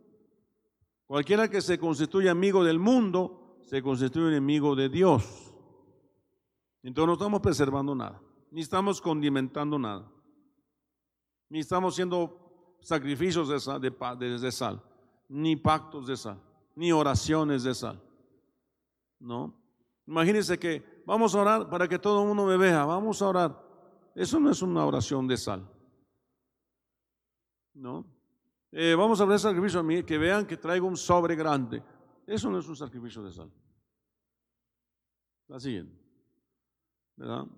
Cualquiera 1.08 1.50
que 1.50 1.62
se 1.62 1.78
constituye 1.78 2.30
amigo 2.30 2.64
del 2.64 2.80
mundo, 2.80 3.58
se 3.62 3.82
constituye 3.82 4.30
enemigo 4.30 4.76
de 4.76 4.90
Dios. 4.90 5.54
Entonces 6.82 7.08
no 7.08 7.14
estamos 7.14 7.42
preservando 7.42 7.96
nada, 7.96 8.22
ni 8.52 8.62
estamos 8.62 9.02
condimentando 9.02 9.80
nada, 9.80 10.10
ni 11.50 11.60
estamos 11.60 11.94
haciendo 11.94 12.78
sacrificios 12.82 13.48
de 13.48 13.60
sal, 13.60 13.80
de, 13.80 14.52
sal, 14.52 14.84
ni 15.30 15.56
pactos 15.56 16.08
de 16.08 16.18
sal, 16.18 16.42
ni 16.76 16.92
oraciones 16.92 17.64
de 17.64 17.74
sal. 17.74 18.02
¿No? 19.20 19.58
Imagínense 20.06 20.60
que 20.60 21.04
vamos 21.06 21.34
a 21.34 21.42
orar 21.42 21.70
para 21.70 21.88
que 21.88 21.98
todo 21.98 22.22
el 22.22 22.28
mundo 22.28 22.46
me 22.46 22.58
vea, 22.58 22.84
vamos 22.84 23.22
a 23.22 23.28
orar. 23.30 23.64
Eso 24.14 24.40
no 24.40 24.52
es 24.52 24.62
una 24.62 24.86
oración 24.86 25.28
de 25.28 25.38
sal. 25.38 25.66
¿No? 27.74 28.06
Eh, 28.76 28.96
vamos 28.96 29.22
a 29.22 29.26
ver 29.26 29.38
sacrificio 29.38 29.80
a 29.80 29.84
mí, 29.84 30.02
que 30.02 30.18
vean 30.18 30.48
que 30.48 30.58
traigo 30.58 30.88
un 30.88 30.98
sobre 30.98 31.36
grande. 31.36 31.84
Eso 32.26 32.50
no 32.50 32.58
es 32.58 32.68
un 32.68 32.76
sacrificio 32.76 33.22
de 33.22 33.32
sal. 33.32 33.52
La 35.48 35.60
siguiente. 35.60 35.96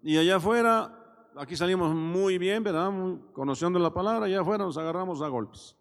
Y 0.04 0.18
allá 0.18 0.36
afuera, 0.36 1.32
aquí 1.38 1.56
salimos 1.56 1.96
muy 1.96 2.38
bien, 2.38 2.62
¿verdad? 2.62 2.92
conociendo 3.32 3.80
la 3.80 3.94
palabra, 3.94 4.26
allá 4.26 4.42
afuera 4.42 4.66
nos 4.66 4.78
agarramos 4.78 5.22
a 5.22 5.30
golpes. 5.30 5.78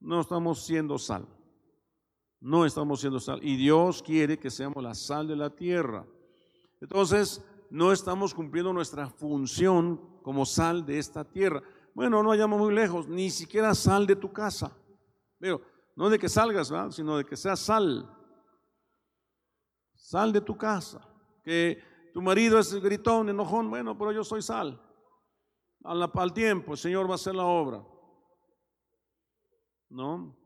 No 0.00 0.20
estamos 0.20 0.64
siendo 0.64 0.98
sal. 0.98 1.28
No 2.40 2.66
estamos 2.66 3.00
siendo 3.00 3.20
sal. 3.20 3.38
Y 3.44 3.56
Dios 3.56 4.02
quiere 4.02 4.40
que 4.40 4.50
seamos 4.50 4.82
la 4.82 4.94
sal 4.94 5.28
de 5.28 5.36
la 5.36 5.50
tierra. 5.50 6.04
Entonces, 6.80 7.44
no 7.70 7.92
estamos 7.92 8.34
cumpliendo 8.34 8.72
nuestra 8.72 9.08
función 9.08 10.00
como 10.22 10.44
sal 10.44 10.84
de 10.84 10.98
esta 10.98 11.24
tierra. 11.24 11.62
Bueno, 11.94 12.22
no 12.22 12.28
vayamos 12.28 12.58
muy 12.58 12.74
lejos, 12.74 13.08
ni 13.08 13.30
siquiera 13.30 13.74
sal 13.74 14.06
de 14.06 14.16
tu 14.16 14.32
casa. 14.32 14.70
Pero 15.38 15.60
no 15.96 16.08
de 16.08 16.18
que 16.18 16.28
salgas, 16.28 16.72
sino 16.90 17.16
de 17.16 17.24
que 17.24 17.36
seas 17.36 17.60
sal. 17.60 18.08
Sal 19.94 20.32
de 20.32 20.40
tu 20.40 20.56
casa. 20.56 21.06
Que 21.42 21.82
tu 22.12 22.22
marido 22.22 22.58
es 22.58 22.74
gritón, 22.74 23.28
enojón, 23.28 23.68
bueno, 23.70 23.96
pero 23.96 24.12
yo 24.12 24.24
soy 24.24 24.42
sal. 24.42 24.80
Al, 25.84 26.10
al 26.12 26.32
tiempo, 26.32 26.72
el 26.72 26.78
Señor 26.78 27.06
va 27.06 27.12
a 27.12 27.14
hacer 27.16 27.34
la 27.34 27.44
obra. 27.44 27.84
¿No? 29.88 30.36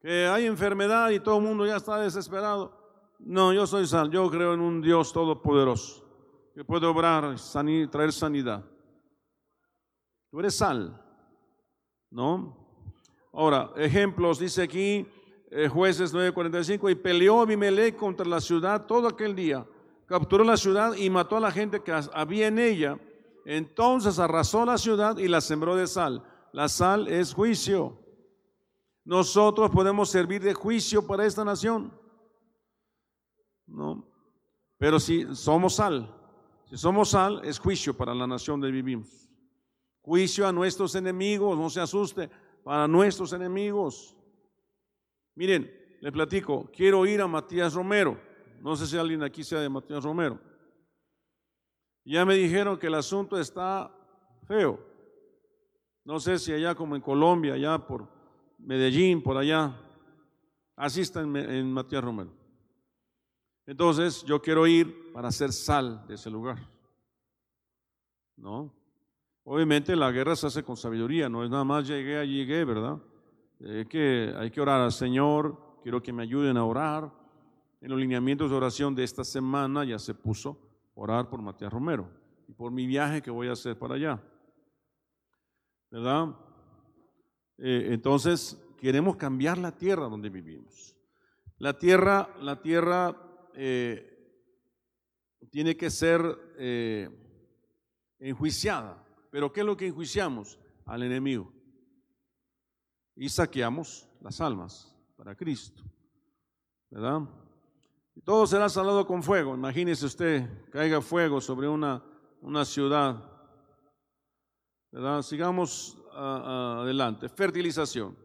Que 0.00 0.26
hay 0.26 0.46
enfermedad 0.46 1.10
y 1.10 1.20
todo 1.20 1.38
el 1.38 1.44
mundo 1.44 1.66
ya 1.66 1.76
está 1.76 1.98
desesperado. 1.98 2.76
No, 3.18 3.52
yo 3.52 3.66
soy 3.66 3.86
sal. 3.86 4.10
Yo 4.10 4.30
creo 4.30 4.54
en 4.54 4.60
un 4.60 4.80
Dios 4.80 5.12
todopoderoso 5.12 6.08
que 6.54 6.64
puede 6.64 6.86
obrar, 6.86 7.36
y 7.66 7.86
traer 7.86 8.12
sanidad. 8.12 8.64
Tú 10.30 10.40
eres 10.40 10.56
sal, 10.56 11.00
¿no? 12.10 12.56
Ahora, 13.32 13.70
ejemplos, 13.76 14.38
dice 14.38 14.62
aquí 14.62 15.06
eh, 15.50 15.68
jueces 15.68 16.12
9:45, 16.12 16.90
y 16.90 16.94
peleó 16.94 17.40
Abimelech 17.40 17.96
contra 17.96 18.26
la 18.26 18.40
ciudad 18.40 18.86
todo 18.86 19.08
aquel 19.08 19.34
día, 19.34 19.66
capturó 20.06 20.44
la 20.44 20.56
ciudad 20.56 20.94
y 20.94 21.08
mató 21.08 21.36
a 21.36 21.40
la 21.40 21.50
gente 21.50 21.82
que 21.82 21.92
había 22.12 22.48
en 22.48 22.58
ella, 22.58 22.98
Entonces 23.44 24.18
arrasó 24.18 24.66
la 24.66 24.76
ciudad 24.76 25.16
y 25.16 25.26
la 25.26 25.40
sembró 25.40 25.74
de 25.74 25.86
sal. 25.86 26.22
La 26.52 26.68
sal 26.68 27.08
es 27.08 27.32
juicio. 27.32 27.98
Nosotros 29.06 29.70
podemos 29.70 30.10
servir 30.10 30.42
de 30.42 30.52
juicio 30.52 31.06
para 31.06 31.24
esta 31.24 31.46
nación. 31.46 31.90
No. 33.66 34.06
Pero 34.76 35.00
si 35.00 35.34
somos 35.34 35.76
sal, 35.76 36.14
si 36.68 36.76
somos 36.76 37.08
sal, 37.08 37.40
es 37.42 37.58
juicio 37.58 37.96
para 37.96 38.14
la 38.14 38.26
nación 38.26 38.60
donde 38.60 38.70
vivimos. 38.70 39.27
Juicio 40.08 40.48
a 40.48 40.52
nuestros 40.52 40.94
enemigos, 40.94 41.58
no 41.58 41.68
se 41.68 41.82
asuste, 41.82 42.30
para 42.64 42.88
nuestros 42.88 43.34
enemigos. 43.34 44.16
Miren, 45.34 45.70
le 46.00 46.10
platico, 46.10 46.70
quiero 46.74 47.04
ir 47.04 47.20
a 47.20 47.26
Matías 47.26 47.74
Romero. 47.74 48.18
No 48.62 48.74
sé 48.74 48.86
si 48.86 48.96
alguien 48.96 49.22
aquí 49.22 49.44
sea 49.44 49.60
de 49.60 49.68
Matías 49.68 50.02
Romero. 50.02 50.40
Ya 52.06 52.24
me 52.24 52.36
dijeron 52.36 52.78
que 52.78 52.86
el 52.86 52.94
asunto 52.94 53.38
está 53.38 53.94
feo. 54.46 54.80
No 56.04 56.18
sé 56.18 56.38
si 56.38 56.54
allá 56.54 56.74
como 56.74 56.96
en 56.96 57.02
Colombia, 57.02 57.52
allá 57.52 57.76
por 57.76 58.08
Medellín, 58.56 59.22
por 59.22 59.36
allá. 59.36 59.78
Así 60.74 61.02
está 61.02 61.20
en, 61.20 61.70
Matías 61.70 62.02
Romero. 62.02 62.32
Entonces 63.66 64.24
yo 64.24 64.40
quiero 64.40 64.66
ir 64.66 65.12
para 65.12 65.28
hacer 65.28 65.52
sal 65.52 66.06
de 66.06 66.14
ese 66.14 66.30
lugar. 66.30 66.66
¿No? 68.38 68.77
Obviamente 69.50 69.96
la 69.96 70.12
guerra 70.12 70.36
se 70.36 70.46
hace 70.46 70.62
con 70.62 70.76
sabiduría, 70.76 71.30
no 71.30 71.42
es 71.42 71.48
nada 71.48 71.64
más 71.64 71.88
llegué, 71.88 72.22
llegué, 72.26 72.66
¿verdad? 72.66 72.98
Hay 73.64 73.86
que, 73.86 74.34
hay 74.36 74.50
que 74.50 74.60
orar 74.60 74.82
al 74.82 74.92
Señor, 74.92 75.78
quiero 75.82 76.02
que 76.02 76.12
me 76.12 76.24
ayuden 76.24 76.58
a 76.58 76.64
orar. 76.66 77.10
En 77.80 77.88
los 77.90 77.98
lineamientos 77.98 78.50
de 78.50 78.56
oración 78.58 78.94
de 78.94 79.04
esta 79.04 79.24
semana 79.24 79.86
ya 79.86 79.98
se 79.98 80.12
puso 80.12 80.58
orar 80.92 81.30
por 81.30 81.40
Matías 81.40 81.72
Romero 81.72 82.10
y 82.46 82.52
por 82.52 82.70
mi 82.70 82.86
viaje 82.86 83.22
que 83.22 83.30
voy 83.30 83.48
a 83.48 83.52
hacer 83.52 83.78
para 83.78 83.94
allá. 83.94 84.22
¿Verdad? 85.90 86.36
Eh, 87.56 87.88
entonces, 87.92 88.62
queremos 88.76 89.16
cambiar 89.16 89.56
la 89.56 89.74
tierra 89.74 90.10
donde 90.10 90.28
vivimos. 90.28 90.94
La 91.56 91.78
tierra, 91.78 92.28
la 92.42 92.60
tierra 92.60 93.16
eh, 93.54 94.44
tiene 95.50 95.74
que 95.74 95.88
ser 95.88 96.20
eh, 96.58 97.08
enjuiciada. 98.18 99.07
Pero 99.38 99.52
¿qué 99.52 99.60
es 99.60 99.66
lo 99.66 99.76
que 99.76 99.86
enjuiciamos? 99.86 100.58
Al 100.84 101.04
enemigo. 101.04 101.52
Y 103.14 103.28
saqueamos 103.28 104.08
las 104.20 104.40
almas 104.40 104.92
para 105.16 105.36
Cristo. 105.36 105.80
¿Verdad? 106.90 107.20
todo 108.24 108.48
será 108.48 108.68
salado 108.68 109.06
con 109.06 109.22
fuego. 109.22 109.54
Imagínese 109.54 110.06
usted, 110.06 110.68
caiga 110.72 111.00
fuego 111.00 111.40
sobre 111.40 111.68
una, 111.68 112.02
una 112.40 112.64
ciudad. 112.64 113.30
¿Verdad? 114.90 115.22
Sigamos 115.22 115.96
adelante. 116.12 117.28
Fertilización. 117.28 118.18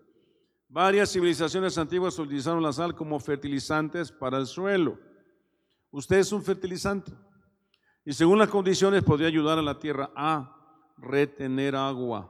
Varias 0.68 1.11
civilizaciones 1.11 1.78
antiguas 1.78 2.18
utilizaron 2.18 2.64
la 2.64 2.74
sal 2.74 2.95
como 2.95 3.20
fertilizantes 3.20 4.11
para 4.11 4.39
el 4.39 4.47
suelo. 4.47 4.97
Usted 5.91 6.18
es 6.18 6.32
un 6.32 6.41
fertilizante. 6.41 7.11
Y 8.03 8.14
según 8.14 8.39
las 8.39 8.49
condiciones 8.49 9.03
podría 9.03 9.28
ayudar 9.28 9.59
a 9.59 9.61
la 9.61 9.78
tierra 9.78 10.09
a 10.16 10.61
retener 10.97 11.75
agua. 11.75 12.29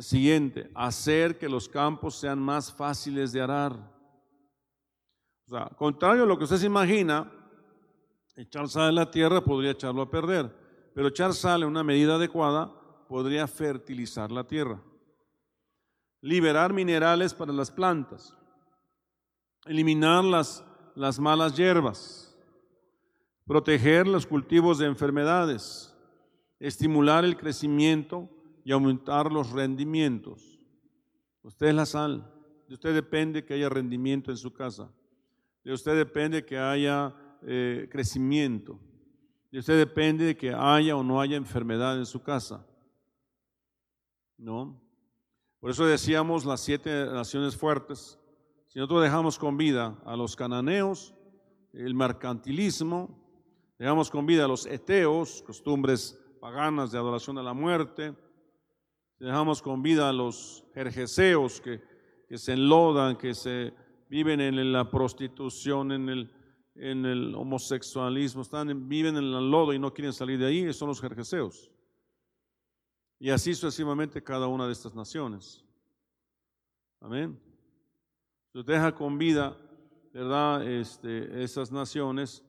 Siguiente, 0.00 0.70
hacer 0.74 1.38
que 1.38 1.48
los 1.48 1.68
campos 1.68 2.16
sean 2.16 2.38
más 2.38 2.72
fáciles 2.72 3.32
de 3.32 3.40
arar. 3.40 3.72
O 5.46 5.50
sea, 5.50 5.68
contrario 5.76 6.24
a 6.24 6.26
lo 6.26 6.36
que 6.36 6.44
usted 6.44 6.56
se 6.56 6.66
imagina, 6.66 7.30
echar 8.34 8.68
sal 8.68 8.88
en 8.88 8.94
la 8.96 9.10
tierra 9.10 9.42
podría 9.42 9.70
echarlo 9.70 10.02
a 10.02 10.10
perder, 10.10 10.52
pero 10.94 11.08
echar 11.08 11.32
sal 11.34 11.62
en 11.62 11.68
una 11.68 11.84
medida 11.84 12.16
adecuada 12.16 12.72
podría 13.08 13.46
fertilizar 13.46 14.32
la 14.32 14.44
tierra. 14.44 14.80
Liberar 16.20 16.72
minerales 16.72 17.34
para 17.34 17.52
las 17.52 17.70
plantas. 17.70 18.34
Eliminar 19.66 20.24
las, 20.24 20.64
las 20.94 21.18
malas 21.18 21.56
hierbas. 21.56 22.36
Proteger 23.46 24.06
los 24.08 24.26
cultivos 24.26 24.78
de 24.78 24.86
enfermedades. 24.86 25.95
Estimular 26.58 27.24
el 27.24 27.36
crecimiento 27.36 28.30
y 28.64 28.72
aumentar 28.72 29.30
los 29.30 29.50
rendimientos. 29.50 30.58
Usted 31.42 31.68
es 31.68 31.74
la 31.74 31.86
sal. 31.86 32.32
De 32.66 32.74
usted 32.74 32.94
depende 32.94 33.44
que 33.44 33.54
haya 33.54 33.68
rendimiento 33.68 34.30
en 34.30 34.36
su 34.36 34.52
casa. 34.52 34.90
De 35.62 35.72
usted 35.72 35.96
depende 35.96 36.44
que 36.44 36.58
haya 36.58 37.14
eh, 37.42 37.88
crecimiento. 37.90 38.80
De 39.52 39.60
usted 39.60 39.78
depende 39.78 40.24
de 40.24 40.36
que 40.36 40.52
haya 40.52 40.96
o 40.96 41.04
no 41.04 41.20
haya 41.20 41.36
enfermedad 41.36 41.96
en 41.98 42.06
su 42.06 42.22
casa. 42.22 42.66
¿No? 44.36 44.80
Por 45.60 45.70
eso 45.70 45.86
decíamos 45.86 46.44
las 46.44 46.60
siete 46.60 47.06
naciones 47.06 47.56
fuertes. 47.56 48.18
Si 48.66 48.78
nosotros 48.78 49.02
dejamos 49.04 49.38
con 49.38 49.56
vida 49.56 49.96
a 50.04 50.16
los 50.16 50.36
cananeos, 50.36 51.14
el 51.72 51.94
mercantilismo, 51.94 53.16
dejamos 53.78 54.10
con 54.10 54.26
vida 54.26 54.44
a 54.44 54.48
los 54.48 54.66
eteos, 54.66 55.42
costumbres 55.46 56.20
paganas 56.46 56.92
de 56.92 56.98
adoración 56.98 57.38
a 57.38 57.42
la 57.42 57.54
muerte, 57.54 58.14
dejamos 59.18 59.60
con 59.60 59.82
vida 59.82 60.08
a 60.08 60.12
los 60.12 60.62
jerjeseos 60.74 61.60
que, 61.60 61.82
que 62.28 62.38
se 62.38 62.52
enlodan, 62.52 63.16
que 63.16 63.34
se 63.34 63.74
viven 64.08 64.40
en 64.40 64.72
la 64.72 64.88
prostitución, 64.88 65.90
en 65.90 66.08
el, 66.08 66.30
en 66.76 67.04
el 67.04 67.34
homosexualismo, 67.34 68.42
están, 68.42 68.88
viven 68.88 69.16
en 69.16 69.24
el 69.24 69.50
lodo 69.50 69.72
y 69.72 69.80
no 69.80 69.92
quieren 69.92 70.12
salir 70.12 70.38
de 70.38 70.46
ahí, 70.46 70.72
son 70.72 70.86
los 70.86 71.00
jerjeseos. 71.00 71.68
Y 73.18 73.30
así 73.30 73.52
sucesivamente 73.52 74.22
cada 74.22 74.46
una 74.46 74.66
de 74.68 74.72
estas 74.72 74.94
naciones. 74.94 75.64
Amén. 77.00 77.36
Se 78.52 78.62
deja 78.62 78.94
con 78.94 79.18
vida, 79.18 79.58
¿verdad? 80.12 80.64
Este, 80.64 81.42
esas 81.42 81.72
naciones, 81.72 82.44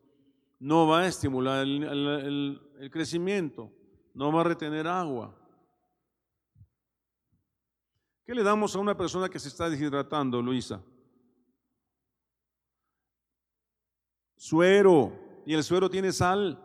no 0.59 0.85
va 0.85 0.99
a 0.99 1.07
estimular 1.07 1.65
el 1.65 2.89
crecimiento, 2.91 3.71
no 4.17 4.31
va 4.31 4.41
a 4.41 4.45
retener 4.45 4.87
agua. 4.87 5.31
¿Qué 8.25 8.33
le 8.33 8.41
damos 8.41 8.75
a 8.75 8.79
una 8.79 8.97
persona 8.97 9.29
que 9.29 9.39
se 9.39 9.47
está 9.47 9.69
deshidratando, 9.69 10.41
Luisa? 10.41 10.81
Suero. 14.35 15.13
Y 15.45 15.53
el 15.53 15.63
suero 15.63 15.87
tiene 15.87 16.11
sal. 16.11 16.59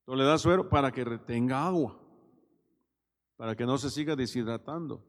Entonces 0.00 0.24
le 0.24 0.24
da 0.24 0.38
suero 0.38 0.68
para 0.68 0.92
que 0.92 1.04
retenga 1.04 1.66
agua, 1.66 2.00
para 3.36 3.56
que 3.56 3.66
no 3.66 3.76
se 3.76 3.90
siga 3.90 4.14
deshidratando. 4.14 5.04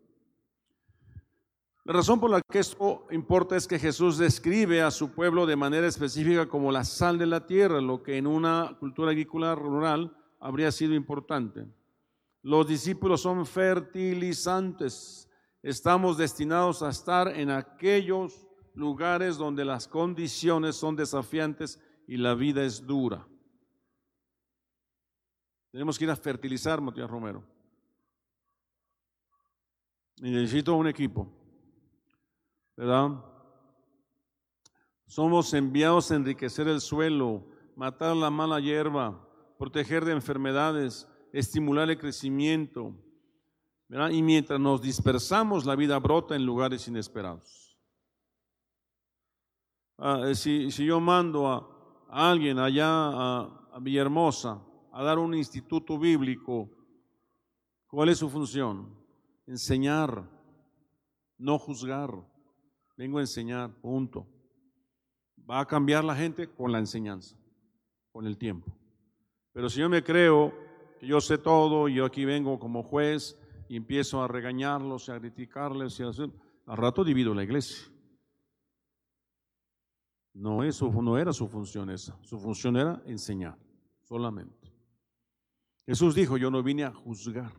La 1.84 1.93
razón 1.93 2.19
por 2.19 2.32
la 2.32 2.41
que 2.41 2.59
esto 2.59 3.07
importa 3.11 3.55
es 3.55 3.67
que 3.67 3.79
Jesús 3.79 4.17
describe 4.17 4.82
a 4.82 4.91
su 4.91 5.13
pueblo 5.13 5.45
de 5.45 5.55
manera 5.55 5.88
específica 5.88 6.47
como 6.47 6.71
la 6.71 6.84
sal 6.84 7.19
de 7.19 7.27
la 7.27 7.45
tierra, 7.45 7.79
lo 7.82 8.01
que 8.01 8.17
en 8.17 8.25
una 8.27 8.77
cultura 8.79 9.11
agrícola 9.11 9.55
rural 9.55 10.17
habría 10.41 10.71
sido 10.71 10.93
importante. 10.95 11.65
Los 12.41 12.67
discípulos 12.67 13.21
son 13.21 13.45
fertilizantes. 13.45 15.29
Estamos 15.61 16.17
destinados 16.17 16.81
a 16.81 16.89
estar 16.89 17.27
en 17.29 17.51
aquellos 17.51 18.47
lugares 18.73 19.37
donde 19.37 19.63
las 19.63 19.87
condiciones 19.87 20.75
son 20.75 20.95
desafiantes 20.95 21.79
y 22.07 22.17
la 22.17 22.33
vida 22.33 22.63
es 22.63 22.85
dura. 22.85 23.27
Tenemos 25.71 25.97
que 25.97 26.05
ir 26.05 26.11
a 26.11 26.15
fertilizar, 26.15 26.81
Matías 26.81 27.09
Romero. 27.09 27.43
Y 30.17 30.31
necesito 30.31 30.75
un 30.75 30.87
equipo, 30.87 31.31
¿verdad? 32.75 33.23
Somos 35.05 35.53
enviados 35.53 36.11
a 36.11 36.15
enriquecer 36.15 36.67
el 36.67 36.81
suelo, 36.81 37.45
matar 37.75 38.15
la 38.15 38.29
mala 38.29 38.59
hierba, 38.59 39.27
proteger 39.62 40.03
de 40.05 40.12
enfermedades, 40.12 41.07
estimular 41.32 41.88
el 41.88 41.99
crecimiento. 41.99 42.95
Y 44.09 44.24
mientras 44.24 44.59
nos 44.59 44.82
dispersamos, 44.82 45.66
la 45.66 45.76
vida 45.76 45.99
brota 45.99 46.36
en 46.36 46.47
lugares 46.47 46.88
inesperados. 46.88 47.78
Ah, 49.99 50.22
eh, 50.26 50.34
si, 50.34 50.68
yo 50.72 50.99
mando 50.99 51.47
a, 51.47 51.64
alguien 52.09 52.57
allá 52.57 52.88
a, 52.89 53.80
Villahermosa 53.80 54.66
a 54.91 55.03
dar 55.03 55.20
un 55.20 55.36
instituto 55.36 55.99
bíblico, 55.99 56.68
¿cuál 57.86 58.09
es 58.09 58.18
su 58.18 58.32
función? 58.32 58.97
Enseñar, 59.45 60.28
no 61.38 61.59
juzgar. 61.59 62.09
Vengo 62.97 63.20
a 63.20 63.22
enseñar, 63.22 63.70
punto. 63.80 64.26
Va 65.47 65.59
a 65.59 65.68
cambiar 65.68 66.03
la 66.03 66.16
gente 66.16 66.49
con 66.49 66.72
la 66.72 66.80
enseñanza, 66.80 67.38
con 68.12 68.26
el 68.26 68.39
tiempo. 68.39 68.80
Pero 69.54 69.70
si 69.70 69.80
yo 69.80 69.89
me 69.89 70.04
creo 70.04 70.54
que 70.99 71.08
yo 71.08 71.20
sé 71.20 71.38
todo 71.38 71.89
y 71.89 71.95
yo 71.95 72.06
aquí 72.06 72.26
vengo 72.26 72.60
como 72.60 72.84
juez 72.84 73.38
y 73.68 73.76
empiezo 73.76 74.22
a 74.22 74.28
regañarlos 74.28 75.08
y 75.08 75.12
a 75.12 75.20
criticarles, 75.20 75.99
y 75.99 76.04
a 76.04 76.12
al 76.68 76.78
rato 76.78 77.04
divido 77.04 77.34
la 77.34 77.43
iglesia. 77.43 77.91
No, 80.34 80.64
eso 80.64 80.89
no 81.02 81.18
era 81.18 81.34
su 81.34 81.47
función 81.47 81.89
esa. 81.89 82.18
Su 82.22 82.39
función 82.39 82.78
era 82.78 83.02
enseñar 83.06 83.58
solamente. 84.04 84.72
Jesús 85.86 86.16
dijo, 86.16 86.38
yo 86.38 86.49
no 86.49 86.64
vine 86.64 86.84
a 86.84 86.93
juzgar, 86.93 87.52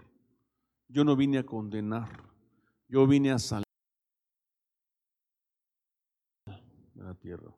yo 0.89 1.05
no 1.05 1.17
vine 1.17 1.39
a 1.39 1.45
condenar, 1.45 2.09
yo 2.89 3.07
vine 3.07 3.33
a 3.33 3.39
salir 3.39 3.67
de 6.47 7.03
la 7.03 7.15
tierra. 7.15 7.55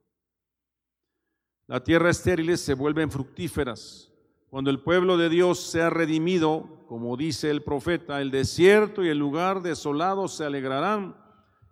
La 1.66 1.82
tierra 1.82 2.10
estériles 2.10 2.60
se 2.60 2.74
vuelven 2.74 3.10
fructíferas. 3.10 4.13
Cuando 4.54 4.70
el 4.70 4.78
pueblo 4.78 5.16
de 5.16 5.28
Dios 5.28 5.58
sea 5.58 5.90
redimido, 5.90 6.86
como 6.86 7.16
dice 7.16 7.50
el 7.50 7.64
profeta, 7.64 8.22
el 8.22 8.30
desierto 8.30 9.02
y 9.02 9.08
el 9.08 9.18
lugar 9.18 9.62
desolado 9.62 10.28
se 10.28 10.44
alegrarán 10.44 11.16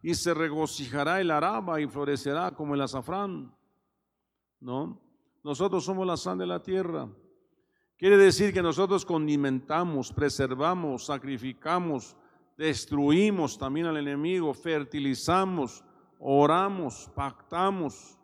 y 0.02 0.16
se 0.16 0.34
regocijará 0.34 1.20
el 1.20 1.30
araba 1.30 1.80
y 1.80 1.86
florecerá 1.86 2.50
como 2.50 2.74
el 2.74 2.80
azafrán. 2.80 3.54
¿No? 4.58 5.00
Nosotros 5.44 5.84
somos 5.84 6.04
la 6.04 6.16
sal 6.16 6.38
de 6.38 6.46
la 6.48 6.60
tierra. 6.60 7.08
Quiere 7.96 8.16
decir 8.16 8.52
que 8.52 8.62
nosotros 8.62 9.06
condimentamos, 9.06 10.12
preservamos, 10.12 11.06
sacrificamos, 11.06 12.16
destruimos 12.58 13.56
también 13.58 13.86
al 13.86 13.98
enemigo, 13.98 14.52
fertilizamos, 14.52 15.84
oramos, 16.18 17.08
pactamos 17.14 18.18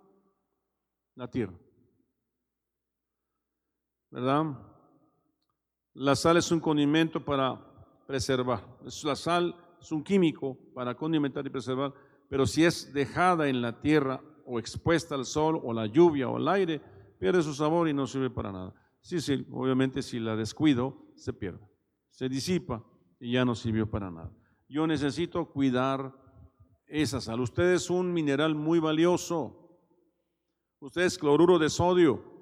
la 1.14 1.30
tierra. 1.30 1.54
¿Verdad? 4.10 4.58
La 5.94 6.14
sal 6.16 6.36
es 6.36 6.50
un 6.50 6.60
condimento 6.60 7.24
para 7.24 7.60
preservar. 8.06 8.64
La 9.04 9.16
sal 9.16 9.54
es 9.80 9.92
un 9.92 10.02
químico 10.02 10.56
para 10.74 10.94
condimentar 10.94 11.46
y 11.46 11.50
preservar, 11.50 11.92
pero 12.28 12.46
si 12.46 12.64
es 12.64 12.92
dejada 12.92 13.48
en 13.48 13.60
la 13.60 13.80
tierra 13.80 14.20
o 14.46 14.58
expuesta 14.58 15.14
al 15.14 15.24
sol 15.24 15.60
o 15.62 15.72
la 15.72 15.86
lluvia 15.86 16.28
o 16.28 16.38
el 16.38 16.48
aire, 16.48 16.80
pierde 17.18 17.42
su 17.42 17.54
sabor 17.54 17.88
y 17.88 17.94
no 17.94 18.06
sirve 18.06 18.30
para 18.30 18.52
nada. 18.52 18.74
Sí, 19.00 19.20
sí, 19.20 19.46
obviamente 19.50 20.02
si 20.02 20.18
la 20.18 20.36
descuido, 20.36 21.06
se 21.16 21.32
pierde, 21.32 21.66
se 22.10 22.28
disipa 22.28 22.84
y 23.20 23.32
ya 23.32 23.44
no 23.44 23.54
sirvió 23.54 23.90
para 23.90 24.10
nada. 24.10 24.32
Yo 24.68 24.86
necesito 24.86 25.46
cuidar 25.50 26.14
esa 26.86 27.20
sal. 27.20 27.40
Usted 27.40 27.72
es 27.72 27.90
un 27.90 28.12
mineral 28.12 28.54
muy 28.54 28.78
valioso. 28.78 29.80
Usted 30.80 31.02
es 31.02 31.18
cloruro 31.18 31.58
de 31.58 31.70
sodio. 31.70 32.37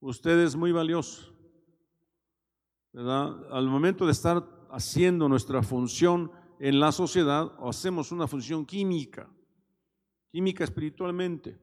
Usted 0.00 0.38
es 0.40 0.54
muy 0.56 0.72
valioso. 0.72 1.34
¿verdad? 2.92 3.52
Al 3.52 3.66
momento 3.68 4.06
de 4.06 4.12
estar 4.12 4.44
haciendo 4.70 5.28
nuestra 5.28 5.62
función 5.62 6.30
en 6.58 6.80
la 6.80 6.92
sociedad, 6.92 7.52
hacemos 7.60 8.12
una 8.12 8.26
función 8.26 8.64
química, 8.64 9.28
química 10.30 10.64
espiritualmente. 10.64 11.60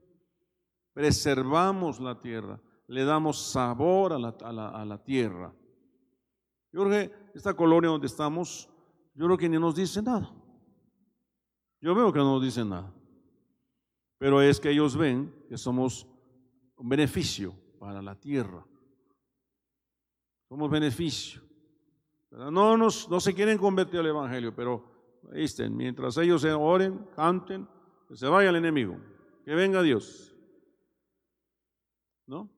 Preservamos 0.93 1.99
la 1.99 2.19
tierra, 2.21 2.59
le 2.87 3.03
damos 3.03 3.37
sabor 3.37 4.13
a 4.13 4.19
la, 4.19 4.29
a 4.29 4.85
la 4.85 5.03
tierra. 5.03 5.53
Yo 6.71 6.83
creo 6.83 6.89
que 6.89 7.15
esta 7.33 7.53
colonia 7.53 7.89
donde 7.89 8.07
estamos, 8.07 8.69
yo 9.13 9.25
creo 9.25 9.37
que 9.37 9.49
ni 9.49 9.59
nos 9.59 9.75
dice 9.75 10.01
nada. 10.01 10.33
Yo 11.81 11.93
veo 11.93 12.11
que 12.11 12.19
no 12.19 12.35
nos 12.35 12.43
dice 12.43 12.63
nada. 12.63 12.93
Pero 14.17 14.41
es 14.41 14.59
que 14.59 14.71
ellos 14.71 14.95
ven 14.95 15.33
que 15.49 15.57
somos 15.57 16.07
un 16.77 16.89
beneficio 16.89 17.53
para 17.85 18.01
la 18.01 18.15
tierra. 18.15 18.65
Somos 20.49 20.71
beneficio. 20.71 21.39
No, 22.31 22.75
nos, 22.75 23.07
no 23.07 23.19
se 23.19 23.31
quieren 23.35 23.59
convertir 23.59 23.99
al 23.99 24.07
Evangelio, 24.07 24.55
pero 24.55 24.83
mientras 25.69 26.17
ellos 26.17 26.43
oren, 26.45 27.05
canten, 27.15 27.67
que 28.07 28.15
se 28.15 28.25
vaya 28.25 28.49
el 28.49 28.55
enemigo, 28.55 28.97
que 29.43 29.53
venga 29.53 29.83
Dios. 29.83 30.35
¿No? 32.25 32.49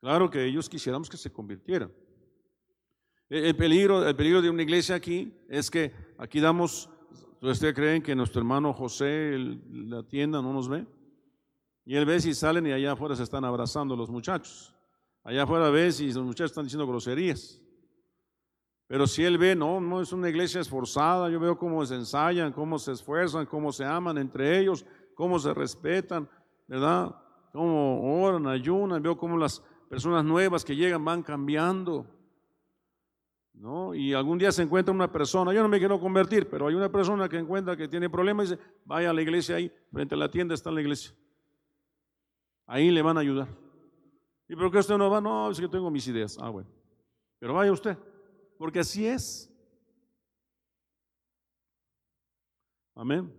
Claro 0.00 0.28
que 0.28 0.44
ellos 0.44 0.68
quisiéramos 0.68 1.08
que 1.08 1.16
se 1.16 1.32
convirtieran. 1.32 1.90
El 3.30 3.56
peligro, 3.56 4.06
el 4.06 4.14
peligro 4.14 4.42
de 4.42 4.50
una 4.50 4.64
iglesia 4.64 4.96
aquí 4.96 5.32
es 5.48 5.70
que 5.70 5.94
aquí 6.18 6.40
damos, 6.40 6.90
¿ustedes 7.40 7.74
creen 7.74 8.02
que 8.02 8.14
nuestro 8.14 8.40
hermano 8.42 8.74
José, 8.74 9.34
la 9.70 10.02
tienda, 10.02 10.42
no 10.42 10.52
nos 10.52 10.68
ve? 10.68 10.86
Y 11.88 11.96
él 11.96 12.04
ve 12.04 12.20
si 12.20 12.34
salen 12.34 12.66
y 12.66 12.72
allá 12.72 12.92
afuera 12.92 13.16
se 13.16 13.22
están 13.22 13.46
abrazando 13.46 13.96
los 13.96 14.10
muchachos. 14.10 14.74
Allá 15.24 15.44
afuera 15.44 15.70
ve 15.70 15.90
si 15.90 16.12
los 16.12 16.22
muchachos 16.22 16.50
están 16.50 16.64
diciendo 16.64 16.86
groserías. 16.86 17.62
Pero 18.86 19.06
si 19.06 19.24
él 19.24 19.38
ve, 19.38 19.56
no, 19.56 19.80
no 19.80 20.02
es 20.02 20.12
una 20.12 20.28
iglesia 20.28 20.60
esforzada, 20.60 21.30
yo 21.30 21.40
veo 21.40 21.56
cómo 21.56 21.82
se 21.86 21.94
ensayan, 21.94 22.52
cómo 22.52 22.78
se 22.78 22.92
esfuerzan, 22.92 23.46
cómo 23.46 23.72
se 23.72 23.86
aman 23.86 24.18
entre 24.18 24.58
ellos, 24.60 24.84
cómo 25.14 25.38
se 25.38 25.54
respetan, 25.54 26.28
¿verdad? 26.66 27.16
Cómo 27.52 28.22
oran, 28.22 28.46
ayunan, 28.48 29.02
veo 29.02 29.16
cómo 29.16 29.38
las 29.38 29.62
personas 29.88 30.22
nuevas 30.22 30.66
que 30.66 30.76
llegan 30.76 31.02
van 31.02 31.22
cambiando. 31.22 32.04
¿No? 33.54 33.94
Y 33.94 34.12
algún 34.12 34.36
día 34.36 34.52
se 34.52 34.62
encuentra 34.62 34.92
una 34.92 35.10
persona, 35.10 35.54
yo 35.54 35.62
no 35.62 35.70
me 35.70 35.78
quiero 35.78 35.98
convertir, 35.98 36.50
pero 36.50 36.66
hay 36.66 36.74
una 36.74 36.92
persona 36.92 37.30
que 37.30 37.38
encuentra 37.38 37.78
que 37.78 37.88
tiene 37.88 38.10
problemas 38.10 38.48
y 38.48 38.50
dice, 38.50 38.62
vaya 38.84 39.08
a 39.08 39.14
la 39.14 39.22
iglesia 39.22 39.56
ahí, 39.56 39.72
frente 39.90 40.14
a 40.14 40.18
la 40.18 40.30
tienda 40.30 40.54
está 40.54 40.70
la 40.70 40.82
iglesia. 40.82 41.14
Ahí 42.68 42.92
le 42.92 43.02
van 43.02 43.16
a 43.16 43.20
ayudar. 43.20 43.48
¿Y 44.48 44.54
por 44.54 44.70
qué 44.70 44.78
usted 44.78 44.96
no 44.96 45.10
va? 45.10 45.20
No, 45.20 45.50
es 45.50 45.58
que 45.58 45.68
tengo 45.68 45.90
mis 45.90 46.06
ideas. 46.06 46.38
Ah, 46.40 46.50
bueno. 46.50 46.70
Pero 47.40 47.54
vaya 47.54 47.72
usted 47.72 47.98
porque 48.58 48.80
así 48.80 49.06
es. 49.06 49.48
Amén. 52.94 53.32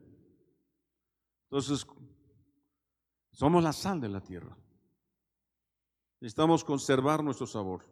Entonces, 1.43 1.85
somos 3.31 3.61
la 3.61 3.73
sal 3.73 3.99
de 3.99 4.07
la 4.07 4.21
tierra. 4.21 4.57
Necesitamos 6.21 6.63
conservar 6.63 7.23
nuestro 7.23 7.45
sabor. 7.45 7.83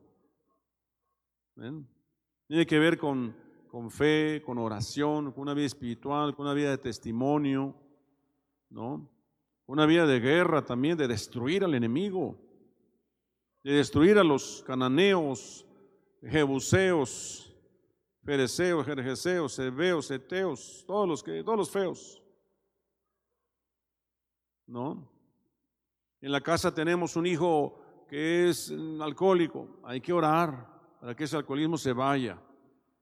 Tiene 2.48 2.66
que 2.66 2.80
ver 2.80 2.98
con, 2.98 3.36
con, 3.68 3.92
fe, 3.92 4.42
con 4.46 4.58
oración, 4.58 5.32
con 5.32 5.42
una 5.42 5.54
vida 5.54 5.66
espiritual, 5.66 6.36
con 6.36 6.46
una 6.46 6.54
vida 6.54 6.70
de 6.70 6.78
testimonio, 6.78 7.76
¿no? 8.70 9.10
Una 9.68 9.86
vida 9.86 10.07
de 10.07 10.22
guerra 10.22 10.65
también, 10.65 10.97
de 10.97 11.07
destruir 11.07 11.63
al 11.65 11.76
enemigo, 11.76 12.39
de 13.63 13.74
destruir 13.74 14.18
a 14.18 14.24
los 14.24 14.63
cananeos, 14.65 15.65
jebuseos, 16.22 17.53
fereceos, 18.24 18.86
jerjeseos, 18.86 19.59
hebeos, 19.59 20.09
eteos, 20.09 20.86
todos 20.88 21.07
los 21.07 21.22
que, 21.22 21.43
todos 21.43 21.57
los 21.57 21.70
feos. 21.70 22.24
¿No? 24.65 25.11
En 26.22 26.32
la 26.32 26.39
casa 26.39 26.74
tenemos 26.74 27.18
un 27.18 27.26
hijo 27.26 28.05
que 28.07 28.49
es 28.49 28.74
alcohólico, 29.01 29.82
hay 29.84 29.99
que 29.99 30.13
orar 30.13 30.65
para 31.01 31.13
que 31.13 31.26
ese 31.26 31.36
alcoholismo 31.36 31.78
se 31.78 31.91
vaya. 31.91 32.41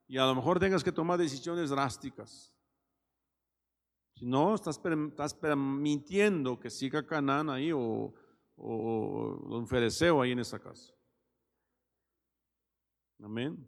Y 0.08 0.18
a 0.18 0.26
lo 0.26 0.34
mejor 0.34 0.60
tengas 0.60 0.84
que 0.84 0.92
tomar 0.92 1.20
decisiones 1.20 1.70
drásticas. 1.70 2.55
Si 4.16 4.26
no, 4.26 4.56
estás, 4.56 4.80
estás 4.84 5.34
permitiendo 5.34 6.58
que 6.58 6.70
siga 6.70 7.06
Canaán 7.06 7.50
ahí 7.50 7.74
o, 7.74 8.14
o, 8.56 9.58
un 9.58 9.68
fereceo 9.68 10.22
ahí 10.22 10.32
en 10.32 10.40
esa 10.40 10.58
casa. 10.58 10.94
Amén. 13.22 13.68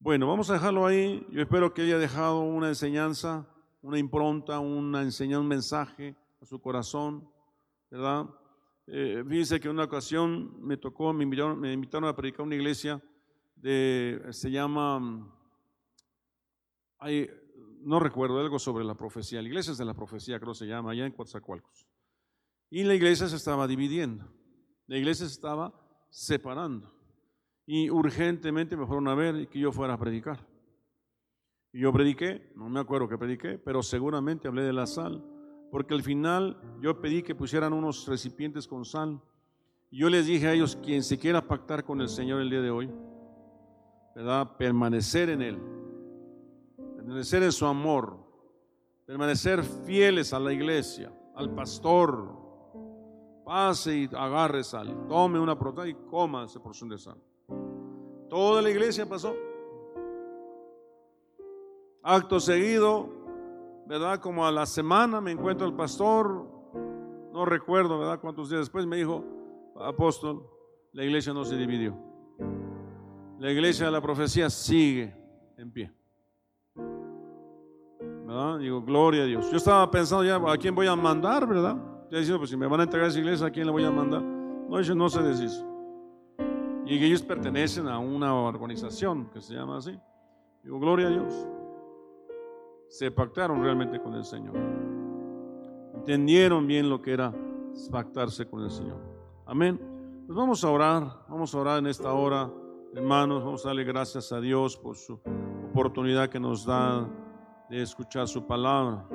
Bueno, 0.00 0.26
vamos 0.26 0.50
a 0.50 0.54
dejarlo 0.54 0.86
ahí. 0.86 1.24
Yo 1.30 1.40
espero 1.40 1.72
que 1.72 1.82
haya 1.82 1.98
dejado 1.98 2.40
una 2.40 2.68
enseñanza, 2.68 3.46
una 3.80 3.98
impronta, 3.98 4.58
una 4.58 5.02
enseñanza, 5.02 5.40
un 5.40 5.48
mensaje 5.48 6.16
a 6.40 6.44
su 6.44 6.60
corazón, 6.60 7.30
¿verdad? 7.90 8.26
Eh, 8.88 9.24
fíjense 9.28 9.60
que 9.60 9.68
en 9.68 9.74
una 9.74 9.84
ocasión 9.84 10.60
me 10.60 10.76
tocó, 10.76 11.12
me 11.12 11.22
invitaron, 11.22 11.60
me 11.60 11.72
invitaron 11.72 12.08
a 12.08 12.16
predicar 12.16 12.42
una 12.42 12.56
iglesia 12.56 13.00
de, 13.54 14.20
se 14.30 14.50
llama, 14.50 15.32
hay, 16.98 17.28
no 17.86 18.00
recuerdo 18.00 18.40
algo 18.40 18.58
sobre 18.58 18.84
la 18.84 18.96
profecía, 18.96 19.40
la 19.40 19.46
iglesia 19.46 19.70
es 19.70 19.78
de 19.78 19.84
la 19.84 19.94
profecía, 19.94 20.40
creo 20.40 20.54
se 20.54 20.66
llama, 20.66 20.90
allá 20.90 21.06
en 21.06 21.12
Coatzacoalcos. 21.12 21.86
Y 22.68 22.82
la 22.82 22.94
iglesia 22.94 23.28
se 23.28 23.36
estaba 23.36 23.68
dividiendo, 23.68 24.24
la 24.88 24.96
iglesia 24.96 25.24
se 25.24 25.32
estaba 25.32 25.72
separando 26.10 26.92
y 27.64 27.88
urgentemente 27.88 28.76
me 28.76 28.86
fueron 28.86 29.06
a 29.06 29.14
ver 29.14 29.36
y 29.36 29.46
que 29.46 29.60
yo 29.60 29.70
fuera 29.70 29.94
a 29.94 29.98
predicar. 29.98 30.44
Y 31.72 31.82
yo 31.82 31.92
prediqué, 31.92 32.50
no 32.56 32.68
me 32.68 32.80
acuerdo 32.80 33.08
que 33.08 33.18
prediqué, 33.18 33.56
pero 33.56 33.84
seguramente 33.84 34.48
hablé 34.48 34.62
de 34.62 34.72
la 34.72 34.88
sal, 34.88 35.24
porque 35.70 35.94
al 35.94 36.02
final 36.02 36.60
yo 36.80 37.00
pedí 37.00 37.22
que 37.22 37.36
pusieran 37.36 37.72
unos 37.72 38.08
recipientes 38.08 38.66
con 38.66 38.84
sal. 38.84 39.22
Yo 39.92 40.10
les 40.10 40.26
dije 40.26 40.48
a 40.48 40.54
ellos, 40.54 40.74
quien 40.74 41.04
se 41.04 41.20
quiera 41.20 41.46
pactar 41.46 41.84
con 41.84 42.00
el 42.00 42.08
Señor 42.08 42.40
el 42.40 42.50
día 42.50 42.62
de 42.62 42.70
hoy, 42.70 42.90
¿verdad? 44.16 44.56
Permanecer 44.56 45.30
en 45.30 45.42
Él, 45.42 45.58
permanecer 47.06 47.44
en 47.44 47.52
su 47.52 47.64
amor, 47.64 48.18
permanecer 49.04 49.62
fieles 49.62 50.32
a 50.32 50.40
la 50.40 50.52
iglesia, 50.52 51.12
al 51.36 51.54
pastor, 51.54 52.36
pase 53.44 53.96
y 53.96 54.10
agarre 54.12 54.64
sal, 54.64 55.06
tome 55.06 55.38
una 55.38 55.56
proteína 55.56 55.96
y 55.96 56.10
coma 56.10 56.46
esa 56.46 56.60
porción 56.60 56.90
de 56.90 56.98
sal. 56.98 57.16
Toda 58.28 58.60
la 58.60 58.70
iglesia 58.70 59.08
pasó. 59.08 59.36
Acto 62.02 62.40
seguido, 62.40 63.08
¿verdad? 63.86 64.18
Como 64.18 64.44
a 64.44 64.50
la 64.50 64.66
semana 64.66 65.20
me 65.20 65.30
encuentro 65.30 65.64
el 65.64 65.74
pastor, 65.74 66.44
no 67.32 67.44
recuerdo, 67.44 68.00
¿verdad? 68.00 68.18
Cuántos 68.20 68.50
días 68.50 68.62
después 68.62 68.84
me 68.84 68.96
dijo, 68.96 69.24
apóstol, 69.76 70.44
la 70.90 71.04
iglesia 71.04 71.32
no 71.32 71.44
se 71.44 71.56
dividió. 71.56 71.96
La 73.38 73.52
iglesia 73.52 73.86
de 73.86 73.92
la 73.92 74.00
profecía 74.00 74.50
sigue 74.50 75.14
en 75.56 75.70
pie. 75.70 75.95
Digo, 78.58 78.82
gloria 78.82 79.22
a 79.22 79.26
Dios. 79.26 79.50
Yo 79.50 79.56
estaba 79.56 79.90
pensando 79.90 80.24
ya, 80.24 80.36
¿a 80.36 80.56
quién 80.56 80.74
voy 80.74 80.86
a 80.86 80.96
mandar, 80.96 81.46
verdad? 81.46 81.76
Ya 82.10 82.18
diciendo, 82.18 82.38
pues 82.38 82.50
si 82.50 82.56
me 82.56 82.66
van 82.66 82.80
a 82.80 82.82
entregar 82.84 83.08
esa 83.08 83.18
iglesia, 83.18 83.46
¿a 83.46 83.50
quién 83.50 83.66
le 83.66 83.72
voy 83.72 83.84
a 83.84 83.90
mandar? 83.90 84.22
No, 84.22 84.78
ellos 84.78 84.96
no 84.96 85.08
se 85.08 85.22
deshizo. 85.22 85.64
Y 86.84 87.02
ellos 87.04 87.22
pertenecen 87.22 87.88
a 87.88 87.98
una 87.98 88.34
organización 88.34 89.28
que 89.32 89.40
se 89.40 89.54
llama 89.54 89.78
así. 89.78 89.98
Digo, 90.62 90.78
gloria 90.78 91.08
a 91.08 91.10
Dios. 91.10 91.48
Se 92.88 93.10
pactaron 93.10 93.62
realmente 93.62 94.00
con 94.00 94.14
el 94.14 94.24
Señor. 94.24 94.54
Entendieron 95.94 96.66
bien 96.66 96.88
lo 96.88 97.02
que 97.02 97.12
era 97.12 97.32
pactarse 97.90 98.46
con 98.48 98.62
el 98.62 98.70
Señor. 98.70 99.00
Amén. 99.46 99.80
Pues 100.26 100.36
vamos 100.36 100.62
a 100.62 100.70
orar, 100.70 101.24
vamos 101.28 101.54
a 101.54 101.58
orar 101.58 101.78
en 101.78 101.86
esta 101.86 102.12
hora, 102.12 102.50
hermanos, 102.94 103.44
vamos 103.44 103.64
a 103.64 103.68
darle 103.68 103.84
gracias 103.84 104.32
a 104.32 104.40
Dios 104.40 104.76
por 104.76 104.96
su 104.96 105.20
oportunidad 105.70 106.28
que 106.28 106.40
nos 106.40 106.64
da 106.64 107.08
de 107.68 107.82
escuchar 107.82 108.28
su 108.28 108.46
palabra. 108.46 109.06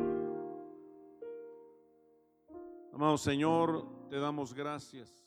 Amado 2.93 3.17
Señor, 3.17 3.85
te 4.09 4.19
damos 4.19 4.53
gracias. 4.53 5.20